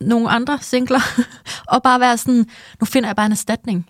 nogle 0.00 0.28
andre 0.28 0.58
singler, 0.60 1.00
og 1.72 1.82
bare 1.82 2.00
være 2.00 2.18
sådan, 2.18 2.46
nu 2.80 2.84
finder 2.84 3.08
jeg 3.08 3.16
bare 3.16 3.26
en 3.26 3.32
erstatning? 3.32 3.86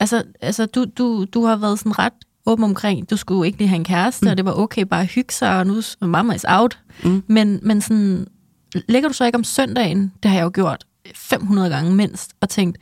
Altså, 0.00 0.22
altså 0.40 0.66
du, 0.66 0.86
du, 0.98 1.24
du 1.24 1.44
har 1.44 1.56
været 1.56 1.78
sådan 1.78 1.98
ret 1.98 2.12
åben 2.46 2.64
omkring, 2.64 3.10
du 3.10 3.16
skulle 3.16 3.46
ikke 3.46 3.58
lige 3.58 3.68
have 3.68 3.76
en 3.76 3.84
kæreste, 3.84 4.24
mm. 4.24 4.30
og 4.30 4.36
det 4.36 4.44
var 4.44 4.52
okay 4.52 4.82
bare 4.82 5.00
at 5.00 5.06
hygge 5.06 5.34
sig, 5.34 5.58
og 5.58 5.66
nu 5.66 5.82
mamma 6.00 6.34
is 6.34 6.44
out. 6.48 6.78
Mm. 7.04 7.22
Men, 7.26 7.60
men 7.62 7.80
sådan, 7.80 8.26
lægger 8.88 9.08
du 9.08 9.14
så 9.14 9.24
ikke 9.24 9.38
om 9.38 9.44
søndagen, 9.44 10.12
det 10.22 10.30
har 10.30 10.38
jeg 10.38 10.44
jo 10.44 10.50
gjort 10.54 10.84
500 11.14 11.70
gange 11.70 11.94
mindst, 11.94 12.30
og 12.40 12.48
tænkt, 12.48 12.78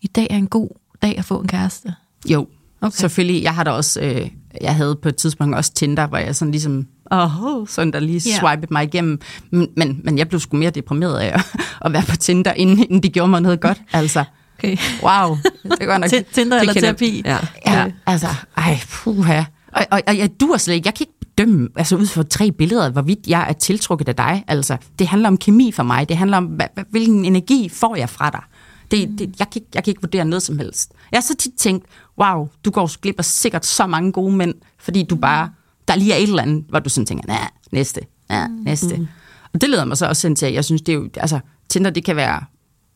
i 0.00 0.06
dag 0.06 0.26
er 0.30 0.36
en 0.36 0.46
god 0.46 0.68
dag 1.02 1.18
at 1.18 1.24
få 1.24 1.40
en 1.40 1.48
kæreste? 1.48 1.94
Jo, 2.28 2.46
okay. 2.80 2.96
selvfølgelig. 2.96 3.42
Jeg 3.42 3.54
har 3.54 3.64
da 3.64 3.70
også, 3.70 4.00
øh, 4.00 4.30
jeg 4.60 4.76
havde 4.76 4.96
på 4.96 5.08
et 5.08 5.16
tidspunkt 5.16 5.56
også 5.56 5.72
Tinder, 5.72 6.06
hvor 6.06 6.18
jeg 6.18 6.36
sådan 6.36 6.52
ligesom, 6.52 6.86
åh, 7.12 7.66
sådan 7.68 7.92
der 7.92 8.00
lige 8.00 8.22
yeah. 8.28 8.40
swipede 8.40 8.72
mig 8.72 8.84
igennem. 8.84 9.20
Men, 9.50 9.68
men, 9.76 10.00
men 10.04 10.18
jeg 10.18 10.28
blev 10.28 10.40
sgu 10.40 10.56
mere 10.56 10.70
deprimeret 10.70 11.18
af 11.18 11.34
at, 11.34 11.46
at 11.84 11.92
være 11.92 12.02
på 12.08 12.16
Tinder, 12.16 12.52
inden, 12.52 12.78
inden 12.78 13.02
det 13.02 13.12
gjorde 13.12 13.30
mig 13.30 13.40
noget 13.40 13.60
godt. 13.60 13.82
Altså, 13.92 14.24
okay. 14.58 14.76
wow. 15.02 15.36
Det 15.62 15.86
går 15.86 15.98
nok. 15.98 16.10
Tinder 16.32 16.58
det 16.58 16.68
eller 16.68 16.80
terapi? 16.80 17.22
Ja. 17.24 17.38
ja. 17.66 17.90
altså, 18.06 18.28
ej, 18.56 18.78
puha. 18.90 19.42
Og, 19.72 19.86
og, 19.90 20.02
og 20.06 20.18
jeg 20.18 20.30
duer 20.40 20.56
slet 20.56 20.74
ikke. 20.74 20.86
Jeg 20.86 20.94
kan 20.94 21.06
ikke 21.06 21.19
bedømme, 21.40 21.68
altså 21.76 21.96
ud 21.96 22.06
fra 22.06 22.22
tre 22.22 22.52
billeder, 22.52 22.90
hvorvidt 22.90 23.26
jeg 23.26 23.46
er 23.48 23.52
tiltrukket 23.52 24.08
af 24.08 24.16
dig. 24.16 24.44
Altså, 24.48 24.76
det 24.98 25.08
handler 25.08 25.28
om 25.28 25.36
kemi 25.36 25.72
for 25.72 25.82
mig. 25.82 26.08
Det 26.08 26.16
handler 26.16 26.36
om, 26.36 26.60
hvilken 26.90 27.24
energi 27.24 27.68
får 27.68 27.96
jeg 27.96 28.08
fra 28.08 28.30
dig. 28.30 28.42
Det, 28.90 29.10
mm. 29.10 29.16
det, 29.16 29.34
jeg, 29.38 29.50
kan, 29.50 29.62
jeg 29.74 29.84
kan 29.84 29.90
ikke 29.90 30.02
vurdere 30.02 30.24
noget 30.24 30.42
som 30.42 30.58
helst. 30.58 30.92
Jeg 31.12 31.16
har 31.16 31.22
så 31.22 31.36
tit 31.36 31.52
tænkt, 31.58 31.86
wow, 32.18 32.48
du 32.64 32.70
går 32.70 33.00
glip 33.00 33.18
af 33.18 33.24
sikkert 33.24 33.66
så 33.66 33.86
mange 33.86 34.12
gode 34.12 34.36
mænd, 34.36 34.54
fordi 34.78 35.02
du 35.02 35.16
bare, 35.16 35.50
der 35.88 35.96
lige 35.96 36.12
er 36.12 36.16
et 36.16 36.22
eller 36.22 36.42
andet, 36.42 36.64
hvor 36.68 36.78
du 36.78 36.88
sådan 36.88 37.06
tænker, 37.06 37.24
nej, 37.26 37.50
næste, 37.72 38.00
ja, 38.30 38.46
næste. 38.46 38.96
Mm. 38.96 39.08
Og 39.52 39.60
det 39.60 39.70
leder 39.70 39.84
mig 39.84 39.96
så 39.96 40.06
også 40.06 40.28
ind 40.28 40.36
til, 40.36 40.46
at 40.46 40.54
jeg 40.54 40.64
synes, 40.64 40.82
det 40.82 40.92
er 40.92 40.96
jo, 40.96 41.08
altså, 41.16 41.40
Tinder, 41.68 41.90
det 41.90 42.04
kan 42.04 42.16
være 42.16 42.44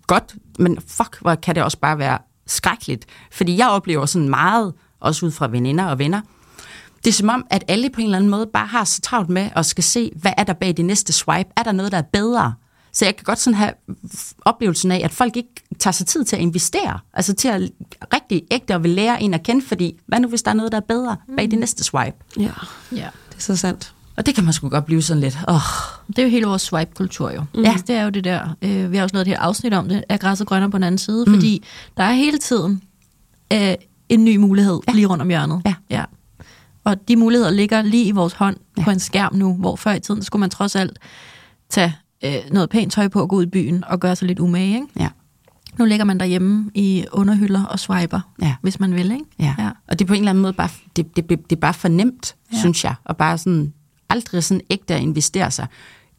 godt, 0.06 0.34
men 0.58 0.78
fuck, 0.86 1.18
hvor 1.20 1.34
kan 1.34 1.54
det 1.54 1.62
også 1.62 1.78
bare 1.78 1.98
være 1.98 2.18
skrækkeligt. 2.46 3.06
Fordi 3.32 3.56
jeg 3.58 3.68
oplever 3.68 4.06
sådan 4.06 4.28
meget, 4.28 4.72
også 5.00 5.26
ud 5.26 5.30
fra 5.30 5.48
veninder 5.48 5.84
og 5.84 5.98
venner, 5.98 6.20
det 7.04 7.10
er 7.10 7.14
som 7.14 7.28
om, 7.28 7.46
at 7.50 7.64
alle 7.68 7.90
på 7.90 8.00
en 8.00 8.04
eller 8.04 8.16
anden 8.18 8.30
måde 8.30 8.46
bare 8.46 8.66
har 8.66 8.84
så 8.84 9.00
travlt 9.00 9.28
med 9.28 9.50
at 9.56 9.66
skal 9.66 9.84
se, 9.84 10.10
hvad 10.16 10.32
er 10.36 10.44
der 10.44 10.52
bag 10.52 10.76
det 10.76 10.84
næste 10.84 11.12
swipe? 11.12 11.50
Er 11.56 11.62
der 11.62 11.72
noget, 11.72 11.92
der 11.92 11.98
er 11.98 12.02
bedre? 12.12 12.54
Så 12.92 13.04
jeg 13.04 13.16
kan 13.16 13.24
godt 13.24 13.38
sådan 13.38 13.56
have 13.56 13.70
oplevelsen 14.44 14.90
af, 14.90 15.00
at 15.04 15.10
folk 15.10 15.36
ikke 15.36 15.50
tager 15.78 15.92
sig 15.92 16.06
tid 16.06 16.24
til 16.24 16.36
at 16.36 16.42
investere, 16.42 16.98
altså 17.14 17.34
til 17.34 17.48
at 17.48 17.70
rigtig 18.14 18.42
ægte 18.50 18.74
og 18.74 18.82
vil 18.82 18.90
lære 18.90 19.22
en 19.22 19.34
at 19.34 19.42
kende, 19.42 19.66
fordi 19.66 20.00
hvad 20.06 20.20
nu 20.20 20.28
hvis 20.28 20.42
der 20.42 20.50
er 20.50 20.54
noget, 20.54 20.72
der 20.72 20.78
er 20.78 20.84
bedre 20.88 21.16
bag 21.36 21.44
det 21.44 21.52
mm. 21.52 21.58
næste 21.58 21.84
swipe? 21.84 22.16
Ja, 22.38 22.50
ja. 22.92 23.08
det 23.28 23.36
er 23.36 23.40
så 23.40 23.56
sandt. 23.56 23.94
Og 24.16 24.26
det 24.26 24.34
kan 24.34 24.44
man 24.44 24.52
sgu 24.52 24.68
godt 24.68 24.84
blive 24.84 25.02
sådan 25.02 25.20
lidt, 25.20 25.38
åh. 25.48 25.54
Det 26.06 26.18
er 26.18 26.22
jo 26.22 26.28
hele 26.28 26.46
vores 26.46 26.62
swipe-kultur 26.62 27.30
jo. 27.30 27.44
Mm. 27.54 27.62
Ja. 27.62 27.76
Det 27.86 27.96
er 27.96 28.02
jo 28.02 28.10
det 28.10 28.24
der, 28.24 28.56
øh, 28.62 28.92
vi 28.92 28.96
har 28.96 29.02
også 29.02 29.16
lavet 29.16 29.26
et 29.26 29.28
her 29.28 29.40
afsnit 29.40 29.74
om 29.74 29.88
det, 29.88 30.04
er 30.08 30.16
græsset 30.16 30.46
grønner 30.46 30.68
på 30.68 30.76
den 30.76 30.84
anden 30.84 30.98
side, 30.98 31.24
mm. 31.26 31.34
fordi 31.34 31.64
der 31.96 32.02
er 32.02 32.12
hele 32.12 32.38
tiden 32.38 32.82
øh, 33.52 33.74
en 34.08 34.24
ny 34.24 34.36
mulighed 34.36 34.80
ja. 34.88 34.92
lige 34.92 35.06
rundt 35.06 35.22
om 35.22 35.28
hjørnet. 35.28 35.62
Ja. 35.66 35.74
ja. 35.90 36.04
Og 36.84 37.08
de 37.08 37.16
muligheder 37.16 37.50
ligger 37.50 37.82
lige 37.82 38.04
i 38.04 38.10
vores 38.10 38.32
hånd 38.32 38.56
ja. 38.78 38.84
på 38.84 38.90
en 38.90 38.98
skærm 38.98 39.34
nu, 39.34 39.54
hvor 39.54 39.76
før 39.76 39.92
i 39.92 40.00
tiden 40.00 40.22
skulle 40.22 40.40
man 40.40 40.50
trods 40.50 40.76
alt 40.76 40.98
tage 41.68 41.94
øh, 42.24 42.34
noget 42.50 42.70
pænt 42.70 42.92
tøj 42.92 43.08
på 43.08 43.20
og 43.20 43.28
gå 43.28 43.36
ud 43.36 43.42
i 43.42 43.50
byen 43.50 43.84
og 43.84 44.00
gøre 44.00 44.16
sig 44.16 44.28
lidt 44.28 44.38
umage. 44.38 44.74
Ikke? 44.74 44.86
Ja. 44.98 45.08
Nu 45.78 45.84
ligger 45.84 46.04
man 46.04 46.20
derhjemme 46.20 46.70
i 46.74 47.04
underhylder 47.12 47.64
og 47.64 47.78
swiper, 47.78 48.20
ja. 48.42 48.54
hvis 48.62 48.80
man 48.80 48.94
vil. 48.94 49.12
Ikke? 49.12 49.24
Ja. 49.38 49.54
ja. 49.58 49.70
Og 49.88 49.98
det 49.98 50.04
er 50.04 50.06
på 50.06 50.14
en 50.14 50.18
eller 50.18 50.30
anden 50.30 50.42
måde 50.42 50.52
bare, 50.52 50.68
det, 50.96 51.16
det, 51.16 51.28
det 51.28 51.56
er 51.56 51.60
bare 51.60 51.74
fornemt, 51.74 52.34
ja. 52.52 52.58
synes 52.58 52.84
jeg, 52.84 52.94
og 53.04 53.16
bare 53.16 53.38
sådan 53.38 53.72
aldrig 54.08 54.44
sådan 54.44 54.60
ægte 54.70 54.94
at 54.94 55.00
investere 55.00 55.50
sig 55.50 55.66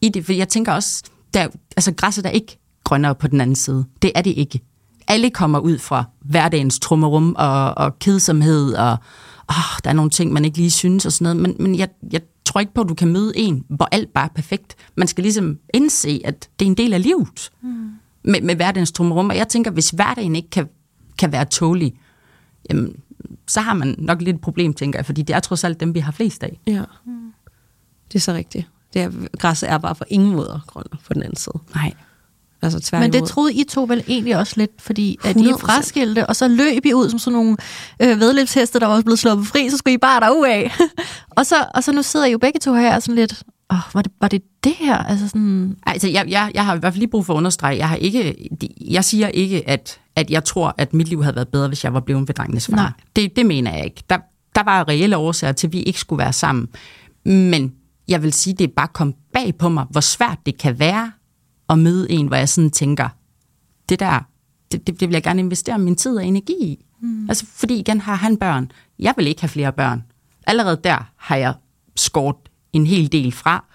i 0.01 0.09
det. 0.09 0.25
For 0.25 0.33
jeg 0.33 0.49
tænker 0.49 0.73
også, 0.73 1.03
der, 1.33 1.47
altså 1.77 1.93
græsset 1.93 2.25
er 2.25 2.29
ikke 2.29 2.59
grønnere 2.83 3.15
på 3.15 3.27
den 3.27 3.41
anden 3.41 3.55
side. 3.55 3.85
Det 4.01 4.11
er 4.15 4.21
det 4.21 4.31
ikke. 4.31 4.59
Alle 5.07 5.29
kommer 5.29 5.59
ud 5.59 5.77
fra 5.77 6.03
hverdagens 6.19 6.79
trummerum 6.79 7.35
og, 7.37 7.77
og 7.77 7.99
kedsomhed 7.99 8.73
og 8.73 8.97
oh, 9.47 9.79
der 9.83 9.89
er 9.89 9.93
nogle 9.93 10.11
ting, 10.11 10.33
man 10.33 10.45
ikke 10.45 10.57
lige 10.57 10.71
synes 10.71 11.05
og 11.05 11.11
sådan 11.11 11.35
noget. 11.35 11.57
Men, 11.57 11.63
men 11.63 11.79
jeg, 11.79 11.89
jeg 12.11 12.21
tror 12.45 12.59
ikke 12.59 12.73
på, 12.73 12.81
at 12.81 12.89
du 12.89 12.93
kan 12.93 13.07
møde 13.07 13.31
en, 13.35 13.65
hvor 13.69 13.87
alt 13.91 14.13
bare 14.13 14.25
er 14.25 14.33
perfekt. 14.35 14.75
Man 14.95 15.07
skal 15.07 15.21
ligesom 15.21 15.59
indse, 15.73 16.21
at 16.25 16.49
det 16.59 16.65
er 16.65 16.69
en 16.69 16.77
del 16.77 16.93
af 16.93 17.03
livet 17.03 17.51
mm. 17.61 17.91
med, 18.23 18.41
med 18.41 18.55
hverdagens 18.55 18.91
trummerum. 18.91 19.29
Og 19.29 19.37
jeg 19.37 19.47
tænker, 19.47 19.71
hvis 19.71 19.89
hverdagen 19.89 20.35
ikke 20.35 20.49
kan, 20.49 20.69
kan 21.17 21.31
være 21.31 21.45
tålig, 21.45 21.93
jamen, 22.69 22.95
så 23.47 23.61
har 23.61 23.73
man 23.73 23.95
nok 23.97 24.21
lidt 24.21 24.35
et 24.35 24.41
problem, 24.41 24.73
tænker 24.73 24.99
jeg, 24.99 25.05
fordi 25.05 25.21
det 25.21 25.35
er 25.35 25.39
trods 25.39 25.63
alt 25.63 25.79
dem, 25.79 25.93
vi 25.93 25.99
har 25.99 26.11
flest 26.11 26.43
af. 26.43 26.59
Ja, 26.67 26.83
mm. 27.05 27.33
det 28.07 28.15
er 28.15 28.21
så 28.21 28.33
rigtigt. 28.33 28.67
Det 28.93 29.01
er, 29.01 29.11
græsset 29.37 29.69
er 29.69 29.77
bare 29.77 29.95
for 29.95 30.05
ingen 30.09 30.35
måder 30.35 30.59
grønt 30.67 30.91
på 31.05 31.13
den 31.13 31.23
anden 31.23 31.37
side. 31.37 31.59
Nej. 31.75 31.93
Altså 32.73 32.99
Men 32.99 33.13
det 33.13 33.23
troede 33.23 33.53
I 33.53 33.63
to 33.63 33.83
vel 33.83 34.03
egentlig 34.07 34.37
også 34.37 34.53
lidt, 34.57 34.71
fordi 34.79 35.17
at 35.23 35.37
I 35.37 35.49
er 35.49 35.57
fraskilte, 35.57 36.27
og 36.27 36.35
så 36.35 36.47
løb 36.47 36.85
I 36.85 36.93
ud 36.93 37.09
som 37.09 37.19
sådan 37.19 37.33
nogle 37.33 37.57
øh, 37.99 38.19
vedløbsheste, 38.19 38.79
der 38.79 38.87
var 38.87 39.01
blevet 39.01 39.19
sluppet 39.19 39.47
fri, 39.47 39.69
så 39.69 39.77
skulle 39.77 39.93
I 39.93 39.97
bare 39.97 40.19
derud 40.19 40.45
af. 40.45 40.71
og, 41.37 41.45
så, 41.45 41.55
og 41.75 41.83
så 41.83 41.91
nu 41.91 42.01
sidder 42.01 42.25
I 42.25 42.31
jo 42.31 42.37
begge 42.37 42.59
to 42.59 42.73
her 42.73 42.99
sådan 42.99 43.15
lidt, 43.15 43.43
åh, 43.71 43.77
var, 43.93 44.01
det, 44.01 44.11
var 44.21 44.27
det 44.27 44.41
det 44.63 44.73
her? 44.79 44.97
Altså 44.97 45.27
sådan, 45.27 45.75
Altså, 45.85 46.09
jeg, 46.09 46.25
jeg, 46.27 46.51
jeg 46.53 46.65
har 46.65 46.75
i 46.75 46.79
hvert 46.79 46.93
fald 46.93 46.99
lige 46.99 47.09
brug 47.09 47.25
for 47.25 47.33
at 47.33 47.37
understrege, 47.37 47.77
jeg, 47.77 47.89
har 47.89 47.95
ikke, 47.95 48.49
jeg 48.81 49.03
siger 49.03 49.27
ikke, 49.27 49.69
at, 49.69 49.99
at 50.15 50.29
jeg 50.29 50.43
tror, 50.43 50.75
at 50.77 50.93
mit 50.93 51.07
liv 51.07 51.23
havde 51.23 51.35
været 51.35 51.47
bedre, 51.47 51.67
hvis 51.67 51.83
jeg 51.83 51.93
var 51.93 51.99
blevet 51.99 52.27
ved 52.27 52.35
drengenes 52.35 52.65
far. 52.67 52.75
Nej. 52.75 52.91
Det, 53.15 53.35
det 53.35 53.45
mener 53.45 53.75
jeg 53.75 53.85
ikke. 53.85 54.03
Der, 54.09 54.17
der 54.55 54.63
var 54.63 54.87
reelle 54.87 55.17
årsager 55.17 55.53
til, 55.53 55.67
at 55.67 55.73
vi 55.73 55.81
ikke 55.81 55.99
skulle 55.99 56.19
være 56.19 56.33
sammen. 56.33 56.67
Men 57.25 57.73
jeg 58.07 58.23
vil 58.23 58.33
sige, 58.33 58.53
det 58.53 58.63
er 58.63 58.73
bare 58.75 58.87
kom 58.87 59.13
bag 59.33 59.55
på 59.55 59.69
mig, 59.69 59.85
hvor 59.89 60.01
svært 60.01 60.37
det 60.45 60.57
kan 60.57 60.79
være 60.79 61.11
at 61.69 61.79
møde 61.79 62.11
en, 62.11 62.27
hvor 62.27 62.35
jeg 62.35 62.49
sådan 62.49 62.71
tænker, 62.71 63.09
det 63.89 63.99
der, 63.99 64.19
det, 64.71 64.87
det, 64.87 64.99
det 64.99 65.07
vil 65.09 65.13
jeg 65.13 65.23
gerne 65.23 65.39
investere 65.39 65.79
min 65.79 65.95
tid 65.95 66.17
og 66.17 66.25
energi 66.25 66.53
i. 66.61 66.85
Mm. 67.01 67.29
Altså, 67.29 67.45
fordi 67.45 67.79
igen 67.79 68.01
har 68.01 68.15
han 68.15 68.37
børn. 68.37 68.71
Jeg 68.99 69.13
vil 69.17 69.27
ikke 69.27 69.41
have 69.41 69.49
flere 69.49 69.71
børn. 69.71 70.03
Allerede 70.47 70.79
der 70.83 71.11
har 71.15 71.35
jeg 71.35 71.53
skåret 71.95 72.35
en 72.73 72.87
hel 72.87 73.11
del 73.11 73.31
fra. 73.31 73.65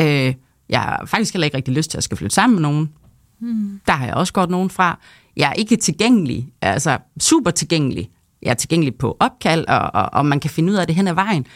Øh, 0.00 0.34
jeg 0.68 0.80
har 0.80 1.04
faktisk 1.06 1.34
heller 1.34 1.44
ikke 1.44 1.56
rigtig 1.56 1.74
lyst 1.74 1.90
til 1.90 1.98
at 1.98 2.04
skal 2.04 2.16
flytte 2.16 2.34
sammen 2.34 2.54
med 2.54 2.62
nogen. 2.62 2.92
Mm. 3.40 3.80
Der 3.86 3.92
har 3.92 4.06
jeg 4.06 4.14
også 4.14 4.32
godt 4.32 4.50
nogen 4.50 4.70
fra. 4.70 4.98
Jeg 5.36 5.48
er 5.48 5.52
ikke 5.52 5.76
tilgængelig, 5.76 6.52
altså 6.60 6.98
super 7.20 7.50
tilgængelig. 7.50 8.10
Jeg 8.42 8.50
er 8.50 8.54
tilgængelig 8.54 8.94
på 8.94 9.16
opkald, 9.20 9.64
og, 9.68 9.94
og, 9.94 10.08
og 10.12 10.26
man 10.26 10.40
kan 10.40 10.50
finde 10.50 10.72
ud 10.72 10.76
af 10.76 10.86
det 10.86 10.96
hen 10.96 11.08
ad 11.08 11.14
vejen. 11.14 11.46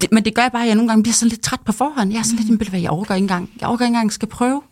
Det, 0.00 0.12
men 0.12 0.24
det 0.24 0.34
gør 0.34 0.48
bare, 0.48 0.62
at 0.62 0.68
jeg 0.68 0.74
nogle 0.74 0.88
gange 0.88 1.02
bliver 1.02 1.14
sådan 1.14 1.28
lidt 1.28 1.40
træt 1.40 1.60
på 1.60 1.72
forhånd. 1.72 2.12
Jeg 2.12 2.18
er 2.18 2.22
sådan 2.22 2.44
lidt, 2.44 2.72
mm. 2.72 2.78
jeg 2.78 2.90
overgår 2.90 3.14
ikke 3.14 3.24
engang. 3.24 3.50
Jeg 3.60 3.68
overgår 3.68 3.84
ikke 3.84 3.94
engang 3.94 4.12
skal 4.12 4.28
prøve. 4.28 4.62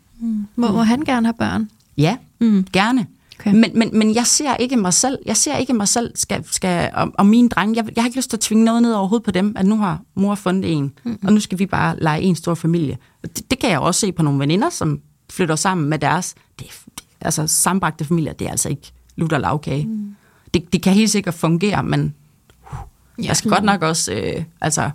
Må, 0.57 0.73
må 0.73 0.83
han 0.83 1.01
gerne 1.01 1.27
have 1.27 1.35
børn? 1.39 1.71
Ja, 1.97 2.17
mm. 2.41 2.67
gerne. 2.73 3.07
Okay. 3.41 3.53
Men, 3.55 3.71
men, 3.75 3.91
men 3.93 4.15
jeg 4.15 4.27
ser 4.27 4.57
ikke 4.57 4.77
mig 4.77 4.95
selv, 4.95 5.19
jeg 5.27 5.37
ser 5.37 5.57
ikke 5.57 5.73
mig 5.73 5.89
selv 5.89 6.13
skal, 6.15 6.45
skal, 6.51 6.91
og, 6.95 7.13
og 7.19 7.27
mine 7.27 7.49
drenge, 7.49 7.77
jeg, 7.77 7.97
jeg 7.97 8.03
har 8.03 8.09
ikke 8.09 8.19
lyst 8.19 8.31
til 8.31 8.37
at 8.37 8.41
tvinge 8.41 8.65
noget 8.65 8.83
ned 8.83 8.93
over 8.93 9.09
hovedet 9.09 9.25
på 9.25 9.31
dem, 9.31 9.55
at 9.57 9.67
nu 9.67 9.77
har 9.77 10.01
mor 10.15 10.35
fundet 10.35 10.73
en, 10.73 10.93
mm-hmm. 11.05 11.27
og 11.27 11.33
nu 11.33 11.41
skal 11.41 11.59
vi 11.59 11.67
bare 11.67 11.97
lege 11.99 12.23
en 12.23 12.37
stor 12.37 12.55
familie. 12.55 12.99
Det, 13.23 13.51
det 13.51 13.59
kan 13.59 13.71
jeg 13.71 13.79
også 13.79 14.01
se 14.01 14.13
på 14.13 14.23
nogle 14.23 14.39
veninder, 14.39 14.71
som 14.71 15.01
flytter 15.31 15.57
sammen 15.57 15.89
med 15.89 15.99
deres, 15.99 16.35
det, 16.59 16.67
det, 16.85 17.05
altså 17.21 17.47
sambragte 17.47 18.05
familier, 18.05 18.33
det 18.33 18.47
er 18.47 18.51
altså 18.51 18.69
ikke 18.69 18.93
lutter 19.17 19.39
lavkage. 19.39 19.87
Mm. 19.87 20.15
Det, 20.55 20.73
det 20.73 20.83
kan 20.83 20.93
helt 20.93 21.11
sikkert 21.11 21.35
fungere, 21.35 21.83
men 21.83 22.01
uh, 22.01 22.79
Ja. 23.19 23.29
jeg 23.29 23.37
skal 23.37 23.51
godt 23.51 23.65
nok 23.65 23.83
også 23.83 24.13
øh, 24.13 24.45
altså, 24.61 24.91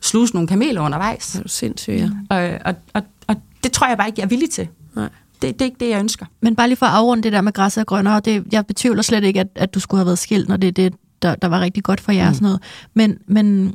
sluse 0.00 0.34
nogle 0.34 0.48
kameler 0.48 0.80
undervejs. 0.80 1.34
Er 1.34 1.42
du 1.42 1.48
sindssyg, 1.48 1.92
ja. 1.92 2.10
Og, 2.30 2.58
og, 2.64 2.74
og, 2.94 3.02
og 3.19 3.19
det 3.64 3.72
tror 3.72 3.88
jeg 3.88 3.96
bare 3.98 4.06
ikke, 4.08 4.20
jeg 4.20 4.24
er 4.24 4.28
villig 4.28 4.50
til. 4.50 4.68
Nej. 4.96 5.08
Det, 5.42 5.52
det 5.54 5.60
er 5.60 5.64
ikke 5.64 5.76
det, 5.80 5.88
jeg 5.90 5.98
ønsker. 6.00 6.26
Men 6.40 6.56
bare 6.56 6.68
lige 6.68 6.76
for 6.76 6.86
at 6.86 6.92
afrunde 6.92 7.22
det 7.22 7.32
der 7.32 7.40
med 7.40 7.52
græs 7.52 7.76
og 7.76 7.86
grønnere, 7.86 8.20
det, 8.20 8.44
jeg 8.52 8.66
betvivler 8.66 9.02
slet 9.02 9.24
ikke, 9.24 9.40
at, 9.40 9.46
at 9.54 9.74
du 9.74 9.80
skulle 9.80 9.98
have 9.98 10.06
været 10.06 10.18
skilt, 10.18 10.48
når 10.48 10.56
det 10.56 10.68
er 10.68 10.72
det, 10.72 10.94
der, 11.22 11.34
der 11.34 11.48
var 11.48 11.60
rigtig 11.60 11.82
godt 11.84 12.00
for 12.00 12.12
jer 12.12 12.24
mm. 12.24 12.28
og 12.28 12.34
sådan 12.34 12.44
noget. 12.46 12.62
Men, 12.94 13.18
men 13.26 13.74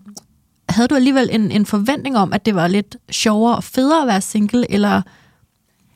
havde 0.69 0.87
du 0.87 0.95
alligevel 0.95 1.29
en, 1.31 1.51
en 1.51 1.65
forventning 1.65 2.17
om, 2.17 2.33
at 2.33 2.45
det 2.45 2.55
var 2.55 2.67
lidt 2.67 2.95
sjovere 3.11 3.55
og 3.55 3.63
federe 3.63 4.01
at 4.01 4.07
være 4.07 4.21
single, 4.21 4.71
eller... 4.71 5.01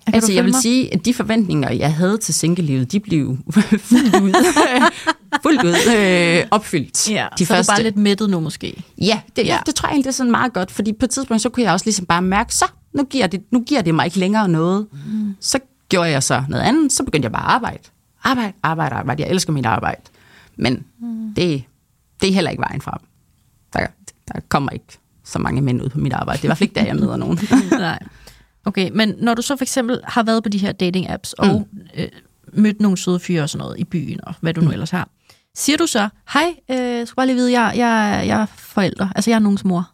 Kan 0.06 0.16
Altså, 0.16 0.34
jeg 0.34 0.44
vil 0.44 0.52
mig? 0.54 0.62
sige, 0.62 0.94
at 0.94 1.06
de 1.06 1.14
forventninger, 1.14 1.72
jeg 1.72 1.94
havde 1.96 2.18
til 2.18 2.34
singlelivet, 2.34 2.92
de 2.92 3.00
blev 3.00 3.38
fuldt 3.90 4.16
ud, 4.22 4.34
fuldt 5.44 5.64
ud 5.64 5.76
øh, 5.96 6.46
opfyldt. 6.52 7.12
Ja, 7.12 7.28
de 7.40 7.46
så 7.46 7.54
første. 7.54 7.72
er 7.72 7.76
du 7.76 7.78
bare 7.78 7.84
lidt 7.84 7.98
mættet 7.98 8.30
nu 8.30 8.40
måske. 8.40 8.84
Ja, 9.02 9.22
det, 9.36 9.42
Ja. 9.42 9.48
ja. 9.48 9.60
det 9.66 9.76
tror 9.76 9.88
jeg 9.88 9.92
egentlig 9.92 10.04
det 10.06 10.10
er 10.10 10.14
sådan 10.14 10.32
meget 10.32 10.54
godt, 10.54 10.72
fordi 10.72 10.94
på 10.94 11.06
et 11.06 11.10
tidspunkt, 11.10 11.42
så 11.42 11.50
kunne 11.50 11.64
jeg 11.64 11.74
også 11.74 11.86
ligesom 11.86 12.06
bare 12.06 12.22
mærke, 12.22 12.56
så 12.56 12.66
nu 12.94 13.04
giver 13.04 13.28
det, 13.28 13.44
nu 13.52 13.62
giver 13.64 13.82
det 13.82 13.96
mig 13.96 14.06
ikke 14.06 14.20
længere 14.20 14.50
noget. 14.50 14.88
Mm. 14.92 15.36
Så 15.40 15.60
gjorde 15.90 16.10
jeg 16.10 16.24
så 16.24 16.44
noget 16.50 16.64
andet, 16.64 16.92
så 16.92 17.04
begyndte 17.04 17.26
jeg 17.26 17.32
bare 17.32 17.46
at 17.46 17.52
arbejde. 17.52 17.80
Arbejde, 18.24 18.54
arbejde, 18.64 18.96
arbejde. 18.96 19.24
Jeg 19.24 19.32
elsker 19.32 19.54
mit 19.54 19.66
arbejde. 19.66 20.02
Men 20.56 20.86
mm. 21.00 21.34
det, 21.36 21.64
det 22.22 22.30
er 22.30 22.34
heller 22.34 22.52
ikke 22.52 22.62
vejen 22.62 22.82
frem. 22.82 23.00
Der, 23.74 23.88
der 24.28 24.40
kommer 24.50 24.72
ikke 24.72 25.00
så 25.24 25.40
mange 25.40 25.62
mænd 25.62 25.82
ud 25.82 25.90
på 25.90 26.00
mit 26.00 26.14
arbejde. 26.14 26.38
Det 26.38 26.44
er 26.44 26.48
i 26.48 26.50
hvert 26.50 26.58
fald 26.58 26.70
ikke 26.70 26.80
der, 26.80 26.86
jeg 26.86 26.96
møder 26.96 27.18
nogen. 27.18 27.40
Nej. 27.72 28.00
Okay, 28.66 28.90
men 28.94 29.16
når 29.18 29.34
du 29.34 29.42
så 29.42 29.56
for 29.56 29.64
eksempel 29.64 30.02
har 30.04 30.24
været 30.24 30.44
på 30.44 30.50
de 30.50 30.58
her 30.58 30.72
dating-apps 30.72 31.34
og 31.38 31.68
mm. 31.72 31.80
øh, 31.98 32.08
mødt 32.54 32.82
nogle 32.82 32.98
søde 32.98 33.20
fyre 33.20 33.42
og 33.44 33.50
sådan 33.50 33.64
noget 33.66 33.80
i 33.80 33.84
byen, 33.84 34.20
og 34.24 34.34
hvad 34.42 34.54
du 34.54 34.62
nu 34.62 34.68
Mm. 34.68 34.74
ellers 34.74 34.90
har, 34.90 35.10
siger 35.56 35.78
du 35.78 35.88
så, 35.88 36.10
hej, 36.34 36.56
øh, 36.72 36.78
jeg 36.78 37.08
skal 37.08 37.16
bare 37.16 37.26
lige 37.26 37.36
vide, 37.36 37.62
jeg, 37.62 37.74
jeg, 37.78 38.24
jeg 38.28 38.42
er 38.42 38.46
forældre, 38.46 39.10
altså 39.16 39.32
jeg 39.32 39.36
er 39.36 39.40
nogens 39.40 39.66
mor. 39.66 39.92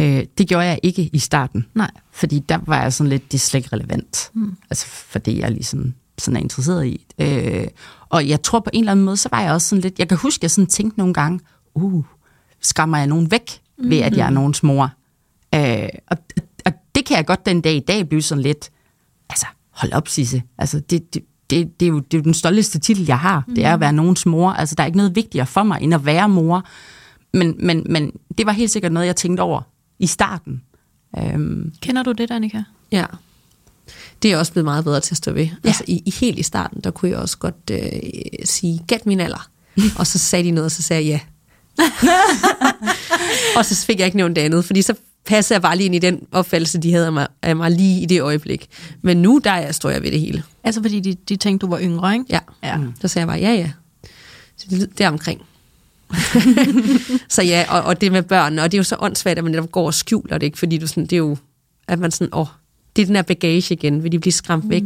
Øh, 0.00 0.24
det 0.38 0.48
gjorde 0.48 0.66
jeg 0.66 0.78
ikke 0.82 1.10
i 1.12 1.18
starten. 1.18 1.66
Nej. 1.74 1.90
Fordi 2.10 2.38
der 2.38 2.58
var 2.66 2.82
jeg 2.82 2.92
sådan 2.92 3.10
lidt, 3.10 3.32
det 3.32 3.38
er 3.38 3.40
slet 3.40 3.58
ikke 3.58 3.76
relevant. 3.76 4.30
Mm. 4.34 4.56
Altså, 4.70 4.86
for 4.86 5.18
det 5.18 5.38
jeg 5.38 5.50
ligesom 5.50 5.94
sådan 6.18 6.36
er 6.36 6.40
interesseret 6.40 6.86
i. 6.86 7.06
Øh, 7.18 7.66
og 8.08 8.28
jeg 8.28 8.42
tror 8.42 8.60
på 8.60 8.70
en 8.72 8.80
eller 8.80 8.92
anden 8.92 9.04
måde, 9.04 9.16
så 9.16 9.28
var 9.32 9.40
jeg 9.40 9.52
også 9.52 9.68
sådan 9.68 9.82
lidt, 9.82 9.98
jeg 9.98 10.08
kan 10.08 10.18
huske, 10.18 10.38
at 10.38 10.42
jeg 10.42 10.50
sådan 10.50 10.66
tænkte 10.66 10.98
nogle 10.98 11.14
gange, 11.14 11.40
uh, 11.74 12.04
skræmmer 12.60 12.98
jeg 12.98 13.06
nogen 13.06 13.30
væk 13.30 13.60
ved, 13.78 13.98
at 13.98 14.16
jeg 14.16 14.26
er 14.26 14.30
nogens 14.30 14.62
mor? 14.62 14.90
Øh, 15.54 15.88
og, 16.06 16.16
og 16.66 16.72
det 16.94 17.04
kan 17.04 17.16
jeg 17.16 17.26
godt 17.26 17.46
den 17.46 17.60
dag 17.60 17.74
i 17.74 17.80
dag 17.80 18.08
blive 18.08 18.22
sådan 18.22 18.42
lidt, 18.42 18.70
altså, 19.30 19.46
hold 19.70 19.92
op, 19.92 20.08
Sisse. 20.08 20.42
Altså, 20.58 20.80
det, 20.80 21.14
det, 21.14 21.24
det, 21.50 21.80
det, 21.80 21.86
er 21.86 21.90
jo, 21.90 21.98
det 21.98 22.14
er 22.14 22.18
jo 22.18 22.24
den 22.24 22.34
stolteste 22.34 22.78
titel, 22.78 23.06
jeg 23.06 23.18
har. 23.18 23.44
Mm. 23.48 23.54
Det 23.54 23.64
er 23.64 23.74
at 23.74 23.80
være 23.80 23.92
nogens 23.92 24.26
mor. 24.26 24.50
Altså, 24.50 24.74
der 24.74 24.82
er 24.82 24.86
ikke 24.86 24.98
noget 24.98 25.16
vigtigere 25.16 25.46
for 25.46 25.62
mig, 25.62 25.82
end 25.82 25.94
at 25.94 26.04
være 26.04 26.28
mor. 26.28 26.64
Men, 27.32 27.56
men, 27.58 27.86
men 27.90 28.12
det 28.38 28.46
var 28.46 28.52
helt 28.52 28.70
sikkert 28.70 28.92
noget, 28.92 29.06
jeg 29.06 29.16
tænkte 29.16 29.40
over 29.40 29.62
i 29.98 30.06
starten. 30.06 30.62
Øhm, 31.18 31.72
Kender 31.80 32.02
du 32.02 32.12
det, 32.12 32.28
Danika? 32.28 32.62
Ja. 32.92 33.04
Det 34.22 34.32
er 34.32 34.36
også 34.38 34.52
blevet 34.52 34.64
meget 34.64 34.84
bedre 34.84 35.00
til 35.00 35.12
at 35.14 35.16
stå 35.16 35.32
ved. 35.32 35.42
Ja. 35.44 35.50
Altså 35.64 35.84
i, 35.86 36.02
i 36.06 36.10
helt 36.20 36.38
i 36.38 36.42
starten, 36.42 36.80
der 36.80 36.90
kunne 36.90 37.10
jeg 37.10 37.18
også 37.18 37.38
godt 37.38 37.70
øh, 37.70 37.80
sige, 38.44 38.80
gæt 38.86 39.06
min 39.06 39.20
alder. 39.20 39.48
og 39.98 40.06
så 40.06 40.18
sagde 40.18 40.44
de 40.44 40.50
noget, 40.50 40.64
og 40.64 40.70
så 40.70 40.82
sagde 40.82 41.08
jeg 41.08 41.20
ja. 41.78 41.84
og 43.58 43.64
så 43.64 43.86
fik 43.86 43.98
jeg 43.98 44.06
ikke 44.06 44.16
nævnt 44.16 44.36
det 44.36 44.42
andet, 44.42 44.64
fordi 44.64 44.82
så 44.82 44.94
passer 45.26 45.54
jeg 45.54 45.62
bare 45.62 45.76
lige 45.76 45.84
ind 45.86 45.94
i 45.94 45.98
den 45.98 46.20
opfattelse, 46.32 46.78
de 46.78 46.92
havde 46.92 47.06
af 47.06 47.12
mig, 47.12 47.26
af 47.42 47.56
mig 47.56 47.70
lige 47.70 48.00
i 48.02 48.06
det 48.06 48.20
øjeblik. 48.22 48.68
Men 49.02 49.16
nu, 49.22 49.40
der 49.44 49.50
er- 49.50 49.72
står 49.72 49.90
jeg 49.90 50.02
ved 50.02 50.10
det 50.10 50.20
hele. 50.20 50.42
Altså 50.64 50.82
fordi 50.82 51.00
de, 51.00 51.14
de 51.28 51.36
tænkte, 51.36 51.66
du 51.66 51.70
var 51.70 51.80
yngre, 51.80 52.12
ikke? 52.12 52.24
Ja. 52.30 52.38
Ja. 52.62 52.76
Mm. 52.76 52.92
Så 53.00 53.08
sagde 53.08 53.22
jeg 53.22 53.28
bare, 53.28 53.38
ja 53.50 53.52
ja. 53.54 53.70
Så 54.56 54.66
det, 54.70 54.98
det 54.98 55.04
er 55.04 55.08
omkring. 55.08 55.40
så 57.28 57.42
ja, 57.42 57.66
og, 57.68 57.82
og 57.82 58.00
det 58.00 58.12
med 58.12 58.22
børn, 58.22 58.58
og 58.58 58.72
det 58.72 58.76
er 58.76 58.78
jo 58.78 58.84
så 58.84 58.96
åndssvagt, 58.98 59.38
at 59.38 59.44
man 59.44 59.50
netop 59.50 59.72
går 59.72 59.86
og 59.86 59.94
skjuler 59.94 60.38
det, 60.38 60.46
ikke? 60.46 60.58
fordi 60.58 60.78
du 60.78 60.86
sådan, 60.86 61.02
det 61.02 61.12
er 61.12 61.16
jo, 61.16 61.36
at 61.88 61.98
man 61.98 62.10
sådan, 62.10 62.34
åh, 62.34 62.46
det 62.96 63.02
er 63.02 63.06
den 63.06 63.16
her 63.16 63.22
bagage 63.22 63.74
igen, 63.74 64.02
vil 64.02 64.12
de 64.12 64.18
blive 64.18 64.32
skræmt 64.32 64.70
væk. 64.70 64.82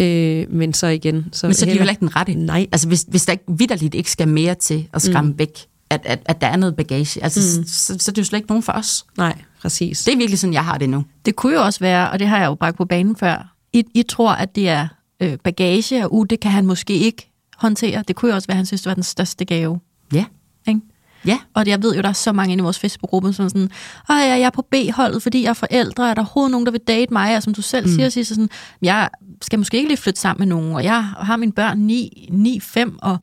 Øh, 0.00 0.46
men 0.50 0.74
så 0.74 0.86
igen, 0.86 1.26
så, 1.32 1.46
men 1.46 1.54
så 1.54 1.64
er 1.64 1.66
de 1.66 1.72
jo 1.72 1.78
heller 1.78 1.90
ikke 1.90 2.00
den 2.00 2.16
rette. 2.16 2.34
Nej. 2.34 2.66
Altså, 2.72 2.88
hvis, 2.88 3.06
hvis 3.08 3.26
der 3.26 3.32
ikke 3.32 3.44
vidderligt 3.48 3.94
ikke 3.94 4.10
skal 4.10 4.28
mere 4.28 4.54
til 4.54 4.88
at 4.92 5.02
skræmme 5.02 5.30
mm. 5.30 5.38
væk, 5.38 5.66
at, 5.90 6.00
at, 6.04 6.22
at 6.24 6.40
der 6.40 6.46
er 6.46 6.56
noget 6.56 6.76
bagage, 6.76 7.22
altså, 7.22 7.60
mm. 7.60 7.66
så, 7.66 7.86
så, 7.86 7.96
så 7.98 8.10
er 8.10 8.12
det 8.12 8.18
jo 8.18 8.24
slet 8.24 8.38
ikke 8.38 8.48
nogen 8.48 8.62
for 8.62 8.72
os. 8.72 9.04
Nej, 9.16 9.38
præcis. 9.62 10.04
Det 10.04 10.12
er 10.12 10.16
virkelig 10.16 10.38
sådan, 10.38 10.54
jeg 10.54 10.64
har 10.64 10.78
det 10.78 10.88
nu. 10.88 11.04
Det 11.24 11.36
kunne 11.36 11.54
jo 11.54 11.62
også 11.62 11.80
være, 11.80 12.10
og 12.10 12.18
det 12.18 12.28
har 12.28 12.38
jeg 12.38 12.46
jo 12.46 12.54
bragt 12.54 12.76
på 12.76 12.84
banen 12.84 13.16
før, 13.16 13.54
I, 13.72 13.84
I 13.94 14.02
tror, 14.02 14.32
at 14.32 14.56
det 14.56 14.68
er 14.68 14.88
øh, 15.20 15.38
bagage, 15.44 16.04
og 16.04 16.14
uh, 16.14 16.26
det 16.30 16.40
kan 16.40 16.50
han 16.50 16.66
måske 16.66 16.94
ikke 16.94 17.30
håndtere. 17.56 18.04
Det 18.08 18.16
kunne 18.16 18.28
jo 18.28 18.34
også 18.34 18.48
være, 18.48 18.54
at 18.54 18.56
han 18.56 18.66
synes, 18.66 18.82
det 18.82 18.88
var 18.88 18.94
den 18.94 19.02
største 19.02 19.44
gave. 19.44 19.80
Ja. 20.12 20.24
Ikke? 20.68 20.80
Ja. 21.26 21.38
Og 21.54 21.66
jeg 21.66 21.82
ved 21.82 21.94
jo, 21.94 22.02
der 22.02 22.08
er 22.08 22.12
så 22.12 22.32
mange 22.32 22.52
inde 22.52 22.62
i 22.62 22.64
vores 22.64 22.78
Facebook-gruppe, 22.78 23.32
som 23.32 23.44
er 23.44 23.48
sådan, 23.48 23.70
Ej, 24.08 24.16
jeg 24.16 24.40
er 24.40 24.50
på 24.50 24.62
B-holdet, 24.62 25.22
fordi 25.22 25.42
jeg 25.42 25.50
er 25.50 25.54
forældre, 25.54 26.10
er 26.10 26.14
der 26.14 26.22
overhovedet 26.22 26.50
nogen, 26.50 26.66
der 26.66 26.72
vil 26.72 26.80
date 26.80 27.12
mig? 27.12 27.36
Og 27.36 27.42
som 27.42 27.54
du 27.54 27.62
selv 27.62 27.86
mm. 27.86 27.92
siger, 27.92 28.08
siger 28.08 28.24
sådan, 28.24 28.48
jeg 28.82 29.08
skal 29.42 29.58
måske 29.58 29.76
ikke 29.76 29.88
lige 29.88 29.98
flytte 29.98 30.20
sammen 30.20 30.48
med 30.48 30.56
nogen, 30.56 30.74
og 30.74 30.84
jeg 30.84 31.02
har 31.02 31.36
mine 31.36 31.52
børn 31.52 31.78
9, 31.78 32.28
9 32.32 32.60
5, 32.60 32.98
og 33.02 33.18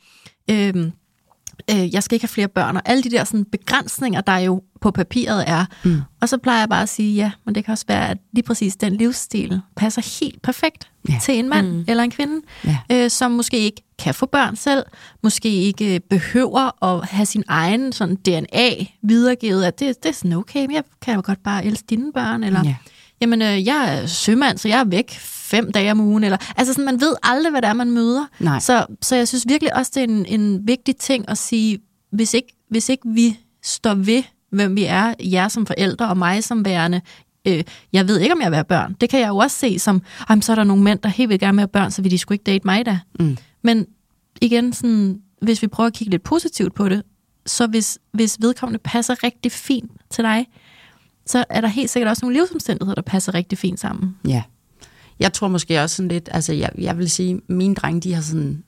øhm, 0.50 0.92
øh, 1.72 1.94
jeg 1.94 2.04
skal 2.04 2.16
ikke 2.16 2.24
have 2.24 2.30
flere 2.30 2.48
børn, 2.48 2.76
og 2.76 2.82
alle 2.86 3.04
de 3.04 3.10
der 3.12 3.24
sådan, 3.24 3.46
begrænsninger, 3.46 4.22
der 4.22 4.38
jo 4.38 4.64
på 4.82 4.92
papiret 4.92 5.44
er. 5.48 5.66
Mm. 5.84 6.02
Og 6.22 6.30
så 6.30 6.38
plejer 6.38 6.60
jeg 6.60 6.70
bare 6.70 6.82
at 6.82 6.90
sige, 6.90 7.16
ja, 7.16 7.32
men 7.46 7.56
det 7.56 7.66
kan 7.66 7.72
også 7.72 7.86
være, 7.88 8.10
at 8.10 8.18
lige 8.34 8.44
præcis 8.44 8.76
den 8.76 8.96
livsstil 8.96 9.62
passer 9.76 10.20
helt 10.22 10.42
perfekt 10.42 10.90
Ja. 11.10 11.16
til 11.22 11.40
en 11.40 11.50
mand 11.50 11.68
mm. 11.72 11.86
eller 11.88 12.04
en 12.04 12.12
kvinde, 12.12 12.42
Ja. 12.66 12.78
øh, 12.92 13.10
som 13.10 13.32
måske 13.32 13.60
ikke 13.60 13.82
kan 14.00 14.14
få 14.14 14.26
børn 14.26 14.56
selv, 14.56 14.84
måske 15.24 15.50
ikke 15.50 15.94
øh, 15.96 16.00
behøver 16.10 16.84
at 16.86 17.06
have 17.10 17.26
sin 17.26 17.44
egen 17.48 17.92
sådan 17.94 18.16
DNA 18.16 18.70
videregivet, 19.02 19.64
at 19.64 19.80
det, 19.80 20.04
det 20.04 20.10
er 20.10 20.14
sådan 20.14 20.34
okay, 20.34 20.62
men 20.66 20.76
jeg 20.76 20.84
kan 21.02 21.16
jo 21.16 21.22
godt 21.26 21.44
bare 21.44 21.66
elske 21.66 21.86
dine 21.90 22.14
børn, 22.14 22.44
eller 22.44 22.62
Ja. 22.66 22.76
Ja. 23.22 23.26
jamen 23.26 23.42
øh, 23.42 23.66
jeg 23.66 23.98
er 24.02 24.06
sømand, 24.06 24.58
så 24.58 24.68
jeg 24.68 24.80
er 24.80 24.84
væk 24.86 25.12
fem 25.20 25.72
dage 25.72 25.92
om 25.92 26.00
ugen, 26.00 26.24
eller 26.24 26.38
altså 26.58 26.74
sådan, 26.74 26.86
man 26.86 27.02
ved 27.02 27.14
aldrig, 27.24 27.52
hvad 27.52 27.62
det 27.62 27.70
er, 27.70 27.74
man 27.74 27.92
møder. 27.92 28.26
Nej. 28.40 28.60
Så, 28.60 28.86
så 29.02 29.16
jeg 29.16 29.28
synes 29.28 29.46
virkelig 29.48 29.76
også, 29.76 29.92
det 29.96 30.00
er 30.04 30.08
en, 30.08 30.26
en 30.26 30.68
vigtig 30.68 30.96
ting 30.96 31.30
at 31.30 31.38
sige, 31.38 31.80
hvis 32.12 32.34
ikke, 32.34 32.56
hvis 32.70 32.90
ikke 32.90 33.04
vi 33.10 33.40
står 33.64 33.94
ved, 33.94 34.24
hvem 34.52 34.76
vi 34.76 34.84
er, 34.84 35.14
jer 35.24 35.48
som 35.48 35.66
forældre 35.66 36.08
og 36.10 36.18
mig 36.18 36.44
som 36.44 36.66
værende, 36.66 37.02
øh, 37.48 37.64
jeg 37.94 38.08
ved 38.08 38.20
ikke, 38.20 38.34
om 38.36 38.42
jeg 38.42 38.52
vil 38.52 38.56
have 38.56 38.66
børn. 38.66 38.96
Det 39.02 39.10
kan 39.10 39.20
jeg 39.20 39.28
jo 39.28 39.38
også 39.38 39.58
se 39.58 39.80
som, 39.80 40.02
"Ej, 40.30 40.36
men 40.36 40.42
så 40.42 40.52
er 40.52 40.56
der 40.56 40.64
nogle 40.64 40.84
mænd, 40.84 41.00
der 41.00 41.10
helt 41.10 41.30
vil 41.30 41.40
gerne 41.40 41.60
have 41.62 41.68
børn, 41.68 41.92
så 41.92 42.02
vil 42.02 42.12
de 42.12 42.18
sgu 42.18 42.34
ikke 42.34 42.44
date 42.44 42.62
mig 42.66 42.86
da. 42.86 43.00
Mm. 43.20 43.38
Men 43.62 43.86
igen, 44.42 44.74
sådan, 44.74 45.22
hvis 45.42 45.62
vi 45.62 45.68
prøver 45.68 45.88
at 45.88 45.94
kigge 45.94 46.12
lidt 46.12 46.24
positivt 46.24 46.76
på 46.76 46.90
det, 46.90 47.04
så 47.46 47.68
hvis, 47.68 48.00
hvis 48.14 48.38
vedkommende 48.42 48.80
passer 48.84 49.24
rigtig 49.24 49.52
fint 49.52 49.92
til 50.10 50.24
dig, 50.24 50.46
så 51.28 51.46
er 51.50 51.62
der 51.62 51.68
helt 51.68 51.90
sikkert 51.90 52.10
også 52.10 52.26
nogle 52.26 52.40
livsomstændigheder, 52.40 52.96
der 52.96 53.02
passer 53.02 53.34
rigtig 53.34 53.58
fint 53.58 53.80
sammen. 53.80 54.16
Ja. 54.28 54.44
Jeg 55.20 55.34
tror 55.34 55.48
måske 55.48 55.82
også 55.82 55.96
sådan 55.96 56.08
lidt, 56.08 56.30
altså 56.32 56.54
jeg, 56.54 56.72
jeg 56.78 56.98
vil 56.98 57.10
sige, 57.10 57.42
mine 57.48 57.76
drenge, 57.76 58.02
de 58.02 58.14
har 58.14 58.22
sådan 58.22 58.64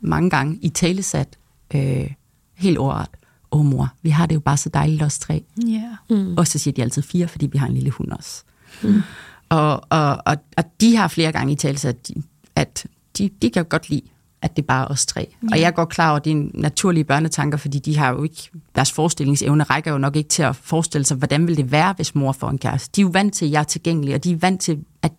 mange 0.00 0.30
gange 0.30 0.58
i 0.62 0.68
talesat 0.68 1.38
øh, 1.74 2.10
helt 2.54 2.78
ordret, 2.78 3.08
åh 3.50 3.64
mor, 3.64 3.92
vi 4.02 4.10
har 4.10 4.26
det 4.26 4.34
jo 4.34 4.40
bare 4.40 4.56
så 4.56 4.68
dejligt 4.68 5.02
os 5.02 5.18
tre. 5.18 5.44
Ja. 5.66 5.96
Mm. 6.10 6.36
Og 6.36 6.46
så 6.46 6.58
siger 6.58 6.74
de 6.74 6.82
altid 6.82 7.02
fire, 7.02 7.28
fordi 7.28 7.46
vi 7.46 7.58
har 7.58 7.66
en 7.66 7.74
lille 7.74 7.90
hund 7.90 8.12
også. 8.12 8.42
Mm. 8.82 9.02
Og, 9.48 9.82
og, 9.88 10.22
og, 10.26 10.36
og 10.56 10.64
de 10.80 10.96
har 10.96 11.08
flere 11.08 11.32
gange 11.32 11.52
i 11.52 11.56
tale, 11.56 11.88
at, 11.88 12.08
de, 12.08 12.14
at 12.56 12.86
de, 13.18 13.30
de 13.42 13.50
kan 13.50 13.64
godt 13.64 13.90
lide, 13.90 14.02
at 14.46 14.56
det 14.56 14.62
er 14.62 14.66
bare 14.66 14.88
os 14.88 15.06
tre. 15.06 15.28
Ja. 15.42 15.48
Og 15.52 15.60
jeg 15.60 15.66
er 15.66 15.70
godt 15.70 15.88
klar 15.88 16.08
over, 16.08 16.16
at 16.16 16.24
det 16.24 16.32
er 16.32 16.46
naturlige 16.54 17.04
børnetanker, 17.04 17.58
fordi 17.58 17.78
de 17.78 17.96
har 17.96 18.12
jo 18.12 18.22
ikke, 18.22 18.50
deres 18.74 18.92
forestillingsevne 18.92 19.64
rækker 19.64 19.92
jo 19.92 19.98
nok 19.98 20.16
ikke 20.16 20.28
til 20.28 20.42
at 20.42 20.56
forestille 20.56 21.04
sig, 21.04 21.16
hvordan 21.16 21.46
vil 21.46 21.56
det 21.56 21.72
være, 21.72 21.92
hvis 21.96 22.14
mor 22.14 22.32
får 22.32 22.50
en 22.50 22.58
kæreste. 22.58 22.90
De 22.96 23.00
er 23.00 23.02
jo 23.02 23.10
vant 23.12 23.34
til, 23.34 23.44
at 23.44 23.52
jeg 23.52 23.60
er 23.60 23.64
tilgængelig, 23.64 24.14
og 24.14 24.24
de 24.24 24.32
er 24.32 24.36
vant 24.36 24.60
til, 24.60 24.78
at 25.02 25.12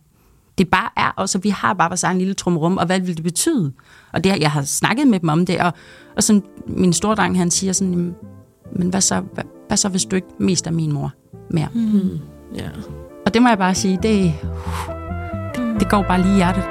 det 0.57 0.69
bare 0.69 0.89
er 0.97 1.11
os, 1.17 1.35
og 1.35 1.43
vi 1.43 1.49
har 1.49 1.73
bare 1.73 1.89
vores 1.89 2.03
egen 2.03 2.17
lille 2.17 2.33
trumrum, 2.33 2.77
og 2.77 2.85
hvad 2.85 2.99
vil 2.99 3.15
det 3.15 3.23
betyde? 3.23 3.73
Og 4.13 4.23
det, 4.23 4.39
jeg 4.39 4.51
har 4.51 4.61
snakket 4.61 5.07
med 5.07 5.19
dem 5.19 5.29
om 5.29 5.45
det, 5.45 5.59
og, 5.59 5.73
og 6.15 6.23
sådan, 6.23 6.43
min 6.67 6.93
store 6.93 7.15
dreng, 7.15 7.37
han 7.37 7.51
siger 7.51 7.73
sådan, 7.73 8.15
men 8.75 8.89
hvad 8.89 9.01
så, 9.01 9.19
hvad, 9.33 9.43
hvad 9.67 9.77
så, 9.77 9.89
hvis 9.89 10.05
du 10.05 10.15
ikke 10.15 10.27
mest 10.39 10.67
er 10.67 10.71
min 10.71 10.91
mor 10.91 11.13
mere? 11.49 11.67
Mm. 11.73 12.19
Ja. 12.55 12.69
Og 13.25 13.33
det 13.33 13.41
må 13.41 13.47
jeg 13.47 13.57
bare 13.57 13.75
sige, 13.75 13.99
det, 14.03 14.33
det 15.79 15.89
går 15.89 16.03
bare 16.03 16.21
lige 16.21 16.33
i 16.33 16.35
hjertet. 16.35 16.63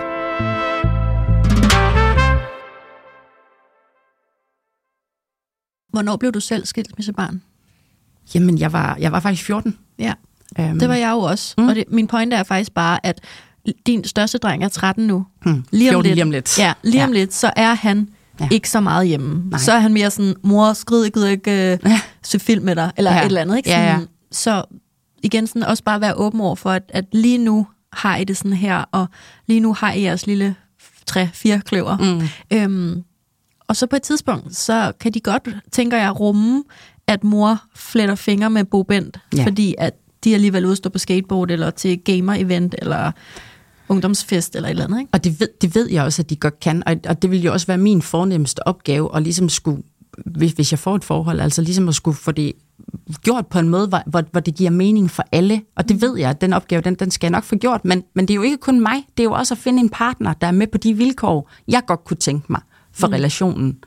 Hvornår 5.97 6.16
blev 6.16 6.32
du 6.32 6.40
selv 6.40 6.66
skilsmissebarn? 6.66 7.42
Jamen, 8.34 8.59
jeg 8.59 8.72
var, 8.72 8.97
jeg 9.01 9.12
var 9.12 9.20
faktisk 9.20 9.44
14. 9.44 9.78
Ja, 9.99 10.12
um, 10.59 10.78
det 10.78 10.88
var 10.88 10.94
jeg 10.94 11.11
jo 11.11 11.18
også. 11.18 11.55
Mm. 11.59 11.68
Og 11.68 11.74
det, 11.74 11.84
min 11.88 12.07
pointe 12.07 12.36
er 12.36 12.42
faktisk 12.42 12.72
bare, 12.72 13.07
at 13.07 13.20
din 13.86 14.05
største 14.05 14.38
dreng 14.38 14.64
er 14.64 14.68
13 14.68 15.07
nu. 15.07 15.26
Hmm. 15.42 15.64
Lige 15.70 15.97
om 15.97 16.03
lidt. 16.03 16.14
Lige 16.14 16.22
om 16.22 16.30
lidt. 16.30 16.59
Ja, 16.59 16.72
lige 16.82 17.05
om 17.05 17.12
ja. 17.12 17.18
lidt, 17.18 17.34
så 17.34 17.51
er 17.57 17.74
han 17.74 18.09
ja. 18.40 18.49
ikke 18.51 18.70
så 18.70 18.80
meget 18.80 19.09
hjemme. 19.09 19.51
Nej. 19.51 19.59
Så 19.59 19.72
er 19.72 19.78
han 19.78 19.92
mere 19.92 20.11
sådan, 20.11 20.34
mor, 20.42 20.72
skrid, 20.72 21.03
jeg 21.03 21.12
gider 21.12 21.28
ikke 21.28 21.78
uh, 21.84 21.90
ja. 21.90 22.01
se 22.22 22.38
film 22.38 22.64
med 22.64 22.76
dig, 22.76 22.92
eller 22.97 23.12
ja. 23.12 23.20
et 23.20 23.26
eller 23.26 23.40
andet. 23.40 23.57
Ikke? 23.57 23.70
Sådan, 23.70 23.84
ja, 23.84 23.92
ja. 23.92 24.01
Så 24.32 24.64
igen, 25.22 25.47
sådan, 25.47 25.62
også 25.62 25.84
bare 25.84 26.01
være 26.01 26.14
åben 26.14 26.40
over 26.40 26.55
for, 26.55 26.70
at, 26.70 26.82
at 26.88 27.05
lige 27.12 27.38
nu 27.38 27.66
har 27.92 28.16
I 28.16 28.24
det 28.24 28.36
sådan 28.36 28.53
her, 28.53 28.84
og 28.92 29.07
lige 29.47 29.61
nu 29.61 29.74
har 29.74 29.92
I 29.92 30.03
jeres 30.03 30.26
lille 30.26 30.55
tre-fire 31.07 31.61
kløver. 31.61 31.97
Mm. 31.97 32.28
Øhm, 32.57 33.05
og 33.69 33.77
så 33.77 33.87
på 33.87 33.97
et 33.97 34.03
tidspunkt, 34.03 34.57
så 34.57 34.93
kan 35.01 35.12
de 35.12 35.21
godt, 35.21 35.49
tænker 35.73 35.97
jeg, 35.97 36.21
rumme, 36.21 36.64
at 37.07 37.25
mor 37.25 37.62
fletter 37.75 38.14
fingre 38.14 38.51
med 38.51 38.64
Bo 38.64 38.83
Bent, 38.83 39.19
ja. 39.37 39.45
fordi 39.45 39.75
at 39.79 39.95
de 40.25 40.35
alligevel 40.35 40.67
udstår 40.67 40.91
på 40.91 40.99
skateboard, 40.99 41.51
eller 41.51 41.71
til 41.71 42.01
gamer-event, 42.05 42.75
eller 42.79 43.12
ungdomsfest, 43.89 44.57
eller 44.57 44.69
et 44.69 44.71
eller 44.71 44.85
andet. 44.85 44.99
Ikke? 44.99 45.11
Og 45.12 45.25
det 45.25 45.41
ved, 45.41 45.49
det 45.61 45.75
ved 45.75 45.91
jeg 45.91 46.05
også, 46.05 46.23
at 46.23 46.31
de 46.31 46.37
godt 46.37 46.61
kan, 46.61 46.83
og, 46.87 46.97
og 47.09 47.23
det 47.23 47.31
vil 47.31 47.43
jo 47.43 47.53
også 47.53 47.67
være 47.67 47.79
min 47.79 48.03
fornemmeste 48.03 48.69
opgave, 48.69 49.17
at 49.17 49.23
ligesom 49.23 49.49
skulle, 49.49 49.83
hvis, 50.27 50.53
hvis 50.53 50.73
jeg 50.73 50.79
får 50.79 50.97
et 50.97 51.05
forhold, 51.05 51.41
altså 51.41 51.62
ligesom 51.62 51.89
at 51.89 51.95
skulle 51.95 52.17
få 52.17 52.33
det 52.33 52.53
gjort 53.23 53.47
på 53.47 53.59
en 53.59 53.69
måde, 53.69 53.89
hvor, 53.89 54.03
hvor, 54.07 54.25
hvor 54.31 54.41
det 54.41 54.55
giver 54.55 54.71
mening 54.71 55.11
for 55.11 55.25
alle. 55.33 55.62
Og 55.77 55.89
det 55.89 55.97
mm. 55.97 56.03
ved 56.03 56.19
jeg, 56.19 56.31
at 56.31 56.41
den 56.41 56.53
opgave, 56.53 56.83
den, 56.83 56.95
den 56.95 57.11
skal 57.11 57.27
jeg 57.27 57.31
nok 57.31 57.45
få 57.45 57.57
gjort. 57.57 57.85
Men, 57.85 58.03
men 58.14 58.29
det 58.29 58.35
er 58.35 58.37
jo 58.37 58.43
ikke 58.43 58.57
kun 58.57 58.81
mig. 58.81 59.05
Det 59.17 59.23
er 59.23 59.25
jo 59.25 59.33
også 59.33 59.55
at 59.55 59.59
finde 59.59 59.81
en 59.81 59.89
partner, 59.89 60.33
der 60.33 60.47
er 60.47 60.53
med 60.53 60.67
på 60.67 60.79
de 60.79 60.95
vilkår, 60.95 61.51
jeg 61.69 61.83
godt 61.87 62.05
kunne 62.05 62.17
tænke 62.17 62.53
mig 62.53 62.61
for 62.97 63.07
mm. 63.07 63.12
relationen. 63.12 63.78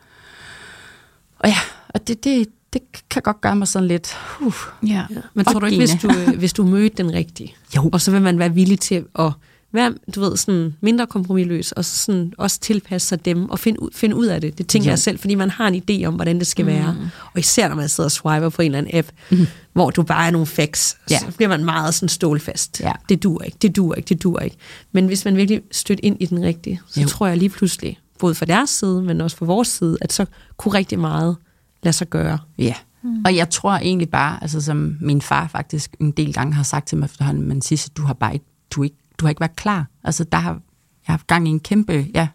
Og 1.39 1.49
ja, 1.49 1.57
og 1.89 2.07
det, 2.07 2.23
det, 2.23 2.47
det 2.73 2.81
kan 3.09 3.21
godt 3.21 3.41
gøre 3.41 3.55
mig 3.55 3.67
sådan 3.67 3.87
lidt... 3.87 4.17
Uh, 4.41 4.53
ja. 4.87 5.05
Men 5.33 5.45
tror 5.45 5.59
du 5.59 5.65
ikke, 5.65 5.77
hvis 5.77 5.95
du, 6.01 6.09
øh, 6.09 6.37
hvis 6.37 6.53
du 6.53 6.63
mødte 6.63 7.03
den 7.03 7.13
rigtige, 7.13 7.55
jo. 7.75 7.89
og 7.93 8.01
så 8.01 8.11
vil 8.11 8.21
man 8.21 8.39
være 8.39 8.53
villig 8.53 8.79
til 8.79 9.05
at 9.19 9.31
være, 9.71 9.93
du 10.15 10.19
ved, 10.19 10.37
sådan 10.37 10.75
mindre 10.81 11.07
kompromilløs, 11.07 11.71
og 11.71 11.85
sådan 11.85 12.33
også 12.37 12.59
tilpasse 12.59 13.07
sig 13.07 13.25
dem, 13.25 13.49
og 13.49 13.59
finde 13.59 13.81
ud, 13.81 13.89
finde 13.93 14.15
ud 14.15 14.25
af 14.25 14.41
det. 14.41 14.57
Det 14.57 14.67
tænker 14.67 14.85
ja. 14.85 14.91
jeg 14.91 14.99
selv, 14.99 15.19
fordi 15.19 15.35
man 15.35 15.49
har 15.49 15.67
en 15.67 15.83
idé 15.89 16.05
om, 16.05 16.13
hvordan 16.13 16.39
det 16.39 16.47
skal 16.47 16.65
mm. 16.65 16.71
være. 16.71 16.97
Og 17.33 17.39
især 17.39 17.67
når 17.67 17.75
man 17.75 17.89
sidder 17.89 18.07
og 18.07 18.11
swiper 18.11 18.49
på 18.49 18.61
en 18.61 18.65
eller 18.65 18.77
anden 18.77 18.97
app, 18.97 19.07
mm. 19.31 19.47
hvor 19.73 19.89
du 19.89 20.03
bare 20.03 20.27
er 20.27 20.31
nogle 20.31 20.47
facts, 20.47 20.97
ja. 21.09 21.19
så 21.19 21.25
bliver 21.37 21.49
man 21.49 21.65
meget 21.65 21.93
sådan 21.93 22.09
stålfast. 22.09 22.79
Ja. 22.79 22.91
Det 23.09 23.23
duer 23.23 23.43
ikke, 23.43 23.57
det 23.61 23.75
duer 23.75 23.95
ikke, 23.95 24.07
det 24.07 24.23
duer 24.23 24.39
ikke. 24.39 24.57
Men 24.91 25.05
hvis 25.05 25.25
man 25.25 25.37
virkelig 25.37 25.61
støtter 25.71 26.03
ind 26.03 26.17
i 26.19 26.25
den 26.25 26.43
rigtige, 26.43 26.81
så 26.87 27.01
jo. 27.01 27.07
tror 27.07 27.27
jeg 27.27 27.37
lige 27.37 27.49
pludselig, 27.49 27.99
både 28.19 28.35
fra 28.35 28.45
deres 28.45 28.69
side, 28.69 29.01
men 29.01 29.21
også 29.21 29.37
fra 29.37 29.45
vores 29.45 29.67
side, 29.67 29.97
at 30.01 30.13
så 30.13 30.25
kunne 30.57 30.73
rigtig 30.73 30.99
meget 30.99 31.37
lade 31.83 31.93
sig 31.93 32.09
gøre. 32.09 32.37
Ja, 32.57 32.73
mm. 33.01 33.21
og 33.25 33.35
jeg 33.35 33.49
tror 33.49 33.71
egentlig 33.71 34.09
bare, 34.09 34.37
altså 34.41 34.61
som 34.61 34.97
min 35.01 35.21
far 35.21 35.47
faktisk 35.47 35.95
en 35.99 36.11
del 36.11 36.33
gange 36.33 36.53
har 36.53 36.63
sagt 36.63 36.87
til 36.87 36.97
mig 36.97 37.05
efterhånden, 37.05 37.47
men 37.47 37.61
sidst, 37.61 37.97
du 37.97 38.01
har 38.01 38.13
bare 38.13 38.33
ikke, 38.33 38.45
du 38.71 38.83
ikke, 38.83 38.97
du 39.19 39.25
har 39.25 39.29
ikke 39.29 39.39
været 39.39 39.55
klar. 39.55 39.87
Altså 40.03 40.23
der 40.23 40.37
har, 40.37 40.51
jeg 40.51 40.59
har 41.03 41.13
haft 41.13 41.27
gang 41.27 41.47
i 41.47 41.51
en 41.51 41.59
kæmpe 41.59 42.07
ja, 42.13 42.27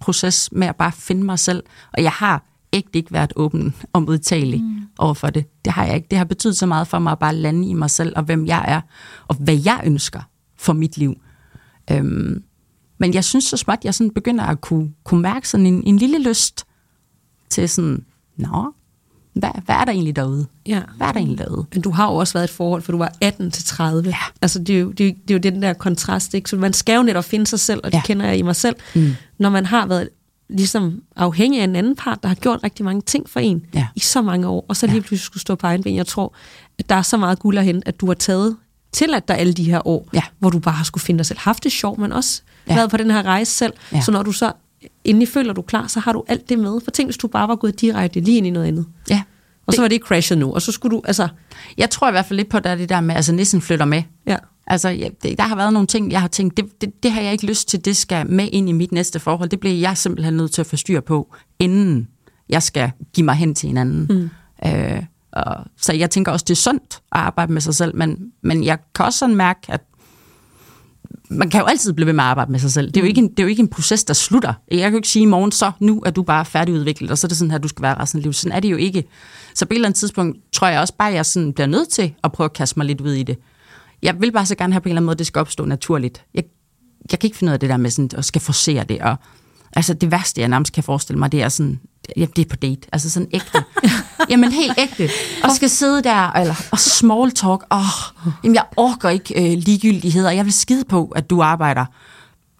proces 0.00 0.48
med 0.52 0.66
at 0.66 0.76
bare 0.76 0.92
finde 0.92 1.24
mig 1.24 1.38
selv, 1.38 1.62
og 1.92 2.02
jeg 2.02 2.12
har 2.12 2.44
ægte 2.72 2.98
ikke 2.98 3.12
været 3.12 3.32
åben 3.36 3.74
og 3.92 4.02
modtagelig 4.02 4.62
mm. 4.62 4.80
over 4.98 5.14
for 5.14 5.30
det. 5.30 5.64
Det 5.64 5.72
har 5.72 5.84
jeg 5.84 5.94
ikke. 5.94 6.08
Det 6.10 6.18
har 6.18 6.24
betydet 6.24 6.56
så 6.56 6.66
meget 6.66 6.88
for 6.88 6.98
mig 6.98 7.12
at 7.12 7.18
bare 7.18 7.34
lande 7.34 7.68
i 7.68 7.72
mig 7.72 7.90
selv, 7.90 8.12
og 8.16 8.22
hvem 8.22 8.46
jeg 8.46 8.64
er, 8.68 8.80
og 9.28 9.36
hvad 9.36 9.58
jeg 9.64 9.80
ønsker 9.84 10.20
for 10.56 10.72
mit 10.72 10.96
liv. 10.96 11.14
Øhm, 11.90 12.42
men 12.98 13.14
jeg 13.14 13.24
synes 13.24 13.44
så 13.44 13.56
småt, 13.56 13.78
jeg 13.84 13.94
sådan 13.94 14.10
begynder 14.10 14.44
at 14.44 14.60
kunne, 14.60 14.92
kunne 15.04 15.22
mærke 15.22 15.48
sådan 15.48 15.66
en, 15.66 15.82
en 15.86 15.96
lille 15.96 16.22
lyst 16.22 16.64
til 17.50 17.68
sådan, 17.68 18.04
nå, 18.36 18.72
hvad, 19.34 19.50
hvad 19.64 19.74
er 19.74 19.84
der 19.84 19.92
egentlig 19.92 20.16
derude? 20.16 20.46
Ja. 20.66 20.82
Hvad 20.96 21.06
er 21.06 21.12
der 21.12 21.18
egentlig 21.18 21.38
derude? 21.38 21.66
Men 21.72 21.82
du 21.82 21.90
har 21.90 22.10
jo 22.10 22.16
også 22.16 22.32
været 22.32 22.44
et 22.44 22.50
forhold, 22.50 22.82
for 22.82 22.92
du 22.92 22.98
var 22.98 23.12
18 23.20 23.50
til 23.50 23.64
30. 23.64 24.08
Ja. 24.08 24.16
Altså, 24.42 24.58
det 24.58 24.76
er, 24.76 24.80
jo, 24.80 24.90
det, 24.90 25.08
er, 25.08 25.12
det 25.12 25.30
er 25.30 25.34
jo 25.34 25.38
den 25.38 25.62
der 25.62 25.72
kontrast, 25.72 26.34
ikke? 26.34 26.50
Så 26.50 26.56
man 26.56 26.72
skal 26.72 26.96
jo 26.96 27.02
netop 27.02 27.24
finde 27.24 27.46
sig 27.46 27.60
selv, 27.60 27.80
og 27.84 27.92
det 27.92 27.98
ja. 27.98 28.02
kender 28.02 28.26
jeg 28.26 28.38
i 28.38 28.42
mig 28.42 28.56
selv. 28.56 28.76
Mm. 28.94 29.14
Når 29.38 29.50
man 29.50 29.66
har 29.66 29.86
været 29.86 30.08
ligesom 30.48 31.02
afhængig 31.16 31.60
af 31.60 31.64
en 31.64 31.76
anden 31.76 31.96
part, 31.96 32.22
der 32.22 32.28
har 32.28 32.34
gjort 32.34 32.60
rigtig 32.64 32.84
mange 32.84 33.02
ting 33.02 33.30
for 33.30 33.40
en 33.40 33.66
ja. 33.74 33.86
i 33.94 34.00
så 34.00 34.22
mange 34.22 34.48
år, 34.48 34.64
og 34.68 34.76
så 34.76 34.86
lige 34.86 35.00
pludselig 35.00 35.20
skulle 35.20 35.40
stå 35.40 35.54
på 35.54 35.66
egen 35.66 35.82
ben. 35.82 35.96
Jeg 35.96 36.06
tror, 36.06 36.34
at 36.78 36.88
der 36.88 36.94
er 36.94 37.02
så 37.02 37.16
meget 37.16 37.38
guld 37.38 37.58
at 37.58 37.64
hente, 37.64 37.88
at 37.88 38.00
du 38.00 38.06
har 38.06 38.14
taget 38.14 38.56
til 38.92 39.14
at 39.14 39.28
der 39.28 39.34
alle 39.34 39.52
de 39.52 39.64
her 39.64 39.86
år, 39.86 40.08
ja. 40.12 40.22
hvor 40.38 40.50
du 40.50 40.58
bare 40.58 40.74
har 40.74 40.84
skulle 40.84 41.04
finde 41.04 41.18
dig 41.18 41.26
selv. 41.26 41.38
Haft 41.38 41.64
det 41.64 41.72
sjovt, 41.72 41.98
men 41.98 42.12
også 42.12 42.42
ja. 42.68 42.74
været 42.74 42.90
på 42.90 42.96
den 42.96 43.10
her 43.10 43.22
rejse 43.22 43.52
selv. 43.52 43.72
Ja. 43.92 44.00
Så 44.00 44.12
når 44.12 44.22
du 44.22 44.32
så 44.32 44.52
endelig 45.04 45.28
føler 45.28 45.52
du 45.52 45.62
klar, 45.62 45.86
så 45.86 46.00
har 46.00 46.12
du 46.12 46.24
alt 46.28 46.48
det 46.48 46.58
med. 46.58 46.80
For 46.84 46.90
tænk, 46.90 47.06
hvis 47.06 47.16
du 47.16 47.28
bare 47.28 47.48
var 47.48 47.56
gået 47.56 47.80
direkte 47.80 48.20
lige 48.20 48.36
ind 48.36 48.46
i 48.46 48.50
noget 48.50 48.66
andet. 48.66 48.86
Ja. 49.10 49.22
Og 49.66 49.72
så 49.72 49.80
var 49.80 49.88
det 49.88 50.00
crashet 50.00 50.38
nu, 50.38 50.54
og 50.54 50.62
så 50.62 50.72
skulle 50.72 50.96
du, 50.96 51.02
altså... 51.04 51.28
Jeg 51.78 51.90
tror 51.90 52.08
i 52.08 52.10
hvert 52.10 52.26
fald 52.26 52.36
lidt 52.36 52.48
på, 52.48 52.58
der 52.58 52.74
det 52.74 52.88
der 52.88 53.00
med, 53.00 53.14
altså 53.14 53.32
nissen 53.32 53.60
flytter 53.60 53.84
med. 53.84 54.02
Ja. 54.26 54.36
Altså, 54.66 54.88
ja, 54.88 55.08
det, 55.22 55.38
der 55.38 55.44
har 55.44 55.56
været 55.56 55.72
nogle 55.72 55.86
ting, 55.86 56.12
jeg 56.12 56.20
har 56.20 56.28
tænkt, 56.28 56.56
det, 56.56 56.80
det, 56.80 57.02
det 57.02 57.10
har 57.12 57.20
jeg 57.20 57.32
ikke 57.32 57.46
lyst 57.46 57.68
til, 57.68 57.84
det 57.84 57.96
skal 57.96 58.30
med 58.30 58.48
ind 58.52 58.68
i 58.68 58.72
mit 58.72 58.92
næste 58.92 59.20
forhold. 59.20 59.48
Det 59.48 59.60
bliver 59.60 59.74
jeg 59.74 59.96
simpelthen 59.98 60.34
nødt 60.34 60.52
til 60.52 60.60
at 60.60 60.66
få 60.66 60.76
styr 60.76 61.00
på, 61.00 61.34
inden 61.58 62.08
jeg 62.48 62.62
skal 62.62 62.90
give 63.12 63.24
mig 63.24 63.34
hen 63.34 63.54
til 63.54 63.70
en 63.70 63.76
anden. 63.76 64.06
Mm. 64.10 64.30
Øh, 64.68 65.02
og, 65.32 65.56
så 65.76 65.92
jeg 65.92 66.10
tænker 66.10 66.32
også, 66.32 66.44
det 66.48 66.54
er 66.54 66.56
sundt 66.56 66.94
at 66.94 67.20
arbejde 67.20 67.52
med 67.52 67.60
sig 67.60 67.74
selv, 67.74 67.96
men, 67.96 68.32
men 68.42 68.64
jeg 68.64 68.78
kan 68.94 69.04
også 69.04 69.18
sådan 69.18 69.36
mærke, 69.36 69.60
at 69.68 69.80
man 71.30 71.50
kan 71.50 71.60
jo 71.60 71.66
altid 71.66 71.92
blive 71.92 72.06
ved 72.06 72.12
med 72.12 72.24
at 72.24 72.30
arbejde 72.30 72.52
med 72.52 72.60
sig 72.60 72.72
selv. 72.72 72.86
Det 72.86 72.96
er 72.96 73.00
jo 73.00 73.06
ikke 73.06 73.18
en, 73.18 73.28
det 73.28 73.38
er 73.38 73.42
jo 73.42 73.48
ikke 73.48 73.60
en 73.60 73.68
proces, 73.68 74.04
der 74.04 74.14
slutter. 74.14 74.52
Jeg 74.70 74.78
kan 74.78 74.90
jo 74.90 74.96
ikke 74.96 75.08
sige 75.08 75.22
i 75.22 75.26
morgen, 75.26 75.52
så 75.52 75.72
nu 75.80 76.02
er 76.06 76.10
du 76.10 76.22
bare 76.22 76.44
færdigudviklet, 76.44 77.10
og 77.10 77.18
så 77.18 77.26
er 77.26 77.28
det 77.28 77.36
sådan 77.36 77.50
her, 77.50 77.58
du 77.58 77.68
skal 77.68 77.82
være 77.82 77.98
resten 77.98 78.18
af 78.18 78.22
livet. 78.22 78.36
Sådan 78.36 78.56
er 78.56 78.60
det 78.60 78.70
jo 78.70 78.76
ikke. 78.76 79.04
Så 79.54 79.66
på 79.66 79.72
et 79.72 79.74
eller 79.74 79.88
andet 79.88 79.98
tidspunkt 79.98 80.38
tror 80.52 80.66
jeg 80.66 80.80
også 80.80 80.94
bare, 80.98 81.08
at 81.08 81.14
jeg 81.14 81.26
sådan 81.26 81.52
bliver 81.52 81.66
nødt 81.66 81.88
til 81.88 82.14
at 82.24 82.32
prøve 82.32 82.44
at 82.44 82.52
kaste 82.52 82.78
mig 82.78 82.86
lidt 82.86 83.00
ud 83.00 83.12
i 83.12 83.22
det. 83.22 83.38
Jeg 84.02 84.20
vil 84.20 84.32
bare 84.32 84.46
så 84.46 84.54
gerne 84.54 84.72
have 84.72 84.80
på 84.80 84.88
en 84.88 84.90
eller 84.90 84.98
anden 84.98 85.06
måde, 85.06 85.14
at 85.14 85.18
det 85.18 85.26
skal 85.26 85.40
opstå 85.40 85.64
naturligt. 85.64 86.24
Jeg, 86.34 86.44
jeg 87.10 87.18
kan 87.18 87.26
ikke 87.26 87.36
finde 87.36 87.50
ud 87.50 87.54
af 87.54 87.60
det 87.60 87.68
der 87.68 87.76
med 87.76 87.90
sådan, 87.90 88.10
at 88.16 88.24
skal 88.24 88.40
forsere 88.40 88.84
det. 88.84 89.00
Og, 89.00 89.16
altså 89.72 89.94
det 89.94 90.10
værste, 90.10 90.40
jeg 90.40 90.48
nærmest 90.48 90.72
kan 90.72 90.84
forestille 90.84 91.18
mig, 91.18 91.32
det 91.32 91.42
er 91.42 91.48
sådan, 91.48 91.80
ja, 92.16 92.26
det 92.36 92.44
er 92.44 92.48
på 92.48 92.56
date. 92.56 92.88
Altså 92.92 93.10
sådan 93.10 93.28
ægte. 93.32 93.64
jamen 94.30 94.52
helt 94.52 94.78
ægte. 94.78 95.10
Og 95.44 95.50
skal 95.50 95.70
sidde 95.70 96.02
der 96.02 96.30
eller, 96.32 96.54
og 96.72 96.78
small 96.78 97.30
talk. 97.30 97.64
Oh, 97.70 97.80
jamen 98.44 98.54
jeg 98.54 98.64
orker 98.76 99.08
ikke 99.08 99.52
øh, 99.52 99.58
ligegyldigheder. 99.58 100.30
Jeg 100.30 100.44
vil 100.44 100.52
skide 100.52 100.84
på, 100.84 101.12
at 101.16 101.30
du 101.30 101.42
arbejder 101.42 101.84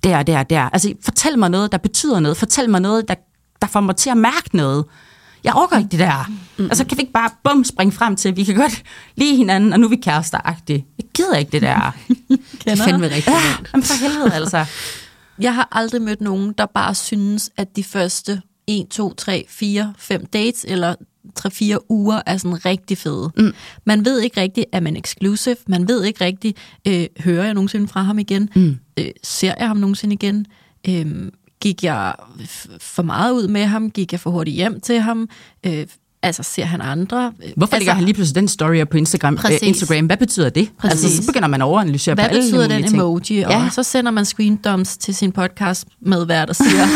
der, 0.05 0.23
der, 0.23 0.43
der. 0.43 0.61
Altså 0.61 0.95
fortæl 1.05 1.39
mig 1.39 1.51
noget, 1.51 1.73
der 1.73 1.79
betyder 1.79 2.21
noget. 2.21 2.37
Fortæl 2.37 2.71
mig 2.71 2.81
noget, 2.81 3.09
der, 3.09 3.15
der 3.63 3.67
får 3.67 3.81
mig 3.81 3.97
til 3.97 4.11
at 4.11 4.17
mærke 4.17 4.57
noget. 4.57 4.85
Jeg 5.45 5.55
orker 5.55 5.79
ikke 5.79 5.89
det 5.89 5.99
der. 5.99 6.31
Mm. 6.59 6.65
Altså 6.65 6.85
kan 6.85 6.97
vi 6.97 7.01
ikke 7.01 7.13
bare 7.13 7.31
bum 7.45 7.65
springe 7.65 7.93
frem 7.93 8.17
til, 8.17 8.29
at 8.29 8.37
vi 8.37 8.45
kan 8.45 8.55
godt 8.55 8.83
lide 9.17 9.37
hinanden, 9.37 9.73
og 9.73 9.81
nu 9.81 9.87
er 9.87 9.91
vi 9.91 9.97
kærester 9.97 10.39
-agtige. 10.39 10.95
Jeg 10.99 11.07
gider 11.15 11.37
ikke 11.37 11.53
det 11.53 11.63
der. 11.63 11.95
det 12.65 12.79
fandme 12.79 13.05
rigtigt. 13.05 13.29
Ja, 13.29 13.41
jamen 13.73 13.85
for 13.85 13.95
helvede 13.95 14.35
altså. 14.35 14.65
Jeg 15.39 15.55
har 15.55 15.69
aldrig 15.73 16.03
mødt 16.03 16.21
nogen, 16.21 16.53
der 16.53 16.67
bare 16.67 16.95
synes, 16.95 17.51
at 17.57 17.77
de 17.77 17.85
første 17.85 18.43
1, 18.67 18.87
2, 18.91 19.15
3, 19.15 19.47
4, 19.49 19.95
5 19.99 20.27
dates, 20.27 20.65
eller 20.69 20.95
3-4 21.39 21.77
uger 21.89 22.21
er 22.27 22.37
sådan 22.37 22.65
rigtig 22.65 22.99
fede. 22.99 23.31
Mm. 23.37 23.53
Man 23.85 24.05
ved 24.05 24.21
ikke 24.21 24.41
rigtigt, 24.41 24.67
er 24.73 24.81
man 24.81 24.97
exclusive? 24.97 25.57
Man 25.67 25.89
ved 25.89 26.05
ikke 26.05 26.25
rigtigt, 26.25 26.59
øh, 26.89 27.07
hører 27.21 27.45
jeg 27.45 27.55
nogensinde 27.55 27.89
fra 27.89 28.03
ham 28.03 28.19
igen? 28.19 28.51
Mm. 28.57 28.77
Øh, 28.99 29.11
ser 29.23 29.55
jeg 29.59 29.69
ham 29.69 29.77
nogensinde 29.77 30.15
igen? 30.15 30.47
Øh, 30.89 31.31
gik 31.61 31.85
jeg 31.85 32.15
for 32.81 33.03
meget 33.03 33.33
ud 33.33 33.49
med 33.49 33.65
ham? 33.65 33.91
Gik 33.91 34.13
jeg 34.13 34.21
for 34.21 34.31
hurtigt 34.31 34.57
hjem 34.57 34.81
til 34.81 35.01
ham? 35.01 35.29
Øh, 35.67 35.87
Altså, 36.25 36.43
ser 36.43 36.65
han 36.65 36.81
andre? 36.81 37.33
Hvorfor 37.57 37.75
altså, 37.75 37.79
lægger 37.79 37.93
han 37.95 38.05
lige 38.05 38.15
pludselig 38.15 38.35
den 38.41 38.49
story 38.49 38.81
op 38.83 38.89
på 38.89 38.97
Instagram? 38.97 39.37
Præcis. 39.37 39.63
Øh, 39.63 39.69
Instagram? 39.69 40.07
Hvad 40.07 40.17
betyder 40.17 40.49
det? 40.49 40.69
Præcis. 40.79 41.05
Altså, 41.05 41.23
så 41.23 41.27
begynder 41.27 41.49
man 41.49 41.63
at 41.63 41.65
overanalysere 41.67 42.15
Hvad 42.15 42.25
på 42.25 42.29
alle 42.29 42.43
betyder 42.43 42.69
den 42.69 42.83
ting. 42.83 42.95
emoji? 42.95 43.43
Og 43.43 43.51
Ja. 43.51 43.69
så 43.73 43.83
sender 43.83 44.11
man 44.11 44.25
screendumps 44.25 44.97
til 44.97 45.15
sin 45.15 45.33
podcast 45.33 45.85
med 46.01 46.25
hver, 46.27 46.45
der 46.45 46.53
siger, 46.53 46.87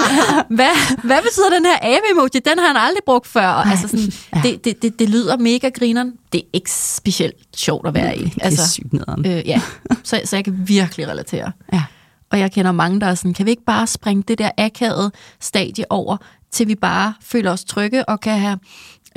hvad, 0.56 1.02
hvad 1.04 1.22
betyder 1.22 1.50
den 1.54 1.64
her 1.66 1.76
abe-emoji? 1.82 2.28
Den 2.44 2.58
har 2.58 2.66
han 2.66 2.76
aldrig 2.76 3.02
brugt 3.06 3.26
før. 3.26 3.46
Og 3.48 3.66
Altså 3.66 3.88
sådan, 3.88 4.12
Ja. 4.34 4.40
det, 4.48 4.64
det, 4.64 4.82
det, 4.82 4.98
det 4.98 5.08
lyder 5.10 5.36
mega 5.36 5.68
grineren. 5.68 6.12
Det 6.32 6.38
er 6.38 6.44
ikke 6.52 6.70
specielt 6.72 7.34
sjovt 7.56 7.86
at 7.88 7.94
være 7.94 8.18
i. 8.18 8.24
Det 8.24 8.32
er 8.40 8.44
Altså, 8.44 8.68
sygt 8.72 8.94
øh, 9.26 9.48
ja. 9.48 9.60
så, 10.04 10.20
så 10.24 10.36
jeg 10.36 10.44
kan 10.44 10.54
virkelig 10.66 11.08
relatere. 11.08 11.52
Ja. 11.72 11.82
Og 12.30 12.38
jeg 12.38 12.52
kender 12.52 12.72
mange, 12.72 13.00
der 13.00 13.06
er 13.06 13.14
sådan, 13.14 13.34
kan 13.34 13.46
vi 13.46 13.50
ikke 13.50 13.64
bare 13.66 13.86
springe 13.86 14.22
det 14.28 14.38
der 14.38 14.50
akavede 14.58 15.10
stadie 15.40 15.84
over, 15.90 16.16
til 16.52 16.68
vi 16.68 16.74
bare 16.74 17.14
føler 17.20 17.50
os 17.50 17.64
trygge 17.64 18.08
og 18.08 18.20
kan 18.20 18.38
have 18.38 18.58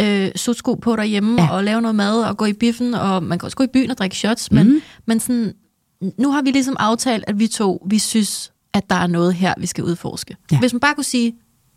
øh, 0.02 0.32
sutsko 0.36 0.76
på 0.76 0.96
derhjemme 0.96 1.42
Ja. 1.42 1.52
og 1.52 1.64
lave 1.64 1.82
noget 1.82 1.96
mad 1.96 2.24
og 2.24 2.38
gå 2.38 2.46
i 2.46 2.54
biffen, 2.54 2.94
og 2.94 3.24
man 3.24 3.40
kan 3.40 3.46
også 3.46 3.58
gå 3.58 3.64
i 3.64 3.68
byen 3.74 3.92
og 3.92 3.98
drikke 3.98 4.16
shots, 4.16 4.52
men, 4.52 4.68
Mhm. 4.68 4.82
men 5.06 5.20
sådan, 5.20 5.54
nu 6.18 6.32
har 6.32 6.42
vi 6.42 6.52
ligesom 6.52 6.76
aftalt, 6.80 7.24
at 7.28 7.40
vi 7.40 7.48
to, 7.48 7.86
vi 7.90 8.00
synes, 8.00 8.52
at 8.74 8.90
der 8.90 8.96
er 8.96 9.08
noget 9.08 9.34
her, 9.34 9.54
vi 9.58 9.66
skal 9.68 9.84
udforske. 9.84 10.36
Ja. 10.52 10.60
Hvis 10.60 10.74
man 10.74 10.80
bare 10.80 10.96
kunne 10.96 11.04
sige, 11.04 11.34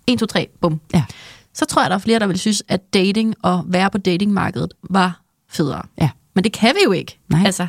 1, 0.06 0.18
2, 0.18 0.26
3, 0.26 0.48
bum, 0.60 0.80
Ja. 0.94 1.04
så 1.54 1.64
tror 1.64 1.82
jeg, 1.82 1.90
der 1.90 1.96
er 1.96 2.00
flere, 2.00 2.18
der 2.18 2.26
vil 2.26 2.38
synes, 2.38 2.62
at 2.68 2.94
dating 2.94 3.34
og 3.42 3.64
være 3.68 3.90
på 3.90 3.98
datingmarkedet 3.98 4.72
var 4.90 5.20
federe. 5.50 5.82
Ja. 6.00 6.10
Men 6.34 6.44
det 6.44 6.52
kan 6.52 6.74
vi 6.74 6.80
jo 6.84 6.92
ikke. 6.92 7.18
Nej. 7.28 7.42
Altså, 7.46 7.66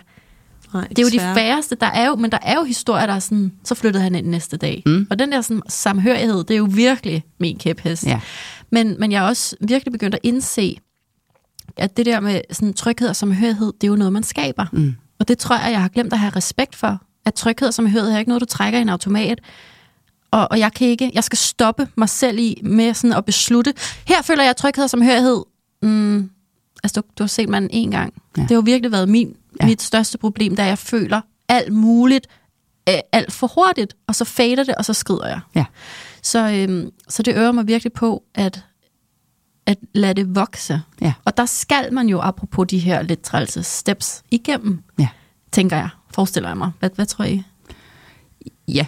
Nej, 0.76 0.88
det 0.88 1.00
er 1.00 1.04
jo 1.04 1.08
de 1.08 1.12
desværre. 1.12 1.36
færreste, 1.36 1.76
der 1.76 1.86
er 1.86 2.08
jo, 2.08 2.16
men 2.16 2.32
der 2.32 2.38
er 2.42 2.56
jo 2.56 2.64
historier, 2.64 3.06
der 3.06 3.14
er 3.14 3.20
sådan, 3.20 3.52
så 3.64 3.76
flyttede 3.76 4.04
han 4.04 4.16
ind 4.16 4.28
næste 4.28 4.58
dag. 4.58 4.84
Mm. 4.86 5.08
Og 5.10 5.20
den 5.20 5.32
der 5.32 5.42
sådan, 5.42 5.62
samhørighed, 5.70 6.44
det 6.44 6.52
er 6.54 6.58
jo 6.58 6.68
virkelig 6.72 7.24
min 7.40 7.58
kæphest. 7.58 8.06
Ja. 8.06 8.20
Men, 8.70 8.96
men 9.00 9.12
jeg 9.12 9.24
er 9.24 9.28
også 9.28 9.56
virkelig 9.62 9.92
begyndt 9.92 10.16
at 10.16 10.22
indse, 10.24 10.78
at 11.78 11.98
det 11.98 12.06
der 12.06 12.20
med 12.20 12.42
sådan, 12.52 12.74
tryghed 12.74 13.10
og 13.10 13.16
samhørighed, 13.16 13.74
det 13.82 13.84
er 13.84 13.88
jo 13.88 13.96
noget, 13.96 14.14
man 14.14 14.24
skaber. 14.24 14.66
Mm. 14.72 14.96
Og 15.20 15.28
det 15.28 15.38
tror 15.38 15.56
jeg, 15.58 15.72
jeg 15.72 15.82
har 15.82 15.88
glemt 15.90 16.14
at 16.14 16.20
have 16.20 16.32
respekt 16.36 16.76
for. 16.76 17.02
At 17.26 17.34
tryghed 17.34 17.68
og 17.68 17.74
samhørighed 17.74 18.12
er 18.14 18.20
ikke 18.20 18.30
noget, 18.30 18.42
du 18.42 18.46
trækker 18.46 18.80
i 18.80 18.82
en 18.82 18.90
automat. 18.90 19.40
Og, 20.32 20.48
og 20.52 20.60
jeg 20.60 20.74
kan 20.74 20.88
ikke, 20.88 21.12
jeg 21.14 21.24
skal 21.24 21.38
stoppe 21.38 21.88
mig 21.98 22.10
selv 22.10 22.40
i 22.40 22.62
med 22.64 22.94
sådan 22.94 23.14
at 23.14 23.26
beslutte, 23.26 23.74
her 24.08 24.22
føler 24.22 24.44
jeg 24.44 24.56
tryghed 24.58 24.84
og 24.84 24.90
samhørighed. 24.90 25.44
Mm, 25.82 26.30
altså, 26.84 27.02
du, 27.02 27.08
du 27.18 27.24
har 27.24 27.28
set 27.28 27.50
mig 27.50 27.68
en 27.70 27.92
gang. 27.92 28.14
Ja. 28.16 28.42
Ja. 28.42 28.42
Det 28.42 28.50
har 28.50 28.56
jo 28.56 28.62
virkelig 28.66 28.92
været 28.92 29.10
min, 29.10 29.36
Ja. 29.62 29.66
mit 29.66 29.82
største 29.82 30.18
problem, 30.18 30.56
da 30.56 30.66
jeg 30.66 30.78
føler 30.78 31.22
alt 31.50 31.74
muligt, 31.74 32.28
øh, 32.90 32.96
alt 33.12 33.32
for 33.32 33.48
hurtigt, 33.56 33.96
og 34.08 34.16
så 34.16 34.26
fader 34.26 34.64
det, 34.64 34.76
og 34.76 34.86
så 34.86 34.94
skrider 34.94 35.28
jeg. 35.28 35.40
Ja. 35.56 35.66
Så, 36.22 36.50
øhm, 36.52 36.90
så 37.10 37.24
det 37.24 37.36
øver 37.38 37.52
mig 37.52 37.68
virkelig 37.68 37.94
på, 37.94 38.24
at, 38.36 38.64
at 39.66 39.78
lade 39.94 40.14
det 40.14 40.36
vokse. 40.36 40.82
Ja. 41.02 41.14
Og 41.26 41.38
der 41.38 41.46
skal 41.46 41.94
man 41.94 42.10
jo, 42.10 42.20
apropos 42.22 42.68
de 42.68 42.80
her 42.80 43.02
lidt 43.02 43.22
trælse 43.22 43.64
steps, 43.64 44.24
igennem, 44.32 44.84
Ja. 45.00 45.08
tænker 45.52 45.78
jeg, 45.78 45.90
forestiller 46.12 46.50
jeg 46.50 46.58
mig. 46.58 46.72
Hvad, 46.80 46.90
hvad 46.96 47.06
tror 47.06 47.26
I? 47.26 47.44
Ja, 48.68 48.86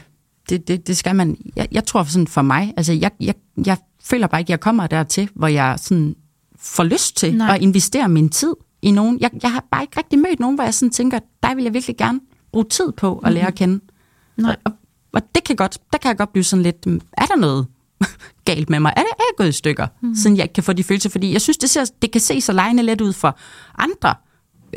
det, 0.50 0.68
det, 0.68 0.88
det 0.88 0.98
skal 0.98 1.16
man. 1.16 1.38
Jeg, 1.56 1.68
jeg 1.72 1.86
tror 1.86 2.04
sådan 2.04 2.28
for 2.28 2.42
mig, 2.42 2.74
altså 2.78 2.94
jeg, 2.94 3.12
jeg, 3.20 3.36
jeg 3.66 3.78
føler 4.04 4.28
bare 4.28 4.42
ikke, 4.42 4.52
jeg 4.52 4.60
kommer 4.60 4.88
dertil, 4.88 5.30
hvor 5.36 5.48
jeg 5.48 5.76
sådan 5.80 6.16
får 6.60 6.84
lyst 6.84 7.18
til 7.18 7.36
Nej. 7.38 7.56
at 7.56 7.62
investere 7.62 8.10
min 8.10 8.30
tid 8.30 8.54
i 8.82 8.92
nogen. 8.92 9.20
Jeg, 9.22 9.32
jeg 9.44 9.52
har 9.52 9.64
bare 9.72 9.82
ikke 9.84 9.98
rigtig 9.98 10.20
mødt 10.20 10.40
nogen, 10.40 10.56
hvor 10.56 10.64
jeg 10.64 10.74
sådan 10.74 10.92
tænker, 10.92 11.20
der 11.44 11.56
vil 11.56 11.64
jeg 11.64 11.74
virkelig 11.74 11.98
gerne 11.98 12.20
bruge 12.52 12.66
tid 12.70 12.92
på 12.92 13.18
at 13.26 13.32
lære 13.34 13.48
at 13.48 13.56
kende. 13.56 13.80
Nej. 14.38 14.56
Og, 14.66 14.72
og 15.14 15.22
det 15.36 15.44
kan 15.44 15.56
godt, 15.56 15.78
der 15.92 15.98
kan 15.98 16.10
jeg 16.10 16.18
godt 16.18 16.32
blive 16.32 16.44
sådan 16.44 16.64
lidt, 16.64 16.86
"Mm, 16.86 17.02
er 17.18 17.26
der 17.26 17.36
noget 17.36 17.68
galt 18.46 18.70
med 18.70 18.80
mig? 18.80 18.94
Er 18.98 19.02
det 19.02 19.10
er 19.12 19.24
jeg 19.30 19.38
gået 19.38 19.50
i 19.50 19.52
stykker, 19.52 19.88
mm. 20.02 20.16
siden 20.16 20.38
jeg 20.38 20.44
ikke 20.44 20.54
kan 20.54 20.64
få 20.64 20.74
de 20.74 20.84
følelser? 20.84 21.10
Fordi 21.10 21.34
jeg 21.34 21.42
synes, 21.42 21.58
det, 21.58 21.70
ser, 21.70 21.86
det 22.02 22.12
kan 22.12 22.22
se 22.22 22.42
så 22.42 22.52
lejende 22.54 22.84
let 22.84 23.02
ud 23.02 23.14
for 23.14 23.38
andre, 23.78 24.16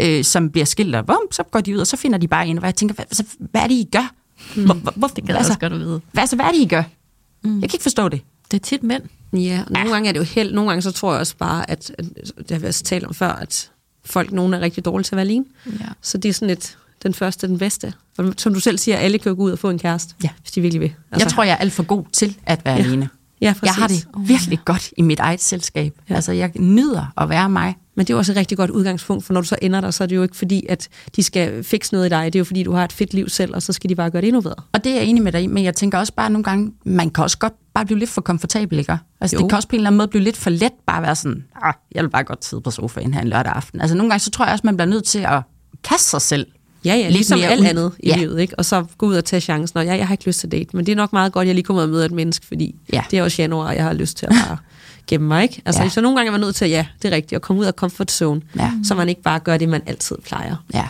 øh, 0.01 0.24
som 0.24 0.51
bliver 0.51 0.64
skilt, 0.64 0.94
og 0.94 1.07
bum, 1.07 1.16
så 1.30 1.42
går 1.42 1.61
de 1.61 1.74
ud, 1.74 1.78
og 1.80 1.86
så 1.86 1.96
finder 1.96 2.18
de 2.18 2.28
bare 2.28 2.46
en, 2.46 2.59
hvor 2.59 2.66
jeg 2.66 2.74
tænker, 2.74 2.94
hvad, 2.94 3.05
altså, 3.05 3.24
hvad 3.38 3.61
er 3.61 3.66
det, 3.66 3.74
I 3.74 3.88
gør? 3.92 4.12
Hvor, 4.64 4.74
hvor, 4.74 4.92
hvor, 4.96 5.09
Det 5.09 5.16
kan 5.16 5.28
jeg 5.28 5.36
altså, 5.36 5.51
også 5.53 5.61
godt 5.61 5.72
at 5.72 5.78
vide. 5.78 6.01
hvad, 6.12 6.22
altså, 6.22 6.36
hvad 6.36 6.46
er 6.46 6.51
det, 6.53 6.59
I 6.59 6.66
gør? 6.66 6.82
Mm. 7.44 7.61
Jeg 7.61 7.70
kan 7.70 7.74
ikke 7.76 7.82
forstå 7.82 8.09
det. 8.09 8.20
Det 8.51 8.57
er 8.57 8.64
tit 8.64 8.82
mænd. 8.82 9.03
Ja, 9.32 9.62
og 9.66 9.72
nogle 9.72 9.90
gange 9.90 10.09
er 10.09 10.12
det 10.12 10.18
jo 10.20 10.24
held. 10.24 10.53
Nogle 10.55 10.70
gange 10.70 10.82
så 10.82 10.92
tror 10.92 11.12
jeg 11.12 11.20
også 11.20 11.36
bare, 11.36 11.70
at, 11.70 11.90
at 11.98 12.05
det 12.38 12.51
har 12.51 12.59
vi 12.59 12.66
også 12.66 12.84
talt 12.84 13.05
om 13.05 13.14
før, 13.14 13.32
at 13.32 13.70
folk, 14.05 14.32
nogen 14.32 14.55
er 14.55 14.61
rigtig 14.61 14.84
dårlige 14.84 15.05
til 15.05 15.14
at 15.14 15.16
være 15.16 15.24
alene. 15.26 15.44
Ja. 15.66 15.86
Så 16.03 16.18
det 16.18 16.28
er 16.28 16.32
sådan 16.32 16.48
lidt 16.48 16.76
den 17.03 17.14
første, 17.14 17.46
den 17.48 17.59
bedste. 17.59 17.92
Og 18.18 18.34
som 18.36 18.55
du 18.55 18.61
selv 18.61 18.78
siger, 18.78 18.96
alle 18.96 19.18
kan 19.18 19.30
jo 19.30 19.36
gå 19.36 19.42
ud 19.42 19.51
og 19.53 19.59
få 19.59 19.70
en 19.70 19.78
kæreste, 19.78 20.14
Ja. 20.24 20.28
hvis 20.42 20.51
de 20.53 20.61
virkelig 20.61 20.80
vil. 20.80 20.92
Altså, 21.12 21.26
jeg 21.26 21.32
tror, 21.32 21.42
jeg 21.44 21.53
er 21.53 21.57
alt 21.57 21.72
for 21.72 21.82
god 21.82 22.05
til 22.12 22.36
at 22.46 22.64
være 22.64 22.76
Ja. 22.76 22.82
alene. 22.84 23.09
ja, 23.40 23.53
præcis. 23.53 23.62
Jeg 23.66 23.74
har 23.74 23.88
det 23.88 24.07
virkelig 24.28 24.59
godt 24.64 24.90
i 24.96 25.03
mit 25.03 25.20
eget 25.20 25.42
selskab. 25.42 25.94
Ja. 26.11 26.14
Altså, 26.14 26.32
jeg 26.32 26.53
nyder 26.57 27.12
at 27.16 27.28
være 27.28 27.48
mig. 27.51 27.74
Men 27.95 28.07
det 28.07 28.12
er 28.14 28.18
også 28.18 28.32
et 28.32 28.36
rigtig 28.38 28.57
godt 28.59 28.70
udgangspunkt, 28.70 29.24
for 29.24 29.32
når 29.32 29.41
du 29.41 29.47
så 29.47 29.57
ender 29.62 29.80
der, 29.80 29.91
så 29.91 30.05
er 30.05 30.07
det 30.07 30.16
jo 30.16 30.22
ikke 30.22 30.36
fordi, 30.36 30.66
at 30.68 30.88
de 31.16 31.22
skal 31.22 31.64
fikse 31.64 31.93
noget 31.95 32.07
i 32.07 32.09
dig. 32.09 32.24
Det 32.32 32.34
er 32.34 32.41
jo 32.41 32.45
fordi, 32.45 32.62
du 32.62 32.72
har 32.72 32.84
et 32.84 32.93
fedt 32.93 33.14
liv 33.14 33.28
selv, 33.28 33.55
og 33.55 33.62
så 33.62 33.72
skal 33.72 33.91
de 33.91 33.95
bare 33.95 34.11
gøre 34.11 34.20
det 34.22 34.26
endnu 34.28 34.41
bedre. 34.41 34.55
Og 34.72 34.84
det 34.84 34.93
er 34.93 34.97
jeg 34.97 35.05
enig 35.05 35.22
med 35.22 35.32
dig 35.32 35.43
i, 35.43 35.47
men 35.47 35.64
jeg 35.64 35.74
tænker 35.74 35.99
også 35.99 36.12
bare 36.12 36.30
nogle 36.30 36.45
gange, 36.45 36.72
man 36.84 37.11
kan 37.11 37.24
også 37.24 37.38
godt 37.38 37.53
bare 37.74 37.86
blive 37.86 37.99
lidt 37.99 38.11
for 38.11 38.20
komfortabel, 38.20 38.78
ikke? 38.78 38.99
Altså, 39.20 39.36
Jo. 39.36 39.41
det 39.43 39.49
kan 39.51 39.57
også 39.57 39.68
på 39.68 39.76
en 39.76 39.80
eller 39.80 39.91
anden 39.91 39.97
måde 39.97 40.09
blive 40.09 40.24
lidt 40.24 40.36
for 40.36 40.51
let 40.51 40.72
bare 40.86 40.97
at 40.97 41.03
være 41.03 41.14
sådan, 41.16 41.45
ah, 41.62 41.72
jeg 41.93 42.03
vil 42.05 42.11
bare 42.11 42.24
godt 42.24 42.45
sidde 42.45 42.61
på 42.62 42.70
sofaen 42.70 43.14
her 43.14 43.20
en 43.20 43.28
lørdag 43.28 43.53
aften. 43.53 43.80
Altså, 43.80 43.97
nogle 43.97 44.11
gange 44.11 44.20
så 44.20 44.30
tror 44.30 44.45
jeg 44.45 44.53
også, 44.53 44.62
man 44.64 44.76
bliver 44.76 44.88
nødt 44.88 45.05
til 45.05 45.18
at 45.18 45.43
kaste 45.84 46.11
sig 46.11 46.20
selv. 46.22 46.47
Ja, 46.84 46.95
ja, 46.95 47.03
Lidt 47.03 47.12
ligesom 47.14 47.41
alt 47.43 47.61
ud. 47.61 47.66
andet 47.66 47.93
i 48.01 48.09
Ja. 48.09 48.16
livet, 48.16 48.41
ikke? 48.41 48.59
Og 48.59 48.64
så 48.64 48.84
gå 48.99 49.07
ud 49.07 49.14
og 49.14 49.24
tage 49.24 49.41
chancen, 49.41 49.78
og 49.78 49.84
ja, 49.84 49.97
jeg 49.97 50.07
har 50.07 50.14
ikke 50.14 50.26
lyst 50.26 50.41
til 50.41 50.53
date, 50.53 50.76
men 50.76 50.86
det 50.86 50.93
er 50.93 50.97
nok 50.97 51.12
meget 51.12 51.32
godt, 51.32 51.43
at 51.45 51.47
jeg 51.47 51.55
lige 51.55 51.64
kommer 51.64 51.82
ud 51.82 51.86
og 51.88 51.91
møder 51.93 52.05
et 52.05 52.12
menneske, 52.12 52.47
fordi 52.47 52.74
Ja. 52.93 53.03
det 53.11 53.18
er 53.18 53.22
også 53.22 53.43
januar, 53.43 53.66
og 53.68 53.76
jeg 53.76 53.84
har 53.84 53.93
lyst 53.93 54.16
til 54.16 54.26
at 54.26 54.32
bare 54.47 54.57
gemme 55.11 55.28
mig, 55.28 55.42
ikke? 55.42 55.62
Altså, 55.64 55.82
Ja. 55.82 55.88
så 55.88 56.00
nogle 56.00 56.16
gange 56.18 56.28
er 56.28 56.32
man 56.32 56.40
nødt 56.40 56.54
til, 56.56 56.64
at 56.64 56.70
ja, 56.70 56.86
det 57.02 57.12
er 57.12 57.16
rigtigt, 57.16 57.36
at 57.36 57.42
komme 57.42 57.61
ud 57.62 57.66
af 57.66 57.72
comfort 57.72 58.11
zone, 58.11 58.40
Ja. 58.56 58.72
så 58.84 58.94
man 58.94 59.08
ikke 59.08 59.22
bare 59.22 59.38
gør 59.38 59.56
det, 59.56 59.68
man 59.68 59.82
altid 59.86 60.16
plejer. 60.24 60.56
Ja. 60.74 60.88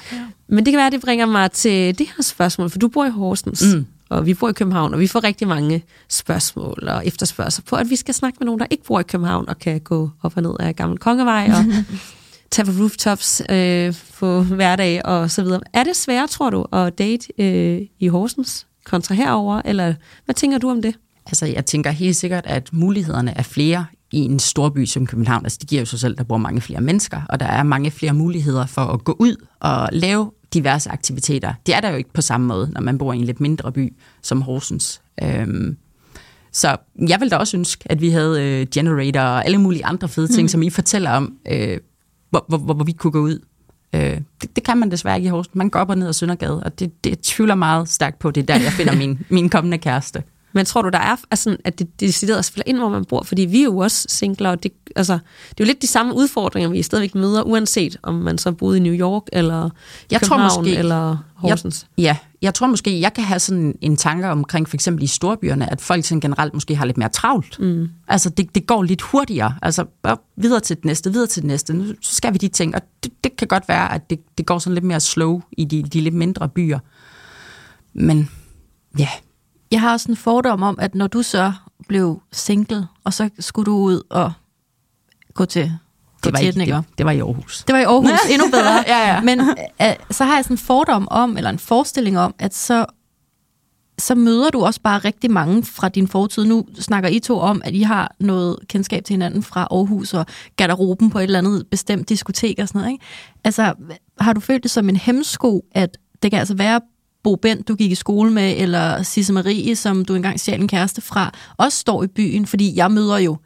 Men 0.49 0.65
det 0.67 0.73
kan 0.73 0.79
være, 0.79 0.87
at 0.87 0.93
det 0.93 1.01
bringer 1.01 1.27
mig 1.27 1.51
til 1.53 1.99
det 1.99 2.07
her 2.17 2.23
spørgsmål, 2.23 2.71
for 2.71 2.79
du 2.79 2.89
bor 2.89 3.05
i 3.07 3.11
Horsens, 3.11 3.63
Mm. 3.75 3.87
og 4.09 4.27
vi 4.27 4.35
bor 4.35 4.49
i 4.49 4.53
København, 4.53 4.95
og 4.95 5.01
vi 5.01 5.07
får 5.07 5.25
rigtig 5.25 5.49
mange 5.49 5.83
spørgsmål 6.09 6.89
og 6.89 7.07
efterspørgsel 7.07 7.65
på, 7.65 7.77
at 7.77 7.91
vi 7.91 7.97
skal 7.97 8.15
snakke 8.15 8.37
med 8.41 8.47
nogen, 8.47 8.61
der 8.61 8.67
ikke 8.71 8.85
bor 8.85 9.01
i 9.01 9.03
København, 9.03 9.49
og 9.49 9.59
kan 9.59 9.81
gå 9.81 10.11
op 10.23 10.37
og 10.37 10.43
ned 10.43 10.55
af 10.61 10.77
Gammel 10.77 10.99
Kongevej, 10.99 11.51
og 11.53 11.65
tage 12.51 12.67
på 12.67 12.73
rooftops 12.83 13.43
øh, 13.51 13.95
på 14.19 14.43
hverdag 14.43 15.07
og 15.07 15.31
så 15.31 15.43
videre. 15.43 15.61
Er 15.73 15.85
det 15.85 15.97
svært, 15.97 16.31
tror 16.31 16.51
du, 16.51 16.67
at 16.73 16.99
date 16.99 17.27
øh, 17.39 17.81
i 18.01 18.09
Horsens 18.09 18.67
kontra 18.85 19.15
herover, 19.15 19.63
eller 19.65 19.95
hvad 20.25 20.35
tænker 20.35 20.59
du 20.59 20.71
om 20.71 20.83
det? 20.83 20.95
Altså, 21.27 21.47
jeg 21.47 21.67
tænker 21.67 21.91
helt 21.91 22.17
sikkert, 22.17 22.47
at 22.47 22.69
mulighederne 22.73 23.39
er 23.39 23.43
flere 23.43 23.87
i 24.13 24.19
en 24.19 24.39
storby 24.39 24.85
som 24.85 25.07
København. 25.07 25.45
Altså, 25.45 25.59
det 25.61 25.69
giver 25.69 25.83
jo 25.83 25.87
sig 25.87 26.01
selv, 26.01 26.17
der 26.17 26.25
bor 26.25 26.37
mange 26.37 26.61
flere 26.61 26.81
mennesker, 26.81 27.21
og 27.29 27.41
der 27.41 27.47
er 27.47 27.63
mange 27.63 27.91
flere 27.91 28.13
muligheder 28.13 28.67
for 28.67 28.83
at 28.83 29.05
gå 29.05 29.17
ud 29.19 29.47
og 29.61 29.89
lave 29.93 30.31
diverse 30.55 30.91
aktiviteter. 30.91 31.55
Det 31.67 31.75
er 31.75 31.81
der 31.81 31.91
jo 31.91 31.97
ikke 31.97 32.13
på 32.13 32.21
samme 32.21 32.47
måde, 32.47 32.71
når 32.73 32.81
man 32.81 32.99
bor 32.99 33.13
i 33.13 33.17
en 33.17 33.25
lidt 33.25 33.41
mindre 33.41 33.73
by 33.73 33.93
som 34.23 34.43
Horsens. 34.43 35.01
Øhm, 35.23 35.77
så 36.53 36.77
jeg 37.09 37.21
vil 37.21 37.31
da 37.31 37.37
også 37.37 37.57
ønske, 37.57 37.93
at 37.93 38.01
vi 38.01 38.11
havde 38.11 38.43
øh, 38.43 38.67
Generator 38.75 39.21
og 39.21 39.45
alle 39.45 39.59
mulige 39.59 39.85
andre 39.85 40.09
fede 40.09 40.29
ting, 40.29 40.43
mm. 40.43 40.49
som 40.49 40.63
I 40.63 40.71
fortæller 40.71 41.11
om, 41.11 41.37
øh, 41.49 41.79
hvor, 42.31 42.45
hvor, 42.49 42.59
hvor, 42.59 42.75
hvor 42.75 42.85
vi 42.85 42.93
kunne 42.93 43.11
gå 43.11 43.21
ud. 43.21 43.39
Øh, 43.95 44.21
det, 44.43 44.57
det 44.57 44.65
kan 44.65 44.79
man 44.79 44.91
desværre 44.91 45.17
ikke 45.17 45.27
i 45.27 45.31
Horsens. 45.31 45.55
Man 45.55 45.71
går 45.71 45.81
op 45.81 45.91
og 45.91 45.99
ned 45.99 46.09
ad 46.09 46.13
Søndergade, 46.13 46.63
og 46.63 46.79
det, 46.79 47.05
det 47.05 47.11
jeg 47.11 47.19
tvivler 47.19 47.55
meget 47.55 47.89
stærkt 47.89 48.19
på. 48.19 48.31
Det 48.31 48.41
er 48.43 48.47
der, 48.47 48.63
jeg 48.63 48.73
finder 48.73 48.97
min, 49.07 49.19
min 49.29 49.49
kommende 49.49 49.79
kæreste. 49.79 50.23
Men 50.53 50.67
tror 50.67 50.83
du, 50.83 50.89
der 50.89 50.99
er 50.99 51.17
altså, 51.31 51.57
at 51.65 51.79
det 51.79 52.01
decideret 52.01 52.45
spiller 52.45 52.65
ind, 52.67 52.79
hvor 52.79 52.89
man 52.89 53.05
bor? 53.05 53.23
Fordi 53.23 53.43
vi 53.43 53.61
er 53.61 53.65
jo 53.65 53.79
også 53.79 54.07
singler, 54.09 54.51
og 54.51 54.63
det, 54.63 54.73
altså, 54.97 55.13
det 55.13 55.61
er 55.61 55.65
jo 55.65 55.65
lidt 55.65 55.83
de 55.83 55.87
samme 55.87 56.15
udfordringer, 56.15 56.71
vi 56.71 56.83
stadigvæk 56.83 57.15
møder, 57.15 57.43
uanset 57.43 57.97
om 58.03 58.15
man 58.15 58.39
så 58.39 58.53
boede 58.53 58.77
i 58.77 58.81
New 58.81 58.95
York, 58.95 59.23
eller 59.33 59.71
Jeg 60.11 60.21
tror 60.21 60.37
København, 60.37 60.65
måske- 60.65 60.77
eller 60.77 61.17
Horsens. 61.35 61.87
Jeg, 61.99 62.03
ja, 62.05 62.17
jeg 62.43 62.55
tror 62.55 62.67
måske, 62.67 63.01
jeg 63.01 63.13
kan 63.15 63.25
have 63.25 63.41
sådan 63.41 63.75
en 63.81 63.97
tanke 63.97 64.29
omkring 64.29 64.69
for 64.69 64.77
eksempel 64.77 65.03
i 65.05 65.07
storbyerne, 65.07 65.71
at 65.73 65.81
folk 65.81 66.05
sådan 66.05 66.21
generelt 66.21 66.55
måske 66.55 66.77
har 66.77 66.85
lidt 66.85 66.97
mere 66.99 67.09
travlt. 67.09 67.59
Mm. 67.61 67.89
Altså 68.09 68.31
det, 68.31 68.55
det 68.55 68.67
går 68.67 68.83
lidt 68.83 69.03
hurtigere. 69.03 69.55
Altså 69.63 69.85
bare 70.03 70.17
videre 70.37 70.61
til 70.61 70.77
det 70.77 70.85
næste, 70.85 71.13
videre 71.13 71.27
til 71.27 71.43
det 71.43 71.49
næste. 71.49 71.73
Nu 71.73 71.85
så 72.01 72.15
skal 72.15 72.33
vi 72.33 72.39
de 72.39 72.49
ting. 72.49 72.75
Og 72.75 72.81
det, 73.05 73.13
det 73.25 73.37
kan 73.37 73.49
godt 73.49 73.69
være, 73.69 73.93
at 73.95 74.11
det, 74.11 74.21
det 74.39 74.47
går 74.47 74.59
sådan 74.59 74.75
lidt 74.75 74.85
mere 74.85 75.01
slow 75.01 75.41
i 75.53 75.65
de, 75.65 75.83
de 75.83 76.01
lidt 76.01 76.15
mindre 76.15 76.49
byer. 76.49 76.79
Men 77.95 78.31
ja, 78.99 79.09
Jeg 79.71 79.81
har 79.81 79.93
også 79.93 80.09
en 80.09 80.17
fordom 80.17 80.63
om, 80.63 80.79
at 80.81 80.95
når 80.95 81.07
du 81.07 81.23
så 81.23 81.53
blev 81.89 82.23
single, 82.33 82.87
og 83.05 83.15
så 83.15 83.31
skulle 83.39 83.67
du 83.67 83.77
ud 83.77 84.03
og 84.11 84.33
gå 85.35 85.45
til, 85.45 85.73
det 86.25 86.33
var, 86.33 86.39
ikke? 86.39 86.61
det, 86.61 86.85
det 86.99 87.07
var 87.07 87.13
i 87.13 87.19
Aarhus. 87.19 87.65
Det 87.67 87.73
var 87.73 87.79
i 87.79 87.85
Aarhus, 87.85 88.21
endnu 88.33 88.47
bedre. 88.51 88.85
Ja, 88.87 89.15
ja. 89.15 89.21
Men 89.21 89.41
øh, 89.41 89.95
så 90.11 90.25
har 90.25 90.35
jeg 90.35 90.45
sådan 90.45 90.55
en 90.55 90.59
fordom 90.59 91.09
om, 91.11 91.37
eller 91.37 91.51
en 91.51 91.59
forestilling 91.59 92.19
om, 92.19 92.35
at 92.39 92.55
så, 92.55 92.87
så 93.99 94.15
møder 94.15 94.51
du 94.51 94.65
også 94.65 94.81
bare 94.81 94.99
rigtig 94.99 95.31
mange 95.31 95.65
fra 95.65 95.89
din 95.89 96.09
fortid. 96.09 96.45
Nu 96.45 96.67
snakker 96.79 97.09
I 97.09 97.19
to 97.19 97.39
om, 97.39 97.63
at 97.65 97.75
I 97.75 97.83
har 97.83 98.15
noget 98.21 98.57
kendskab 98.69 99.05
til 99.05 99.15
hinanden 99.15 99.43
fra 99.43 99.69
Aarhus 99.71 100.15
og 100.15 100.27
garderoben 100.57 101.11
på 101.11 101.19
et 101.19 101.23
eller 101.23 101.39
andet 101.39 101.67
bestemt 101.71 102.09
diskotek 102.09 102.59
og 102.59 102.69
sådan 102.69 102.81
noget. 102.81 102.93
Ikke? 102.93 103.05
Altså, 103.45 103.75
har 104.21 104.33
du 104.33 104.41
følt 104.41 104.63
det 104.63 104.71
som 104.71 104.89
en 104.89 104.97
hemsko, 104.97 105.65
at 105.73 105.99
det 106.23 106.31
kan 106.31 106.41
altså 106.41 106.55
være 106.55 106.81
Bo 107.23 107.37
Bent, 107.37 107.69
du 107.69 107.75
gik 107.75 107.91
i 107.91 107.95
skole 107.95 108.31
med, 108.31 108.55
eller 108.57 109.03
Sisse 109.03 109.33
Marie, 109.33 109.77
som 109.77 110.05
du 110.05 110.15
engang 110.15 110.41
stjal 110.41 110.61
en 110.61 110.69
kæreste 110.69 111.01
fra, 111.01 111.35
også 111.57 111.79
står 111.79 112.05
i 112.05 112.07
byen, 112.07 112.47
fordi 112.47 112.77
jeg 112.77 112.91
møder 112.91 113.19
jo 113.19 113.37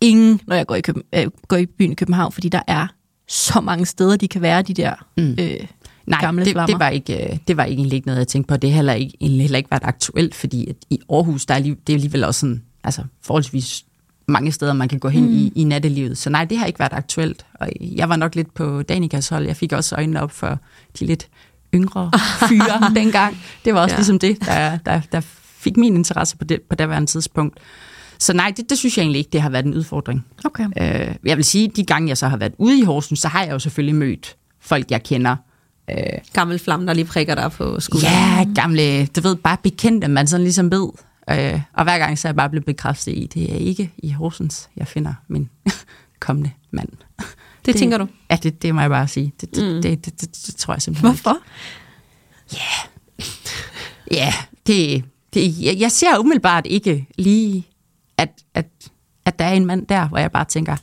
ingen, 0.00 0.40
når 0.46 0.56
jeg 0.56 0.66
går 0.66 0.74
i, 0.74 0.80
Køben, 0.80 1.02
øh, 1.14 1.26
går 1.48 1.56
i 1.56 1.66
byen 1.66 1.92
i 1.92 1.94
København, 1.94 2.32
fordi 2.32 2.48
der 2.48 2.62
er 2.66 2.86
så 3.28 3.60
mange 3.60 3.86
steder, 3.86 4.16
de 4.16 4.28
kan 4.28 4.42
være, 4.42 4.62
de 4.62 4.74
der 4.74 4.94
mm. 5.16 5.36
øh, 5.40 5.66
Nej, 6.06 6.20
gamle 6.20 6.44
det, 6.44 6.52
flammer. 6.52 6.66
det, 6.66 6.78
var 6.78 6.88
ikke, 6.88 7.32
øh, 7.32 7.38
det 7.48 7.56
var 7.56 7.64
egentlig 7.64 7.96
ikke 7.96 8.06
noget, 8.06 8.18
jeg 8.18 8.28
tænkte 8.28 8.48
på. 8.48 8.56
Det 8.56 8.70
har 8.70 8.74
heller 8.74 8.92
ikke, 8.92 9.16
heller 9.20 9.56
ikke 9.58 9.70
været 9.70 9.84
aktuelt, 9.84 10.34
fordi 10.34 10.68
at 10.70 10.76
i 10.90 11.00
Aarhus, 11.10 11.46
der 11.46 11.54
er 11.54 11.58
lige, 11.58 11.76
det 11.86 11.92
er 11.92 11.96
alligevel 11.96 12.24
også 12.24 12.40
sådan, 12.40 12.62
altså 12.84 13.02
forholdsvis 13.22 13.84
mange 14.28 14.52
steder, 14.52 14.72
man 14.72 14.88
kan 14.88 14.98
gå 14.98 15.08
hen 15.08 15.24
mm. 15.26 15.32
i, 15.32 15.52
i 15.54 15.64
nattelivet. 15.64 16.18
Så 16.18 16.30
nej, 16.30 16.44
det 16.44 16.58
har 16.58 16.66
ikke 16.66 16.78
været 16.78 16.92
aktuelt. 16.92 17.46
Og 17.54 17.68
jeg 17.80 18.08
var 18.08 18.16
nok 18.16 18.34
lidt 18.34 18.54
på 18.54 18.82
Danikas 18.82 19.28
hold. 19.28 19.46
Jeg 19.46 19.56
fik 19.56 19.72
også 19.72 19.96
øjnene 19.96 20.22
op 20.22 20.30
for 20.30 20.58
de 20.98 21.06
lidt 21.06 21.28
yngre 21.74 22.10
fyre 22.48 22.90
dengang. 23.00 23.38
Det 23.64 23.74
var 23.74 23.80
også 23.80 23.92
Ja. 23.94 23.98
ligesom 23.98 24.18
det, 24.18 24.44
der, 24.44 24.76
der, 24.76 25.00
der 25.12 25.20
fik 25.58 25.76
min 25.76 25.94
interesse 25.96 26.36
på 26.36 26.44
det 26.44 26.60
på 26.70 26.76
daværende 26.76 27.10
tidspunkt. 27.10 27.58
Så 28.18 28.32
nej, 28.32 28.52
det, 28.56 28.70
det 28.70 28.78
synes 28.78 28.96
jeg 28.96 29.02
egentlig 29.02 29.18
ikke, 29.18 29.30
det 29.32 29.42
har 29.42 29.50
været 29.50 29.64
en 29.66 29.74
udfordring. 29.74 30.26
Okay. 30.44 30.64
Øh, 30.80 31.14
jeg 31.24 31.36
vil 31.36 31.44
sige, 31.44 31.68
de 31.76 31.84
gange 31.84 32.08
jeg 32.08 32.18
så 32.18 32.28
har 32.28 32.36
været 32.36 32.52
ude 32.58 32.78
i 32.78 32.82
Horsens, 32.82 33.18
så 33.20 33.28
har 33.28 33.42
jeg 33.44 33.52
jo 33.52 33.58
selvfølgelig 33.58 33.94
mødt 33.94 34.36
folk, 34.60 34.90
jeg 34.90 35.02
kender. 35.02 35.36
Øh, 35.90 35.96
Gammel 36.32 36.58
flamme, 36.58 36.86
der 36.86 36.92
lige 36.94 37.04
prikker 37.04 37.34
dig 37.34 37.52
på 37.52 37.80
skulderen. 37.80 38.12
ja, 38.14 38.46
gamle, 38.60 39.06
du 39.06 39.20
ved, 39.20 39.36
bare 39.36 39.56
bekendte, 39.62 40.08
man 40.08 40.26
sådan 40.26 40.44
ligesom 40.44 40.70
ved. 40.70 40.88
Øh, 41.30 41.60
og 41.72 41.84
hver 41.84 41.98
gang 41.98 42.18
så 42.18 42.28
er 42.28 42.30
jeg 42.30 42.36
bare 42.36 42.50
blevet 42.50 42.64
bekræftet 42.66 43.12
i, 43.12 43.28
det 43.34 43.52
er 43.52 43.56
ikke 43.58 43.92
i 43.98 44.10
Horsens, 44.10 44.68
jeg 44.76 44.86
finder 44.88 45.14
min 45.28 45.48
kommende 46.20 46.50
mand. 46.70 46.88
Det 47.72 47.76
tænker 47.76 47.98
du? 47.98 48.08
Ja, 48.30 48.36
det, 48.42 48.62
det 48.62 48.74
må 48.74 48.80
jeg 48.80 48.90
bare 48.90 49.08
sige. 49.08 49.32
Det, 49.40 49.54
det, 49.54 49.74
Mm. 49.76 49.82
det, 49.82 50.04
det, 50.04 50.20
det, 50.20 50.36
det 50.46 50.56
tror 50.56 50.74
jeg 50.74 50.82
simpelthen. 50.82 51.10
Hvorfor? 51.10 51.38
Ja, 54.12 54.32
det, 54.66 55.04
det, 55.34 55.60
jeg, 55.62 55.76
jeg 55.78 55.92
ser 55.92 56.18
umiddelbart 56.18 56.66
ikke 56.66 57.06
lige, 57.18 57.66
at, 58.18 58.28
at, 58.54 58.66
at 59.24 59.38
der 59.38 59.44
er 59.44 59.52
en 59.52 59.66
mand 59.66 59.86
der, 59.86 60.08
hvor 60.08 60.18
jeg 60.18 60.32
bare 60.32 60.44
tænker, 60.44 60.76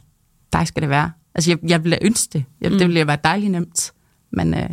dig 0.54 0.68
skal 0.68 0.82
det 0.82 0.90
være. 0.90 1.12
Altså, 1.36 1.52
jeg, 1.52 1.58
jeg 1.70 1.84
ville 1.84 1.98
ønske 2.02 2.30
det. 2.34 2.46
Jeg, 2.62 2.72
mm. 2.72 2.78
Det 2.78 2.88
ville 2.88 3.08
være 3.08 3.18
dejligt 3.24 3.52
nemt. 3.52 3.92
Men 4.32 4.54
øh, 4.54 4.70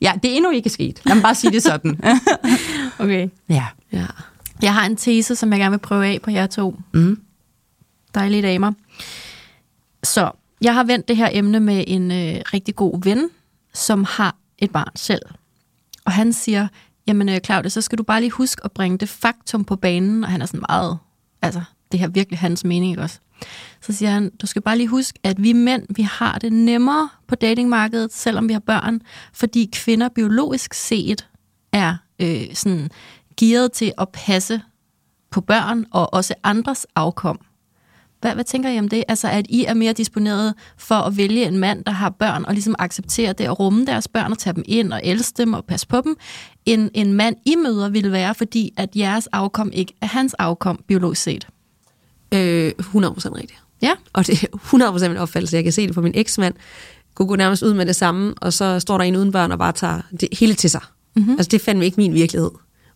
ja, 0.00 0.12
det 0.22 0.30
er 0.30 0.34
endnu 0.36 0.50
ikke 0.50 0.70
sket. 0.70 1.00
Lad 1.04 1.14
mig 1.14 1.22
bare 1.22 1.34
sige 1.34 1.50
det 1.52 1.62
sådan. 1.62 2.00
Okay. 2.98 3.28
ja. 3.48 3.66
Ja. 3.92 4.06
Jeg 4.62 4.74
har 4.74 4.86
en 4.86 4.96
tese, 4.96 5.36
som 5.36 5.50
jeg 5.52 5.58
gerne 5.60 5.70
vil 5.70 5.78
prøve 5.78 6.06
af 6.06 6.22
på 6.22 6.30
jer 6.30 6.46
to. 6.46 6.80
Mm. 6.94 7.20
Dejlige 8.14 8.42
damer. 8.42 8.72
Så 10.04 10.30
jeg 10.60 10.74
har 10.74 10.84
vendt 10.84 11.08
det 11.08 11.16
her 11.16 11.28
emne 11.32 11.60
med 11.60 11.84
en 11.86 12.10
øh, 12.10 12.40
rigtig 12.54 12.76
god 12.76 13.02
ven, 13.04 13.30
som 13.74 14.04
har 14.04 14.36
et 14.58 14.70
barn 14.70 14.96
selv. 14.96 15.22
Og 16.04 16.12
han 16.12 16.32
siger, 16.32 16.68
jamen 17.06 17.28
øh, 17.28 17.40
Claudia, 17.44 17.68
så 17.68 17.80
skal 17.80 17.98
du 17.98 18.02
bare 18.02 18.20
lige 18.20 18.30
huske 18.30 18.64
at 18.64 18.72
bringe 18.72 18.98
det 18.98 19.08
faktum 19.08 19.64
på 19.64 19.76
banen. 19.76 20.24
Og 20.24 20.30
han 20.30 20.42
er 20.42 20.46
sådan 20.46 20.62
meget, 20.68 20.98
altså 21.42 21.62
det 21.92 22.00
her 22.00 22.06
er 22.06 22.10
virkelig 22.10 22.38
hans 22.38 22.64
mening, 22.64 22.92
ikke 22.92 23.02
også? 23.02 23.18
Så 23.80 23.92
siger 23.92 24.10
han, 24.10 24.30
du 24.30 24.46
skal 24.46 24.62
bare 24.62 24.76
lige 24.76 24.88
huske, 24.88 25.18
at 25.22 25.42
vi 25.42 25.52
mænd, 25.52 25.86
vi 25.90 26.02
har 26.02 26.38
det 26.38 26.52
nemmere 26.52 27.08
på 27.26 27.34
datingmarkedet, 27.34 28.12
selvom 28.12 28.48
vi 28.48 28.52
har 28.52 28.60
børn, 28.60 29.00
fordi 29.32 29.70
kvinder 29.72 30.08
biologisk 30.08 30.74
set 30.74 31.28
er 31.72 31.96
øh, 32.18 32.54
sådan 32.54 32.90
gearet 33.36 33.72
til 33.72 33.92
at 33.98 34.08
passe 34.08 34.60
på 35.30 35.40
børn 35.40 35.86
og 35.90 36.14
også 36.14 36.34
andres 36.42 36.86
afkom. 36.94 37.40
Hvad, 38.20 38.34
hvad 38.34 38.44
tænker 38.44 38.70
I 38.70 38.78
om 38.78 38.88
det? 38.88 39.04
Altså, 39.08 39.28
at 39.28 39.46
I 39.48 39.64
er 39.64 39.74
mere 39.74 39.92
disponeret 39.92 40.54
for 40.76 40.94
at 40.94 41.16
vælge 41.16 41.46
en 41.46 41.58
mand, 41.58 41.84
der 41.84 41.92
har 41.92 42.10
børn, 42.10 42.44
og 42.44 42.52
ligesom 42.52 42.74
acceptere 42.78 43.32
det, 43.32 43.48
og 43.48 43.60
rumme 43.60 43.86
deres 43.86 44.08
børn, 44.08 44.32
og 44.32 44.38
tage 44.38 44.54
dem 44.54 44.64
ind, 44.66 44.92
og 44.92 45.00
elske 45.04 45.36
dem, 45.36 45.52
og 45.52 45.64
passe 45.64 45.86
på 45.86 46.00
dem, 46.00 46.16
end 46.66 46.90
en 46.94 47.12
mand, 47.12 47.36
I 47.44 47.54
møder, 47.56 47.88
ville 47.88 48.12
være, 48.12 48.34
fordi 48.34 48.72
at 48.76 48.96
jeres 48.96 49.26
afkom 49.26 49.70
ikke 49.72 49.94
er 50.00 50.06
hans 50.06 50.34
afkom, 50.34 50.80
biologisk 50.88 51.22
set. 51.22 51.46
Øh, 52.34 52.72
100% 52.78 52.84
rigtigt. 52.94 53.58
Ja. 53.82 53.92
Og 54.12 54.26
det 54.26 54.42
er 54.42 54.46
100% 55.02 55.08
min 55.08 55.16
opfattelse. 55.16 55.56
Jeg 55.56 55.64
kan 55.64 55.72
se 55.72 55.86
det 55.86 55.94
på 55.94 56.00
min 56.00 56.12
eksmand. 56.14 56.54
Kunne 57.14 57.28
gå 57.28 57.36
nærmest 57.36 57.62
ud 57.62 57.74
med 57.74 57.86
det 57.86 57.96
samme, 57.96 58.34
og 58.36 58.52
så 58.52 58.80
står 58.80 58.98
der 58.98 59.04
en 59.04 59.16
uden 59.16 59.32
børn 59.32 59.52
og 59.52 59.58
bare 59.58 59.72
tager 59.72 60.00
det 60.20 60.28
hele 60.32 60.54
til 60.54 60.70
sig. 60.70 60.80
Mm-hmm. 61.16 61.32
Altså 61.32 61.48
det 61.48 61.60
fandme 61.60 61.84
ikke 61.84 61.96
min 61.96 62.14
virkelighed, 62.14 62.50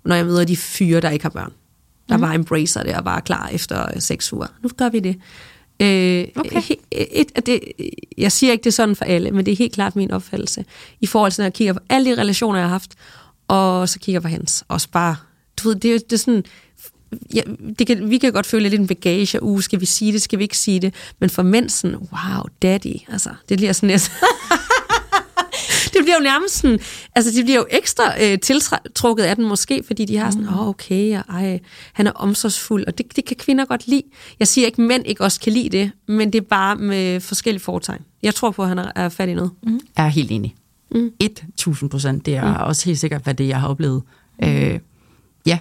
når 0.05 0.17
jeg 0.17 0.27
møder 0.27 0.45
de 0.45 0.57
fyre, 0.57 1.01
der 1.01 1.11
ikke 1.11 1.23
har 1.23 1.31
børn. 1.31 1.53
Der 2.09 2.19
bare 2.19 2.35
embracer 2.35 2.83
det 2.83 2.95
og 2.97 3.05
bare 3.05 3.17
er 3.17 3.21
klar 3.21 3.49
efter 3.53 3.87
øh, 3.95 4.01
seks 4.03 4.33
uger. 4.33 4.47
Nu 4.63 4.69
gør 4.77 4.89
vi 4.89 5.01
det. 5.01 5.17
Øh, 5.81 6.25
Okay. 6.37 6.61
he- 6.61 6.85
et, 6.93 7.27
at 7.35 7.47
det. 7.47 7.61
Jeg 8.19 8.33
siger 8.33 8.53
ikke, 8.53 8.63
det 8.65 8.71
er 8.71 8.73
sådan 8.73 8.97
for 8.97 9.05
alle, 9.05 9.31
men 9.31 9.47
det 9.47 9.53
er 9.53 9.57
helt 9.57 9.73
klart 9.73 9.97
min 9.97 10.11
opfattelse. 10.11 10.65
I 11.01 11.07
forhold 11.07 11.33
til, 11.33 11.41
når 11.43 11.45
jeg 11.45 11.53
kigger 11.53 11.73
på 11.73 11.81
alle 11.89 12.11
de 12.17 12.21
relationer, 12.21 12.59
jeg 12.59 12.69
har 12.69 12.73
haft, 12.73 12.91
og 13.49 13.89
så 13.89 13.99
kigger 13.99 14.21
på 14.21 14.29
hans. 14.29 14.65
Også 14.69 14.89
bare, 14.93 15.17
du 15.63 15.69
ved, 15.69 15.77
det, 15.77 15.95
er, 15.95 15.99
det 15.99 16.13
er 16.13 16.17
sådan, 16.17 16.45
ja, 17.35 17.41
det 17.79 17.87
kan, 17.87 18.11
vi 18.11 18.19
kan 18.19 18.33
godt 18.33 18.47
føle 18.47 18.69
lidt 18.69 18.81
en 18.81 18.87
bagage, 18.87 19.43
uh, 19.43 19.61
skal 19.61 19.81
vi 19.81 19.87
sige 19.87 20.13
det, 20.13 20.23
skal 20.23 20.39
vi 20.39 20.45
ikke 20.45 20.59
sige 20.59 20.81
det, 20.81 20.95
men 21.19 21.31
for 21.31 21.43
mænd 21.43 21.69
sådan, 21.71 21.97
wow, 21.97 22.43
daddy, 22.63 22.97
altså, 23.09 23.31
det 23.49 23.59
bliver 23.59 23.73
sådan 23.73 23.91
lidt, 23.91 24.13
det 25.95 26.03
bliver 26.03 26.17
jo 26.17 26.23
nærmest 26.23 26.55
sådan, 26.55 26.79
altså 27.15 27.31
de 27.33 27.43
bliver 27.45 27.59
jo 27.59 27.67
ekstra 27.71 28.23
øh, 28.23 28.39
tiltrukket 28.39 29.25
af 29.25 29.37
den 29.37 29.45
måske, 29.45 29.83
fordi 29.87 30.05
de 30.05 30.17
har 30.17 30.31
sådan, 30.31 30.49
åh 30.49 30.61
oh, 30.61 30.69
okay, 30.69 31.19
og, 31.19 31.25
ej, 31.29 31.61
han 31.93 32.07
er 32.07 32.13
omsorgsfuld, 32.13 32.85
og 32.87 32.99
det, 32.99 33.17
det 33.17 33.25
kan 33.25 33.37
kvinder 33.37 33.65
godt 33.65 33.89
lide. 33.89 34.03
Jeg 34.39 34.49
siger 34.49 34.67
ikke, 34.67 34.83
at 34.83 34.89
mænd 34.89 35.07
ikke 35.07 35.25
også 35.25 35.41
kan 35.41 35.53
lide 35.53 35.69
det, 35.69 35.91
men 36.09 36.33
det 36.33 36.41
er 36.41 36.47
bare 36.51 36.77
med 36.77 37.21
forskellige 37.21 37.63
foretegn. 37.63 38.01
Jeg 38.23 38.35
tror 38.35 38.51
på, 38.51 38.63
at 38.63 38.69
han 38.69 38.79
er, 38.79 38.93
er 38.97 39.09
fat 39.09 39.29
i 39.29 39.35
noget. 39.35 39.51
Mm. 39.63 39.81
Jeg 39.97 40.05
er 40.05 40.09
helt 40.09 40.31
enig. 40.31 40.55
Mm. 40.91 41.11
1000 41.21 41.91
procent. 41.91 42.27
Det 42.27 42.37
er 42.37 42.59
mm. 42.59 42.65
også 42.65 42.85
helt 42.85 42.99
sikkert, 42.99 43.23
hvad 43.23 43.35
det 43.35 43.49
jeg 43.49 43.61
har 43.61 43.69
oplevet. 43.69 44.03
Mm. 44.43 44.49
Øh, 44.49 44.79
ja. 45.47 45.59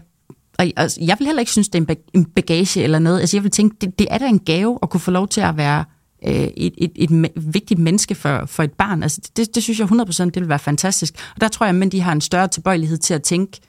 Og 0.59 0.71
altså, 0.75 0.99
jeg 1.01 1.15
vil 1.19 1.25
heller 1.25 1.39
ikke 1.39 1.51
synes, 1.51 1.69
det 1.69 1.89
er 1.89 1.95
en 2.13 2.25
bagage 2.25 2.83
eller 2.83 2.99
noget. 2.99 3.19
Altså, 3.19 3.37
jeg 3.37 3.43
vil 3.43 3.51
tænke, 3.51 3.75
det, 3.81 3.99
det 3.99 4.07
er 4.09 4.17
da 4.17 4.27
en 4.27 4.39
gave 4.39 4.79
at 4.83 4.89
kunne 4.89 5.01
få 5.01 5.11
lov 5.11 5.27
til 5.27 5.41
at 5.41 5.57
være 5.57 5.85
øh, 6.27 6.33
et, 6.33 6.73
et, 6.77 6.91
et, 6.95 7.31
vigtigt 7.35 7.79
menneske 7.79 8.15
for, 8.15 8.45
for 8.45 8.63
et 8.63 8.71
barn. 8.73 9.03
Altså, 9.03 9.21
det, 9.37 9.55
det 9.55 9.63
synes 9.63 9.79
jeg 9.79 9.83
100 9.83 10.07
procent, 10.07 10.33
det 10.33 10.41
vil 10.41 10.49
være 10.49 10.59
fantastisk. 10.59 11.13
Og 11.35 11.41
der 11.41 11.47
tror 11.47 11.65
jeg, 11.65 11.69
at 11.69 11.75
mænd 11.75 11.91
de 11.91 12.01
har 12.01 12.11
en 12.11 12.21
større 12.21 12.47
tilbøjelighed 12.47 12.97
til 12.97 13.13
at 13.13 13.23
tænke, 13.23 13.59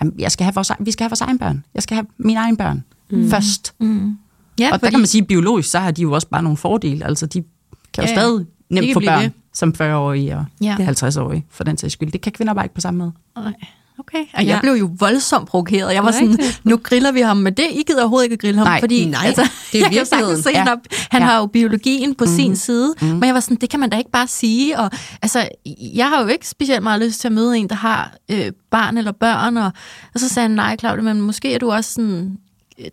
jamen, 0.00 0.14
jeg 0.18 0.32
skal 0.32 0.44
have 0.44 0.54
vores, 0.54 0.72
vi 0.80 0.90
skal 0.90 1.04
have 1.04 1.10
vores 1.10 1.20
egen 1.20 1.38
børn. 1.38 1.64
Jeg 1.74 1.82
skal 1.82 1.94
have 1.94 2.06
mine 2.18 2.40
egne 2.40 2.56
børn 2.56 2.84
mm. 3.10 3.30
først. 3.30 3.74
Mm. 3.80 4.18
Ja, 4.58 4.72
Og 4.72 4.80
der 4.80 4.90
kan 4.90 4.98
man 4.98 5.06
sige, 5.06 5.24
biologisk, 5.24 5.70
så 5.70 5.78
har 5.78 5.90
de 5.90 6.02
jo 6.02 6.12
også 6.12 6.28
bare 6.28 6.42
nogle 6.42 6.56
fordele. 6.56 7.06
Altså, 7.06 7.26
de 7.26 7.44
kan 7.92 8.04
jo 8.04 8.08
Ja, 8.08 8.14
stadig 8.14 8.46
nemt 8.70 8.92
få 8.92 9.00
børn 9.00 9.22
ved. 9.22 9.30
som 9.54 9.74
40-årige 9.80 10.36
og 10.36 10.44
ja. 10.60 10.76
50-årige, 10.76 11.46
for 11.50 11.64
den 11.64 11.76
sags 11.76 11.92
skyld. 11.92 12.12
Det 12.12 12.20
kan 12.20 12.32
kvinder 12.32 12.54
bare 12.54 12.64
ikke 12.64 12.74
på 12.74 12.80
samme 12.80 12.98
måde. 12.98 13.12
Nej. 13.36 13.52
Okay. 14.00 14.24
Og 14.34 14.44
Ja. 14.44 14.48
jeg 14.48 14.58
blev 14.62 14.72
jo 14.72 14.90
voldsomt 14.98 15.48
provokeret. 15.48 15.94
Jeg 15.94 16.04
var 16.04 16.10
sådan, 16.10 16.38
nu 16.64 16.76
griller 16.76 17.12
vi 17.12 17.20
ham 17.20 17.36
med 17.36 17.52
det. 17.52 17.66
I 17.70 17.82
gider 17.86 18.00
overhovedet 18.00 18.24
ikke 18.24 18.32
at 18.34 18.40
grille 18.40 18.58
ham. 18.58 18.66
Nej. 18.66 18.80
fordi, 18.80 19.04
Nej, 19.04 19.20
altså, 19.26 19.48
det 19.72 19.80
er 19.80 19.84
jeg 19.84 19.92
kan 19.92 20.06
sagtens 20.06 20.38
se, 20.44 20.48
han, 20.54 20.54
Ja. 20.54 20.70
har, 20.70 20.80
han 21.10 21.22
Ja. 21.22 21.26
har 21.28 21.38
jo 21.38 21.46
biologien 21.46 22.14
på 22.14 22.24
mm. 22.24 22.30
sin 22.30 22.56
side. 22.56 22.94
Mhm. 23.00 23.10
Men 23.10 23.24
jeg 23.24 23.34
var 23.34 23.40
sådan, 23.40 23.56
det 23.56 23.70
kan 23.70 23.80
man 23.80 23.90
da 23.90 23.98
ikke 23.98 24.10
bare 24.10 24.26
sige. 24.26 24.78
Og, 24.78 24.90
altså, 25.22 25.48
jeg 25.94 26.08
har 26.08 26.22
jo 26.22 26.28
ikke 26.28 26.48
specielt 26.48 26.82
meget 26.82 27.00
lyst 27.02 27.20
til 27.20 27.28
at 27.28 27.32
møde 27.32 27.56
en, 27.58 27.68
der 27.68 27.74
har 27.74 28.14
øh, 28.30 28.52
barn 28.70 28.98
eller 28.98 29.12
børn. 29.12 29.56
Og, 29.56 29.72
og 30.14 30.20
så 30.20 30.28
sagde 30.28 30.48
han, 30.48 30.56
nej 30.56 30.76
Claudia, 30.76 31.02
men 31.02 31.20
måske 31.20 31.54
er 31.54 31.58
du 31.58 31.70
også 31.72 31.92
sådan, 31.92 32.36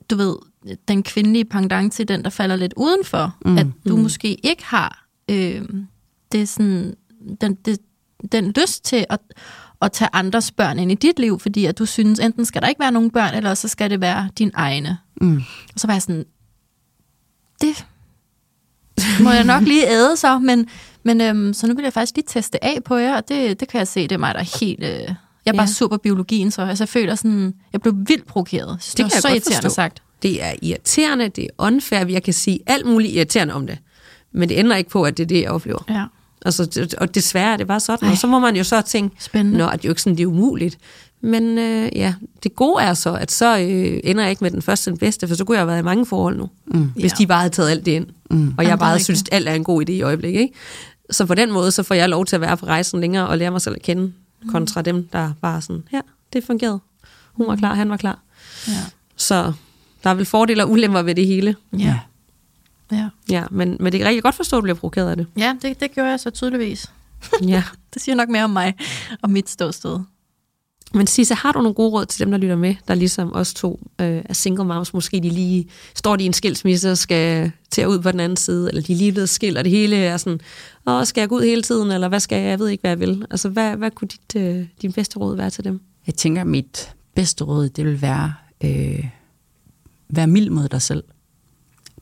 du 0.10 0.16
ved, 0.16 0.36
den 0.88 1.04
kvindelige 1.04 1.46
pendant 1.46 1.94
til 1.94 2.08
den, 2.08 2.24
der 2.24 2.30
falder 2.30 2.56
lidt 2.56 2.74
udenfor. 2.78 3.36
Mm. 3.46 3.58
At 3.58 3.68
du 3.88 3.98
måske 3.98 4.34
ikke 4.46 4.66
har 4.66 5.06
øh, 5.32 5.62
det 6.32 6.50
sådan, 6.50 6.94
den, 7.42 7.54
det, 7.56 7.80
den 8.32 8.52
lyst 8.62 8.86
til 8.86 9.06
at, 9.10 9.20
at 9.82 9.92
tage 9.92 10.10
andres 10.14 10.52
børn 10.52 10.80
ind 10.80 10.92
i 10.92 10.96
dit 10.96 11.20
liv, 11.20 11.40
fordi 11.40 11.66
at 11.66 11.78
du 11.78 11.86
synes, 11.86 12.20
enten 12.20 12.46
skal 12.46 12.62
der 12.62 12.68
ikke 12.68 12.80
være 12.80 12.92
nogen 12.92 13.12
børn, 13.12 13.34
eller 13.36 13.54
så 13.54 13.68
skal 13.68 13.90
det 13.90 14.02
være 14.02 14.30
din 14.38 14.52
egne. 14.54 14.98
Mm. 15.22 15.38
Og 15.74 15.80
så 15.80 15.88
var 15.88 15.94
jeg 15.94 16.02
sådan, 16.02 16.26
det 17.62 17.86
må 19.22 19.32
jeg 19.32 19.44
nok 19.44 19.64
lige 19.64 19.90
æde 19.90 20.18
så, 20.18 20.40
men, 20.40 20.68
men 21.04 21.22
øhm, 21.22 21.54
så 21.54 21.68
nu 21.68 21.74
vil 21.76 21.84
jeg 21.84 21.94
faktisk 21.94 22.16
lige 22.16 22.26
teste 22.28 22.64
af 22.64 22.84
på 22.86 22.96
jer, 22.96 23.16
og 23.16 23.28
det, 23.30 23.60
det 23.60 23.68
kan 23.68 23.78
jeg 23.80 23.88
se, 23.88 24.02
det 24.04 24.12
er 24.12 24.18
mig, 24.18 24.34
der 24.34 24.40
er 24.40 24.60
helt... 24.60 24.84
Øh, 24.84 24.90
jeg 24.90 25.54
er 25.54 25.58
bare 25.58 25.62
Ja. 25.68 25.74
super 25.74 25.98
biologien, 25.98 26.52
så 26.52 26.62
altså, 26.62 26.84
jeg 26.84 26.90
føler 26.90 27.16
sådan, 27.16 27.54
jeg 27.74 27.82
blev 27.82 27.94
vildt 28.08 28.28
provokeret. 28.28 28.68
Jeg 28.68 28.78
det, 28.78 28.98
Det 28.98 29.04
var 29.04 29.10
kan 29.10 29.16
jeg 29.16 29.22
så 29.22 29.28
godt 29.28 29.34
irriterende 29.36 29.62
forstå. 29.66 29.76
sagt. 29.76 30.04
Det 30.24 30.44
er 30.44 30.54
irriterende, 30.62 31.30
det 31.30 31.44
er 31.44 31.48
unfair, 31.58 32.06
jeg 32.08 32.24
kan 32.24 32.34
sige 32.34 32.60
alt 32.68 32.86
muligt 32.86 33.14
irriterende 33.14 33.54
om 33.54 33.68
det. 33.68 33.78
Men 34.34 34.50
det 34.50 34.56
ændrer 34.58 34.78
ikke 34.78 34.90
på, 34.90 35.04
at 35.04 35.18
det 35.18 35.24
er 35.24 35.28
det, 35.28 35.42
jeg 35.42 35.50
oplever. 35.52 35.80
Ja, 35.90 36.04
Altså, 36.46 36.88
og 36.98 37.16
desværre 37.16 37.54
er 37.54 37.58
det 37.58 37.68
bare 37.68 37.80
sådan. 37.80 38.08
Ej. 38.08 38.12
Og 38.12 38.18
så 38.18 38.28
må 38.28 38.40
man 38.40 38.56
jo 38.56 38.64
så 38.64 38.82
tænke, 38.82 39.16
spændende. 39.20 39.58
Nå, 39.58 39.68
at 39.68 39.74
det 39.74 39.86
er 39.86 39.90
jo 39.90 39.92
ikke 39.92 40.02
sådan, 40.02 40.18
det 40.18 40.24
er 40.24 40.28
umuligt. 40.28 40.78
Men 41.22 41.58
øh, 41.58 41.90
ja, 41.96 42.14
det 42.44 42.56
gode 42.56 42.84
er 42.84 42.94
så, 42.94 43.14
at 43.14 43.32
så 43.32 43.58
øh, 43.60 44.00
ender 44.04 44.22
jeg 44.24 44.30
ikke 44.30 44.44
med 44.44 44.52
den 44.52 44.62
første 44.62 44.90
den 44.92 44.98
bedste, 45.00 45.28
for 45.28 45.36
så 45.36 45.46
kunne 45.46 45.56
jeg 45.56 45.62
have 45.62 45.68
været 45.68 45.80
i 45.80 45.84
mange 45.84 46.06
forhold 46.06 46.38
nu, 46.38 46.50
mm. 46.68 46.92
hvis 46.96 47.12
Ja. 47.12 47.16
de 47.18 47.28
bare 47.28 47.40
havde 47.40 47.54
taget 47.54 47.70
alt 47.70 47.86
det 47.86 47.92
ind. 47.92 48.06
Mm. 48.30 48.38
Og 48.38 48.40
Jamen, 48.40 48.66
jeg 48.68 48.72
er 48.72 48.76
bare 48.76 49.00
synes, 49.00 49.22
at 49.22 49.30
alt 49.32 49.48
er 49.50 49.54
en 49.54 49.64
god 49.64 49.82
idé 49.90 49.92
i 49.92 50.02
øjeblikket. 50.02 50.40
Ikke? 50.42 50.54
Så 51.12 51.26
på 51.26 51.36
den 51.36 51.52
måde, 51.52 51.72
så 51.72 51.84
får 51.84 51.96
jeg 51.96 52.10
lov 52.10 52.26
til 52.26 52.36
at 52.36 52.42
være 52.42 52.58
på 52.58 52.66
rejsen 52.66 53.02
længere 53.02 53.28
og 53.28 53.38
lære 53.38 53.52
mig 53.52 53.62
selv 53.62 53.76
at 53.76 53.82
kende, 53.82 54.14
kontra 54.52 54.82
dem, 54.82 55.08
der 55.14 55.32
bare 55.42 55.62
sådan, 55.62 55.84
ja, 55.94 56.00
det 56.34 56.44
fungerede. 56.44 56.80
Hun 57.34 57.48
var 57.48 57.56
klar, 57.56 57.74
han 57.74 57.90
var 57.90 57.98
klar. 57.98 58.20
Ja. 58.68 58.74
Så 59.16 59.54
der 60.04 60.10
er 60.10 60.14
vel 60.14 60.26
fordele 60.26 60.64
og 60.64 60.72
ulemper 60.72 61.02
ved 61.02 61.16
det 61.16 61.28
hele. 61.28 61.56
Ja. 61.80 61.96
Ja, 62.92 63.10
Ja, 63.30 63.44
men, 63.52 63.78
men 63.80 63.92
det 63.94 64.02
er 64.02 64.08
rigtig 64.08 64.24
godt 64.24 64.36
forstå, 64.36 64.58
at 64.58 64.62
du 64.62 64.64
bliver 64.64 64.76
provokeret 64.76 65.10
af 65.10 65.16
det. 65.16 65.28
ja 65.38 65.56
det, 65.62 65.80
det 65.80 65.92
gjorde 65.92 66.10
jeg 66.10 66.20
så 66.20 66.30
tydeligvis. 66.30 66.92
Ja. 67.48 67.64
Det 67.94 68.02
siger 68.02 68.16
nok 68.16 68.30
mere 68.30 68.44
om 68.44 68.50
mig 68.50 68.74
og 69.22 69.30
mit 69.30 69.50
ståsted. 69.50 70.00
Men 70.94 71.08
Sisse, 71.08 71.34
har 71.36 71.52
du 71.52 71.60
nogle 71.60 71.74
gode 71.74 71.90
råd 71.90 72.06
til 72.06 72.20
dem, 72.20 72.32
der 72.32 72.38
lytter 72.38 72.56
med, 72.56 72.76
der 72.88 72.96
ligesom 72.96 73.34
os 73.34 73.54
to 73.54 73.90
øh, 74.02 74.22
er 74.26 74.34
single 74.34 74.66
moms, 74.66 74.94
måske 74.94 75.20
de 75.20 75.30
lige 75.30 75.70
står 75.96 76.16
de 76.16 76.24
i 76.24 76.26
en 76.26 76.34
skilsmisse 76.34 76.92
og 76.92 76.98
skal 76.98 77.52
til 77.72 77.82
at 77.82 77.88
ud 77.88 78.00
på 78.00 78.12
den 78.12 78.20
anden 78.20 78.36
side, 78.38 78.70
eller 78.70 78.82
de 78.82 78.94
er 78.94 78.98
lige 78.98 79.12
blevet 79.12 79.30
skilt, 79.30 79.58
og 79.58 79.64
det 79.64 79.72
hele 79.72 79.96
er 79.96 80.18
sådan, 80.18 80.40
åh, 80.88 81.06
skal 81.06 81.22
jeg 81.22 81.30
gå 81.30 81.36
ud 81.36 81.42
hele 81.42 81.62
tiden, 81.62 81.92
eller 81.92 82.08
hvad 82.08 82.20
skal 82.20 82.36
jeg, 82.40 82.50
jeg 82.50 82.60
ved 82.60 82.68
ikke, 82.68 82.82
hvad 82.82 82.92
jeg 82.92 83.00
vil. 83.00 83.26
Altså, 83.32 83.50
hvad, 83.50 83.76
hvad 83.76 83.92
kunne 83.92 84.08
dit, 84.08 84.42
øh, 84.42 84.66
din 84.82 84.94
bedste 84.94 85.20
råd 85.20 85.36
være 85.36 85.50
til 85.50 85.64
dem? 85.64 85.82
Jeg 86.08 86.16
tænker, 86.16 86.42
at 86.42 86.48
mit 86.48 86.96
bedste 87.16 87.44
råd, 87.44 87.70
det 87.70 87.86
vil 87.86 88.02
være, 88.02 88.34
øh, 88.64 89.06
være 90.10 90.28
mild 90.28 90.50
mod 90.50 90.68
dig 90.68 90.82
selv. 90.82 91.04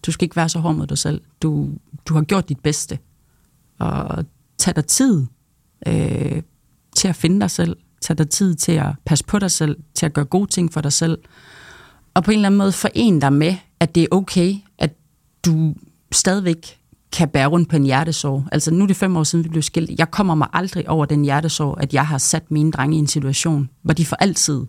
Du 0.05 0.11
skal 0.11 0.25
ikke 0.25 0.35
være 0.35 0.49
så 0.49 0.59
hård 0.59 0.75
mod 0.75 0.87
dig 0.87 0.97
selv. 0.97 1.21
Du, 1.41 1.69
du 2.05 2.13
har 2.13 2.21
gjort 2.21 2.49
dit 2.49 2.59
bedste. 2.59 2.99
Og 3.79 4.25
tag 4.57 4.75
dig 4.75 4.85
tid 4.85 5.25
øh, 5.87 6.41
til 6.95 7.07
at 7.07 7.15
finde 7.15 7.39
dig 7.39 7.51
selv. 7.51 7.77
Tag 8.01 8.17
dig 8.17 8.29
tid 8.29 8.55
til 8.55 8.71
at 8.71 8.91
passe 9.05 9.25
på 9.25 9.39
dig 9.39 9.51
selv, 9.51 9.77
til 9.93 10.05
at 10.05 10.13
gøre 10.13 10.25
gode 10.25 10.49
ting 10.49 10.73
for 10.73 10.81
dig 10.81 10.93
selv. 10.93 11.17
Og 12.13 12.23
på 12.23 12.31
en 12.31 12.37
eller 12.37 12.47
anden 12.47 12.57
måde 12.57 12.71
forene 12.71 13.21
dig 13.21 13.33
med, 13.33 13.55
at 13.79 13.95
det 13.95 14.03
er 14.03 14.07
okay, 14.11 14.55
at 14.77 14.93
du 15.45 15.75
stadigvæk 16.11 16.79
kan 17.11 17.29
bære 17.29 17.47
rundt 17.47 17.69
på 17.69 17.75
en 17.75 17.83
hjertesorg. 17.83 18.47
Altså 18.51 18.71
nu 18.71 18.83
er 18.83 18.87
det 18.87 18.95
fem 18.95 19.17
år 19.17 19.23
siden, 19.23 19.43
vi 19.43 19.49
blev 19.49 19.63
skilt. 19.63 19.99
Jeg 19.99 20.11
kommer 20.11 20.35
mig 20.35 20.47
aldrig 20.53 20.89
over 20.89 21.05
den 21.05 21.23
hjertesorg, 21.23 21.77
at 21.81 21.93
jeg 21.93 22.07
har 22.07 22.17
sat 22.17 22.51
mine 22.51 22.71
drenge 22.71 22.95
i 22.95 22.99
en 22.99 23.07
situation, 23.07 23.69
hvor 23.81 23.93
de 23.93 24.05
for 24.05 24.15
altid 24.15 24.61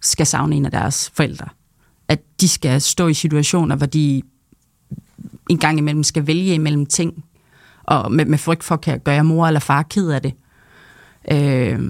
skal 0.00 0.26
savne 0.26 0.56
en 0.56 0.64
af 0.64 0.70
deres 0.70 1.10
forældre. 1.14 1.48
At 2.08 2.20
de 2.40 2.48
skal 2.48 2.80
stå 2.80 3.08
i 3.08 3.14
situationer, 3.14 3.76
hvor 3.76 3.86
de 3.86 4.22
en 5.50 5.58
gang 5.58 5.78
imellem 5.78 6.02
skal 6.02 6.26
vælge 6.26 6.54
imellem 6.54 6.86
ting, 6.86 7.24
og 7.82 8.12
med, 8.12 8.24
med 8.24 8.38
frygt 8.38 8.64
for 8.64 8.88
at 8.88 9.04
gøre 9.04 9.24
mor 9.24 9.46
eller 9.46 9.60
far 9.60 9.82
ked 9.82 10.10
af 10.10 10.22
det. 10.22 10.34
Øh, 11.32 11.80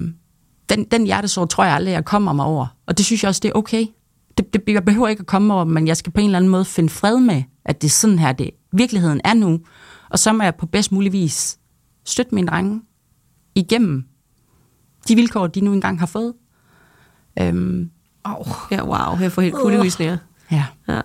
den, 0.69 0.83
den 0.91 1.05
hjertesorg 1.05 1.49
tror 1.49 1.63
jeg 1.63 1.73
aldrig, 1.73 1.91
jeg 1.91 2.05
kommer 2.05 2.33
mig 2.33 2.45
over. 2.45 2.67
Og 2.85 2.97
det 2.97 3.05
synes 3.05 3.23
jeg 3.23 3.29
også, 3.29 3.39
det 3.43 3.49
er 3.49 3.53
okay. 3.53 3.85
Det, 4.37 4.53
det, 4.53 4.63
jeg 4.67 4.85
behøver 4.85 5.07
ikke 5.07 5.19
at 5.19 5.27
komme 5.27 5.53
over, 5.53 5.63
men 5.63 5.87
jeg 5.87 5.97
skal 5.97 6.13
på 6.13 6.19
en 6.19 6.25
eller 6.25 6.37
anden 6.37 6.51
måde 6.51 6.65
finde 6.65 6.89
fred 6.89 7.19
med, 7.19 7.43
at 7.65 7.81
det 7.81 7.87
er 7.87 7.91
sådan 7.91 8.19
her, 8.19 8.31
det 8.31 8.49
virkeligheden 8.73 9.21
er 9.23 9.33
nu. 9.33 9.59
Og 10.09 10.19
så 10.19 10.33
må 10.33 10.43
jeg 10.43 10.55
på 10.55 10.65
bedst 10.65 10.91
mulig 10.91 11.13
vis 11.13 11.59
støtte 12.05 12.35
mine 12.35 12.47
drenge 12.47 12.81
igennem 13.55 14.05
de 15.07 15.15
vilkår, 15.15 15.47
de 15.47 15.61
nu 15.61 15.73
engang 15.73 15.99
har 15.99 16.05
fået. 16.05 16.33
Øhm, 17.39 17.89
oh. 18.23 18.47
Ja, 18.71 18.83
wow, 18.83 19.19
jeg 19.19 19.31
får 19.31 19.41
helt 19.41 19.55
kuldegysninger. 19.55 20.17
Ja. 20.51 20.65
ja 20.87 21.01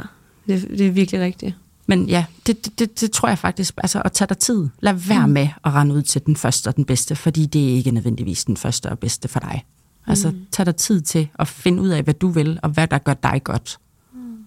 det, 0.47 0.68
det 0.68 0.87
er 0.87 0.91
virkelig 0.91 1.20
rigtigt. 1.20 1.57
Men 1.87 2.09
ja, 2.09 2.24
det, 2.47 2.64
det, 2.64 2.78
det, 2.78 3.01
det 3.01 3.12
tror 3.12 3.28
jeg 3.28 3.39
faktisk, 3.39 3.74
altså 3.76 4.03
at 4.05 4.12
tage 4.12 4.28
dig 4.28 4.39
tid. 4.39 4.68
Lad 4.80 4.95
være 4.95 5.26
mm. 5.26 5.32
med 5.32 5.49
at 5.64 5.74
rende 5.74 5.95
ud 5.95 6.03
til 6.03 6.26
den 6.26 6.37
første 6.37 6.68
og 6.68 6.76
den 6.76 6.84
bedste, 6.84 7.16
fordi 7.16 7.47
det 7.47 7.70
er 7.70 7.74
ikke 7.74 7.91
nødvendigvis 7.91 8.45
den 8.45 8.57
første 8.57 8.91
og 8.91 8.99
bedste 8.99 9.28
for 9.28 9.41
dig. 9.41 9.64
Altså 10.07 10.30
mm. 10.30 10.47
tag 10.53 10.66
dig 10.66 10.76
tid 10.76 11.01
til 11.01 11.28
at 11.39 11.49
finde 11.49 11.82
ud 11.82 11.89
af, 11.89 12.03
hvad 12.03 12.14
du 12.14 12.28
vil, 12.28 12.61
og 12.62 12.70
hvad 12.70 12.89
der 12.89 12.99
gør 12.99 13.14
dig 13.14 13.41
godt. 13.45 13.78
Mm. 14.12 14.39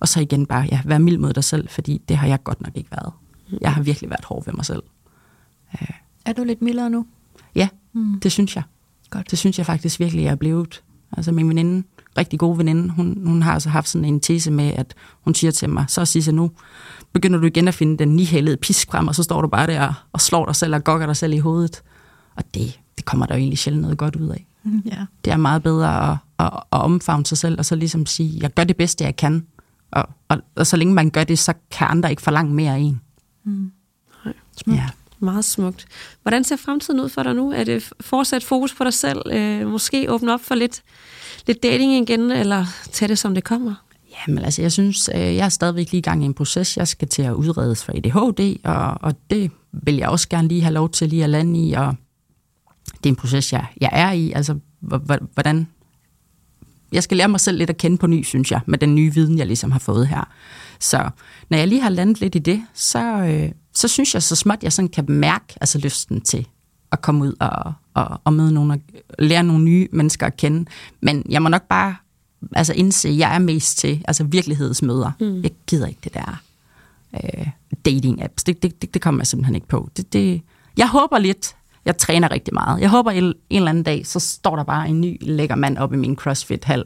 Og 0.00 0.08
så 0.08 0.20
igen 0.20 0.46
bare, 0.46 0.68
ja, 0.70 0.80
vær 0.84 0.98
mild 0.98 1.18
mod 1.18 1.32
dig 1.32 1.44
selv, 1.44 1.68
fordi 1.68 2.02
det 2.08 2.16
har 2.16 2.26
jeg 2.26 2.44
godt 2.44 2.60
nok 2.60 2.76
ikke 2.76 2.90
været. 2.90 3.12
Mm. 3.50 3.58
Jeg 3.60 3.74
har 3.74 3.82
virkelig 3.82 4.10
været 4.10 4.24
hård 4.24 4.44
ved 4.44 4.52
mig 4.52 4.64
selv. 4.64 4.82
Uh, 5.74 5.88
er 6.24 6.32
du 6.32 6.44
lidt 6.44 6.62
mildere 6.62 6.90
nu? 6.90 7.06
Ja, 7.54 7.68
mm. 7.92 8.20
det 8.20 8.32
synes 8.32 8.56
jeg. 8.56 8.62
Godt. 9.10 9.30
Det 9.30 9.38
synes 9.38 9.58
jeg 9.58 9.66
faktisk 9.66 10.00
virkelig, 10.00 10.24
jeg 10.24 10.30
er 10.30 10.36
blevet. 10.36 10.82
Altså 11.16 11.32
min 11.32 11.48
veninde, 11.48 11.86
rigtig 12.18 12.38
god 12.38 12.56
veninde, 12.56 12.90
hun, 12.90 13.18
hun 13.26 13.42
har 13.42 13.52
altså 13.52 13.68
haft 13.68 13.88
sådan 13.88 14.04
en 14.04 14.20
tese 14.20 14.50
med, 14.50 14.72
at 14.76 14.94
hun 15.20 15.34
siger 15.34 15.50
til 15.50 15.70
mig, 15.70 15.84
så 15.88 16.04
siger 16.04 16.32
nu 16.32 16.50
begynder 17.12 17.38
du 17.38 17.46
igen 17.46 17.68
at 17.68 17.74
finde 17.74 17.98
den 17.98 18.08
nihældede 18.08 18.56
pisk 18.56 18.90
frem, 18.90 19.08
og 19.08 19.14
så 19.14 19.22
står 19.22 19.42
du 19.42 19.48
bare 19.48 19.66
der 19.66 20.06
og 20.12 20.20
slår 20.20 20.46
dig 20.46 20.56
selv 20.56 20.74
og 20.74 20.84
gokker 20.84 21.06
dig 21.06 21.16
selv 21.16 21.32
i 21.32 21.38
hovedet. 21.38 21.82
Og 22.36 22.44
det, 22.54 22.80
det 22.96 23.04
kommer 23.04 23.26
der 23.26 23.34
jo 23.34 23.38
egentlig 23.38 23.58
sjældent 23.58 23.82
noget 23.82 23.98
godt 23.98 24.16
ud 24.16 24.28
af. 24.28 24.46
Mm, 24.62 24.82
ja. 24.86 25.06
Det 25.24 25.32
er 25.32 25.36
meget 25.36 25.62
bedre 25.62 26.10
at, 26.10 26.16
at, 26.38 26.50
at 26.72 26.78
omfavne 26.78 27.26
sig 27.26 27.38
selv, 27.38 27.58
og 27.58 27.64
så 27.64 27.76
ligesom 27.76 28.06
sige, 28.06 28.38
jeg 28.42 28.54
gør 28.54 28.64
det 28.64 28.76
bedste, 28.76 29.04
jeg 29.04 29.16
kan. 29.16 29.46
Og, 29.90 30.08
og, 30.28 30.38
og 30.56 30.66
så 30.66 30.76
længe 30.76 30.94
man 30.94 31.10
gør 31.10 31.24
det, 31.24 31.38
så 31.38 31.54
kan 31.70 31.86
andre 31.90 32.10
ikke 32.10 32.22
forlange 32.22 32.54
mere 32.54 32.74
af 32.74 32.78
en. 32.78 33.00
Mm. 33.44 33.72
Smukt. 34.56 34.78
Ja. 34.78 34.88
Meget 35.20 35.44
smukt. 35.44 35.86
Hvordan 36.22 36.44
ser 36.44 36.56
fremtiden 36.56 37.00
ud 37.00 37.08
for 37.08 37.22
dig 37.22 37.34
nu? 37.34 37.52
Er 37.52 37.64
det 37.64 37.92
fortsat 38.00 38.44
fokus 38.44 38.74
på 38.74 38.84
dig 38.84 38.94
selv? 38.94 39.22
Øh, 39.32 39.68
måske 39.68 40.12
åbne 40.12 40.32
op 40.32 40.40
for 40.40 40.54
lidt, 40.54 40.82
lidt 41.46 41.62
dating 41.62 41.92
igen, 41.92 42.30
eller 42.30 42.66
tage 42.92 43.08
det, 43.08 43.18
som 43.18 43.34
det 43.34 43.44
kommer? 43.44 43.74
Jamen 44.26 44.44
altså, 44.44 44.62
jeg 44.62 44.72
synes, 44.72 45.10
øh, 45.14 45.20
jeg 45.20 45.44
er 45.44 45.48
stadigvæk 45.48 45.92
lige 45.92 45.98
i 45.98 46.02
gang 46.02 46.22
i 46.22 46.26
en 46.26 46.34
proces. 46.34 46.76
Jeg 46.76 46.88
skal 46.88 47.08
til 47.08 47.22
at 47.22 47.32
udredes 47.32 47.84
for 47.84 47.92
ADHD, 47.92 48.56
og, 48.64 48.98
og 49.00 49.14
det 49.30 49.50
vil 49.72 49.96
jeg 49.96 50.08
også 50.08 50.28
gerne 50.28 50.48
lige 50.48 50.62
have 50.62 50.74
lov 50.74 50.90
til 50.90 51.08
lige 51.08 51.24
at 51.24 51.30
lande 51.30 51.68
i, 51.68 51.72
og 51.72 51.94
det 52.96 53.06
er 53.06 53.08
en 53.08 53.16
proces, 53.16 53.52
jeg, 53.52 53.66
jeg 53.80 53.90
er 53.92 54.12
i. 54.12 54.32
Altså, 54.32 54.58
hvordan... 55.34 55.68
Jeg 56.92 57.02
skal 57.02 57.16
lære 57.16 57.28
mig 57.28 57.40
selv 57.40 57.58
lidt 57.58 57.70
at 57.70 57.76
kende 57.76 57.98
på 57.98 58.06
ny, 58.06 58.24
synes 58.24 58.50
jeg, 58.50 58.60
med 58.66 58.78
den 58.78 58.94
nye 58.94 59.14
viden, 59.14 59.38
jeg 59.38 59.46
ligesom 59.46 59.70
har 59.72 59.78
fået 59.78 60.08
her. 60.08 60.28
Så 60.80 61.10
når 61.50 61.58
jeg 61.58 61.68
lige 61.68 61.80
har 61.80 61.88
landet 61.88 62.20
lidt 62.20 62.34
i 62.34 62.38
det, 62.38 62.62
så, 62.74 63.04
øh, 63.04 63.52
så 63.78 63.88
synes 63.88 64.14
jeg 64.14 64.22
så 64.22 64.36
småt, 64.36 64.62
jeg 64.62 64.72
sådan 64.72 64.88
kan 64.88 65.04
mærke 65.08 65.54
altså 65.60 65.78
lysten 65.78 66.20
til 66.20 66.46
at 66.92 67.02
komme 67.02 67.24
ud 67.24 67.34
og, 67.40 67.72
og, 67.94 68.20
og 68.24 68.32
møde 68.32 68.52
nogle, 68.52 68.72
og 68.72 68.80
lære 69.18 69.42
nogle 69.42 69.64
nye 69.64 69.88
mennesker 69.92 70.26
at 70.26 70.36
kende. 70.36 70.70
Men 71.00 71.26
jeg 71.28 71.42
må 71.42 71.48
nok 71.48 71.62
bare 71.62 71.96
altså 72.52 72.72
indse, 72.72 73.08
at 73.08 73.18
jeg 73.18 73.34
er 73.34 73.38
mest 73.38 73.78
til 73.78 74.04
altså 74.08 74.24
virkelighedsmøder. 74.24 75.12
Mm. 75.20 75.42
Jeg 75.42 75.50
gider 75.66 75.86
ikke 75.86 76.00
det 76.04 76.14
der 76.14 76.42
øh, 77.14 77.46
dating-apps. 77.88 78.42
Det, 78.46 78.62
det, 78.62 78.82
det, 78.82 78.94
det 78.94 79.02
kommer 79.02 79.20
jeg 79.20 79.26
simpelthen 79.26 79.54
ikke 79.54 79.68
på. 79.68 79.88
Det, 79.96 80.12
det, 80.12 80.42
jeg 80.76 80.88
håber 80.88 81.18
lidt, 81.18 81.56
jeg 81.84 81.96
træner 81.98 82.30
rigtig 82.30 82.54
meget. 82.54 82.80
Jeg 82.80 82.90
håber 82.90 83.10
en, 83.10 83.24
en 83.24 83.34
eller 83.50 83.70
anden 83.70 83.84
dag, 83.84 84.06
så 84.06 84.20
står 84.20 84.56
der 84.56 84.64
bare 84.64 84.88
en 84.88 85.00
ny 85.00 85.16
lækker 85.20 85.54
mand 85.54 85.78
op 85.78 85.92
i 85.92 85.96
min 85.96 86.16
CrossFit-hal 86.16 86.84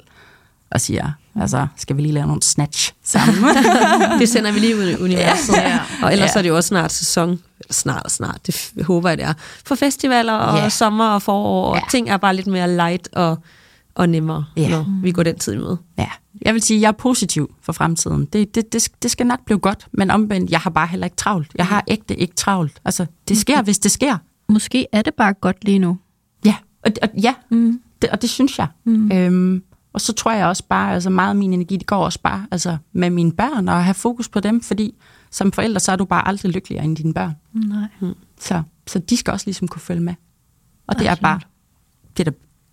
og 0.73 0.81
siger, 0.81 1.13
altså, 1.41 1.67
skal 1.77 1.97
vi 1.97 2.03
lige 2.03 2.13
lave 2.13 2.27
nogle 2.27 2.43
snatch 2.43 2.93
sammen? 3.03 3.45
det 4.21 4.29
sender 4.29 4.53
vi 4.53 4.59
lige 4.59 4.77
ud 4.77 4.85
i 4.85 4.97
universet. 4.97 5.55
Ja, 5.57 5.69
ja. 5.69 5.81
Og 6.03 6.13
ellers 6.13 6.31
ja. 6.35 6.39
er 6.39 6.43
det 6.43 6.49
jo 6.49 6.57
også 6.57 6.69
snart 6.69 6.93
sæson. 6.93 7.41
Snart, 7.71 8.13
snart, 8.13 8.47
det 8.47 8.73
håber 8.85 9.09
jeg 9.09 9.19
det 9.19 9.27
er. 9.27 9.35
For 9.67 9.75
festivaler 9.75 10.33
og 10.33 10.59
ja. 10.59 10.69
sommer 10.69 11.09
og 11.09 11.23
forår, 11.23 11.71
og 11.71 11.77
ja. 11.77 11.83
ting 11.91 12.11
er 12.11 12.17
bare 12.17 12.37
lidt 12.37 12.47
mere 12.47 12.77
light 12.77 13.09
og, 13.13 13.39
og 13.95 14.09
nemmere, 14.09 14.45
ja. 14.57 14.69
når 14.69 14.87
vi 15.03 15.13
går 15.13 15.23
den 15.23 15.39
tid 15.39 15.53
imod. 15.53 15.77
Ja, 15.99 16.09
jeg 16.43 16.55
vil 16.55 16.63
sige, 16.63 16.81
jeg 16.81 16.89
er 16.89 16.93
positiv 16.93 17.55
for 17.63 17.73
fremtiden. 17.73 18.25
Det, 18.25 18.55
det, 18.55 18.73
det, 18.73 18.89
det 19.03 19.11
skal 19.11 19.27
nok 19.27 19.45
blive 19.45 19.59
godt, 19.59 19.87
men 19.93 20.11
omvendt, 20.11 20.51
jeg 20.51 20.61
har 20.61 20.71
bare 20.71 20.87
heller 20.87 21.07
ikke 21.07 21.17
travlt. 21.17 21.51
Jeg 21.55 21.67
har 21.67 21.85
ægte 21.89 22.17
ikke 22.17 22.35
travlt. 22.35 22.81
Altså, 22.85 23.07
det 23.29 23.39
sker, 23.39 23.63
hvis 23.63 23.79
det 23.79 23.91
sker. 23.91 24.17
Måske 24.49 24.87
er 24.93 25.03
det 25.03 25.15
bare 25.15 25.33
godt 25.33 25.65
lige 25.65 25.79
nu. 25.79 25.99
Ja, 26.45 26.55
og, 26.85 26.93
og, 27.03 27.09
ja, 27.23 27.35
mm. 27.51 27.81
det, 28.03 28.11
og 28.11 28.23
det 28.23 28.31
synes 28.31 28.59
jeg. 28.59 28.67
Mm. 28.85 29.13
Øhm, 29.13 29.63
og 29.93 30.01
så 30.01 30.13
tror 30.13 30.33
jeg 30.33 30.47
også 30.47 30.65
bare, 30.69 30.95
altså 30.95 31.11
meget 31.11 31.29
af 31.29 31.37
min 31.37 31.53
energi, 31.53 31.77
det 31.77 31.87
går 31.87 32.05
også 32.05 32.21
bare 32.21 32.47
altså 32.51 32.77
med 32.93 33.11
mine 33.11 33.33
børn 33.33 33.69
og 33.69 33.85
have 33.85 33.95
fokus 33.95 34.29
på 34.29 34.41
dem, 34.41 34.63
fordi 34.63 34.95
som 35.31 35.53
forældre, 35.53 35.81
så 35.81 35.93
er 35.93 35.97
du 35.97 36.05
bare 36.05 36.29
aldrig 36.29 36.53
lykkeligere 36.53 36.85
end 36.85 36.97
dine 36.97 37.15
børn. 37.15 37.35
Nej. 37.53 37.89
Mm. 38.01 38.15
Så, 38.41 38.63
så 38.87 38.99
de 38.99 39.17
skal 39.17 39.33
også 39.33 39.47
ligesom 39.47 39.69
kunne 39.69 39.83
følge 39.83 40.01
med. 40.01 40.15
Og 40.87 40.99
det 40.99 41.09
er 41.09 41.15
bare 41.15 41.41
det, 42.17 42.27
der 42.27 42.33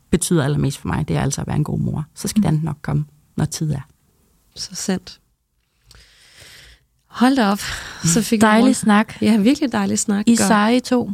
betyder 0.09 0.43
allermest 0.43 0.77
for 0.77 0.87
mig, 0.87 1.07
det 1.07 1.17
er 1.17 1.21
altså 1.21 1.41
at 1.41 1.47
være 1.47 1.55
en 1.55 1.63
god 1.63 1.79
mor. 1.79 2.05
Så 2.13 2.27
skal 2.27 2.39
mm. 2.39 2.49
den 2.49 2.61
nok 2.63 2.77
komme, 2.81 3.05
når 3.35 3.45
tid 3.45 3.71
er. 3.71 3.87
Så 4.55 4.75
sandt. 4.75 5.19
Hold 7.07 7.35
da 7.35 7.47
op. 7.47 7.59
Så 8.03 8.21
fik 8.21 8.41
dejlig 8.41 8.75
snak. 8.75 9.21
Ja, 9.21 9.37
virkelig 9.37 9.71
dejlig 9.71 9.99
snak. 9.99 10.27
I 10.27 10.35
seje 10.35 10.79
to. 10.79 11.11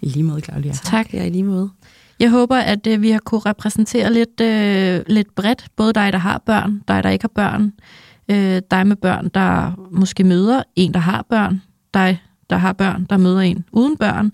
I 0.00 0.08
lige 0.08 0.22
måde, 0.22 0.40
Claudia. 0.40 0.72
Tak. 0.72 1.14
Ja, 1.14 1.24
i 1.24 1.30
lige 1.30 1.42
måde. 1.42 1.70
Jeg 2.20 2.30
håber, 2.30 2.56
at 2.56 2.86
øh, 2.86 3.02
vi 3.02 3.10
har 3.10 3.18
kunne 3.18 3.40
repræsentere 3.46 4.12
lidt, 4.12 4.40
øh, 4.40 5.00
lidt 5.06 5.34
bredt, 5.34 5.66
både 5.76 5.92
dig, 5.92 6.12
der 6.12 6.18
har 6.18 6.38
børn, 6.38 6.82
dig, 6.88 7.02
der 7.02 7.10
ikke 7.10 7.22
har 7.22 7.28
børn, 7.34 7.72
øh, 8.28 8.62
dig 8.70 8.86
med 8.86 8.96
børn, 8.96 9.28
der 9.28 9.72
måske 9.90 10.24
møder 10.24 10.62
en, 10.76 10.94
der 10.94 11.00
har 11.00 11.26
børn, 11.28 11.62
dig, 11.94 12.22
der 12.50 12.56
har 12.56 12.72
børn, 12.72 13.06
der 13.10 13.16
møder 13.16 13.40
en 13.40 13.64
uden 13.72 13.96
børn, 13.96 14.32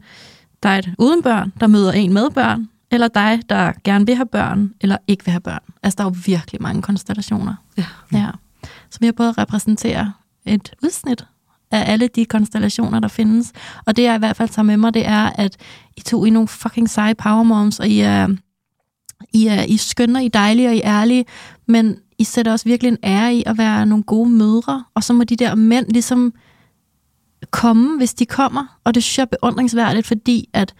dig 0.62 0.94
uden 0.98 1.22
børn, 1.22 1.52
der 1.60 1.66
møder 1.66 1.92
en 1.92 2.12
med 2.12 2.30
børn, 2.30 2.68
eller 2.90 3.08
dig, 3.08 3.40
der 3.48 3.72
gerne 3.84 4.06
vil 4.06 4.16
have 4.16 4.26
børn, 4.26 4.74
eller 4.80 4.96
ikke 5.06 5.24
vil 5.24 5.32
have 5.32 5.40
børn. 5.40 5.62
Altså, 5.82 5.96
der 5.96 6.04
er 6.04 6.08
jo 6.08 6.16
virkelig 6.26 6.62
mange 6.62 6.82
konstellationer. 6.82 7.54
Ja. 7.78 7.86
ja. 8.12 8.28
Så 8.90 8.98
vi 9.00 9.06
har 9.06 9.12
både 9.12 9.32
repræsentere 9.32 10.12
et 10.44 10.72
udsnit 10.82 11.24
af 11.70 11.92
alle 11.92 12.08
de 12.08 12.24
konstellationer, 12.24 13.00
der 13.00 13.08
findes. 13.08 13.52
Og 13.86 13.96
det, 13.96 14.02
jeg 14.02 14.16
i 14.16 14.18
hvert 14.18 14.36
fald 14.36 14.48
tager 14.48 14.66
med 14.66 14.76
mig, 14.76 14.94
det 14.94 15.06
er, 15.06 15.30
at 15.34 15.56
I 15.96 16.00
to 16.00 16.24
I 16.24 16.30
nogle 16.30 16.48
fucking 16.48 16.90
seje 16.90 17.14
power 17.14 17.42
moms, 17.42 17.80
og 17.80 17.88
I 17.88 18.00
er, 18.00 18.28
I 19.32 19.46
er, 19.46 19.62
I 19.62 19.74
er 19.74 19.78
skønne, 19.78 20.18
og 20.18 20.22
I 20.22 20.26
er 20.26 20.30
dejlige, 20.30 20.68
og 20.68 20.74
I 20.74 20.80
er 20.84 21.00
ærlige, 21.00 21.24
men 21.68 21.96
I 22.18 22.24
sætter 22.24 22.52
også 22.52 22.64
virkelig 22.64 22.88
en 22.88 22.98
ære 23.04 23.34
i 23.34 23.42
at 23.46 23.58
være 23.58 23.86
nogle 23.86 24.04
gode 24.04 24.30
mødre, 24.30 24.84
og 24.94 25.04
så 25.04 25.12
må 25.12 25.24
de 25.24 25.36
der 25.36 25.54
mænd 25.54 25.86
ligesom 25.88 26.32
komme, 27.50 27.96
hvis 27.96 28.14
de 28.14 28.26
kommer, 28.26 28.78
og 28.84 28.94
det 28.94 29.02
synes 29.02 29.18
jeg 29.18 29.22
er 29.22 29.36
beundringsværdigt, 29.40 30.06
fordi 30.06 30.48
at 30.52 30.74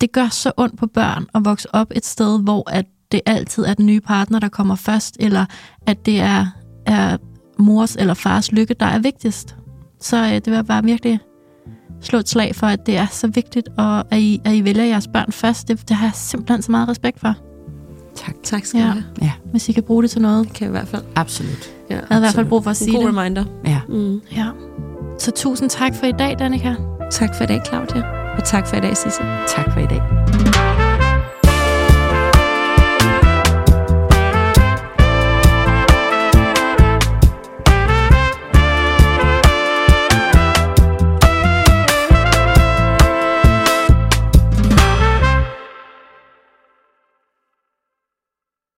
det 0.00 0.12
gør 0.12 0.28
så 0.28 0.52
ondt 0.56 0.78
på 0.78 0.86
børn 0.86 1.26
at 1.34 1.44
vokse 1.44 1.74
op 1.74 1.92
et 1.94 2.06
sted, 2.06 2.42
hvor 2.42 2.70
at 2.70 2.86
det 3.12 3.20
altid 3.26 3.64
er 3.64 3.74
den 3.74 3.86
nye 3.86 4.00
partner, 4.00 4.38
der 4.38 4.48
kommer 4.48 4.74
først, 4.74 5.16
eller 5.20 5.46
at 5.86 6.06
det 6.06 6.20
er, 6.20 6.46
er 6.86 7.16
mors 7.58 7.96
eller 7.96 8.14
fars 8.14 8.52
lykke, 8.52 8.74
der 8.74 8.86
er 8.86 8.98
vigtigst. 8.98 9.56
Så 10.00 10.16
øh, 10.16 10.30
det 10.32 10.46
vil 10.46 10.54
jeg 10.54 10.66
bare 10.66 10.82
virkelig 10.84 11.20
slå 12.00 12.18
et 12.18 12.28
slag 12.28 12.54
for, 12.54 12.66
at 12.66 12.86
det 12.86 12.96
er 12.96 13.06
så 13.10 13.26
vigtigt, 13.28 13.68
og 13.78 13.98
at 14.12 14.18
I, 14.18 14.40
at 14.44 14.54
I 14.54 14.64
vælger 14.64 14.84
jeres 14.84 15.08
børn 15.08 15.32
først. 15.32 15.68
Det, 15.68 15.88
det 15.88 15.96
har 15.96 16.06
jeg 16.06 16.12
simpelthen 16.14 16.62
så 16.62 16.70
meget 16.70 16.88
respekt 16.88 17.20
for. 17.20 17.34
Tak. 18.14 18.34
Tak 18.42 18.64
skal 18.64 18.78
Ja. 18.80 18.86
du 18.86 18.90
have. 18.90 19.04
Ja, 19.22 19.32
Hvis 19.50 19.68
I 19.68 19.72
kan 19.72 19.82
bruge 19.82 20.02
det 20.02 20.10
til 20.10 20.22
noget. 20.22 20.52
Kan 20.52 20.64
jeg 20.64 20.68
i 20.68 20.70
hvert 20.78 20.88
fald. 20.88 21.02
absolut. 21.16 21.70
Ja. 21.90 21.94
Jeg 21.94 22.04
havde 22.10 22.20
i 22.20 22.24
hvert 22.24 22.34
fald 22.34 22.46
brug 22.46 22.62
for 22.64 22.70
at 22.70 22.80
En 22.80 22.84
sige 22.84 22.96
god 22.96 23.08
det. 23.08 23.16
reminder. 23.18 23.44
Ja. 23.66 23.80
Mm. 23.88 24.20
Ja. 24.36 24.46
Så 25.18 25.30
tusind 25.30 25.70
tak 25.70 25.94
for 25.94 26.06
i 26.06 26.12
dag, 26.12 26.38
Danika. 26.38 26.74
Tak 27.10 27.34
for 27.34 27.44
i 27.44 27.46
dag, 27.46 27.60
Claudia. 27.66 28.02
Og 28.36 28.44
tak 28.44 28.66
for 28.66 28.76
i 28.76 28.80
dag, 28.80 28.96
Sisse. 28.96 29.22
Tak 29.56 29.72
for 29.72 29.80
i 29.80 29.86
dag. 29.86 30.02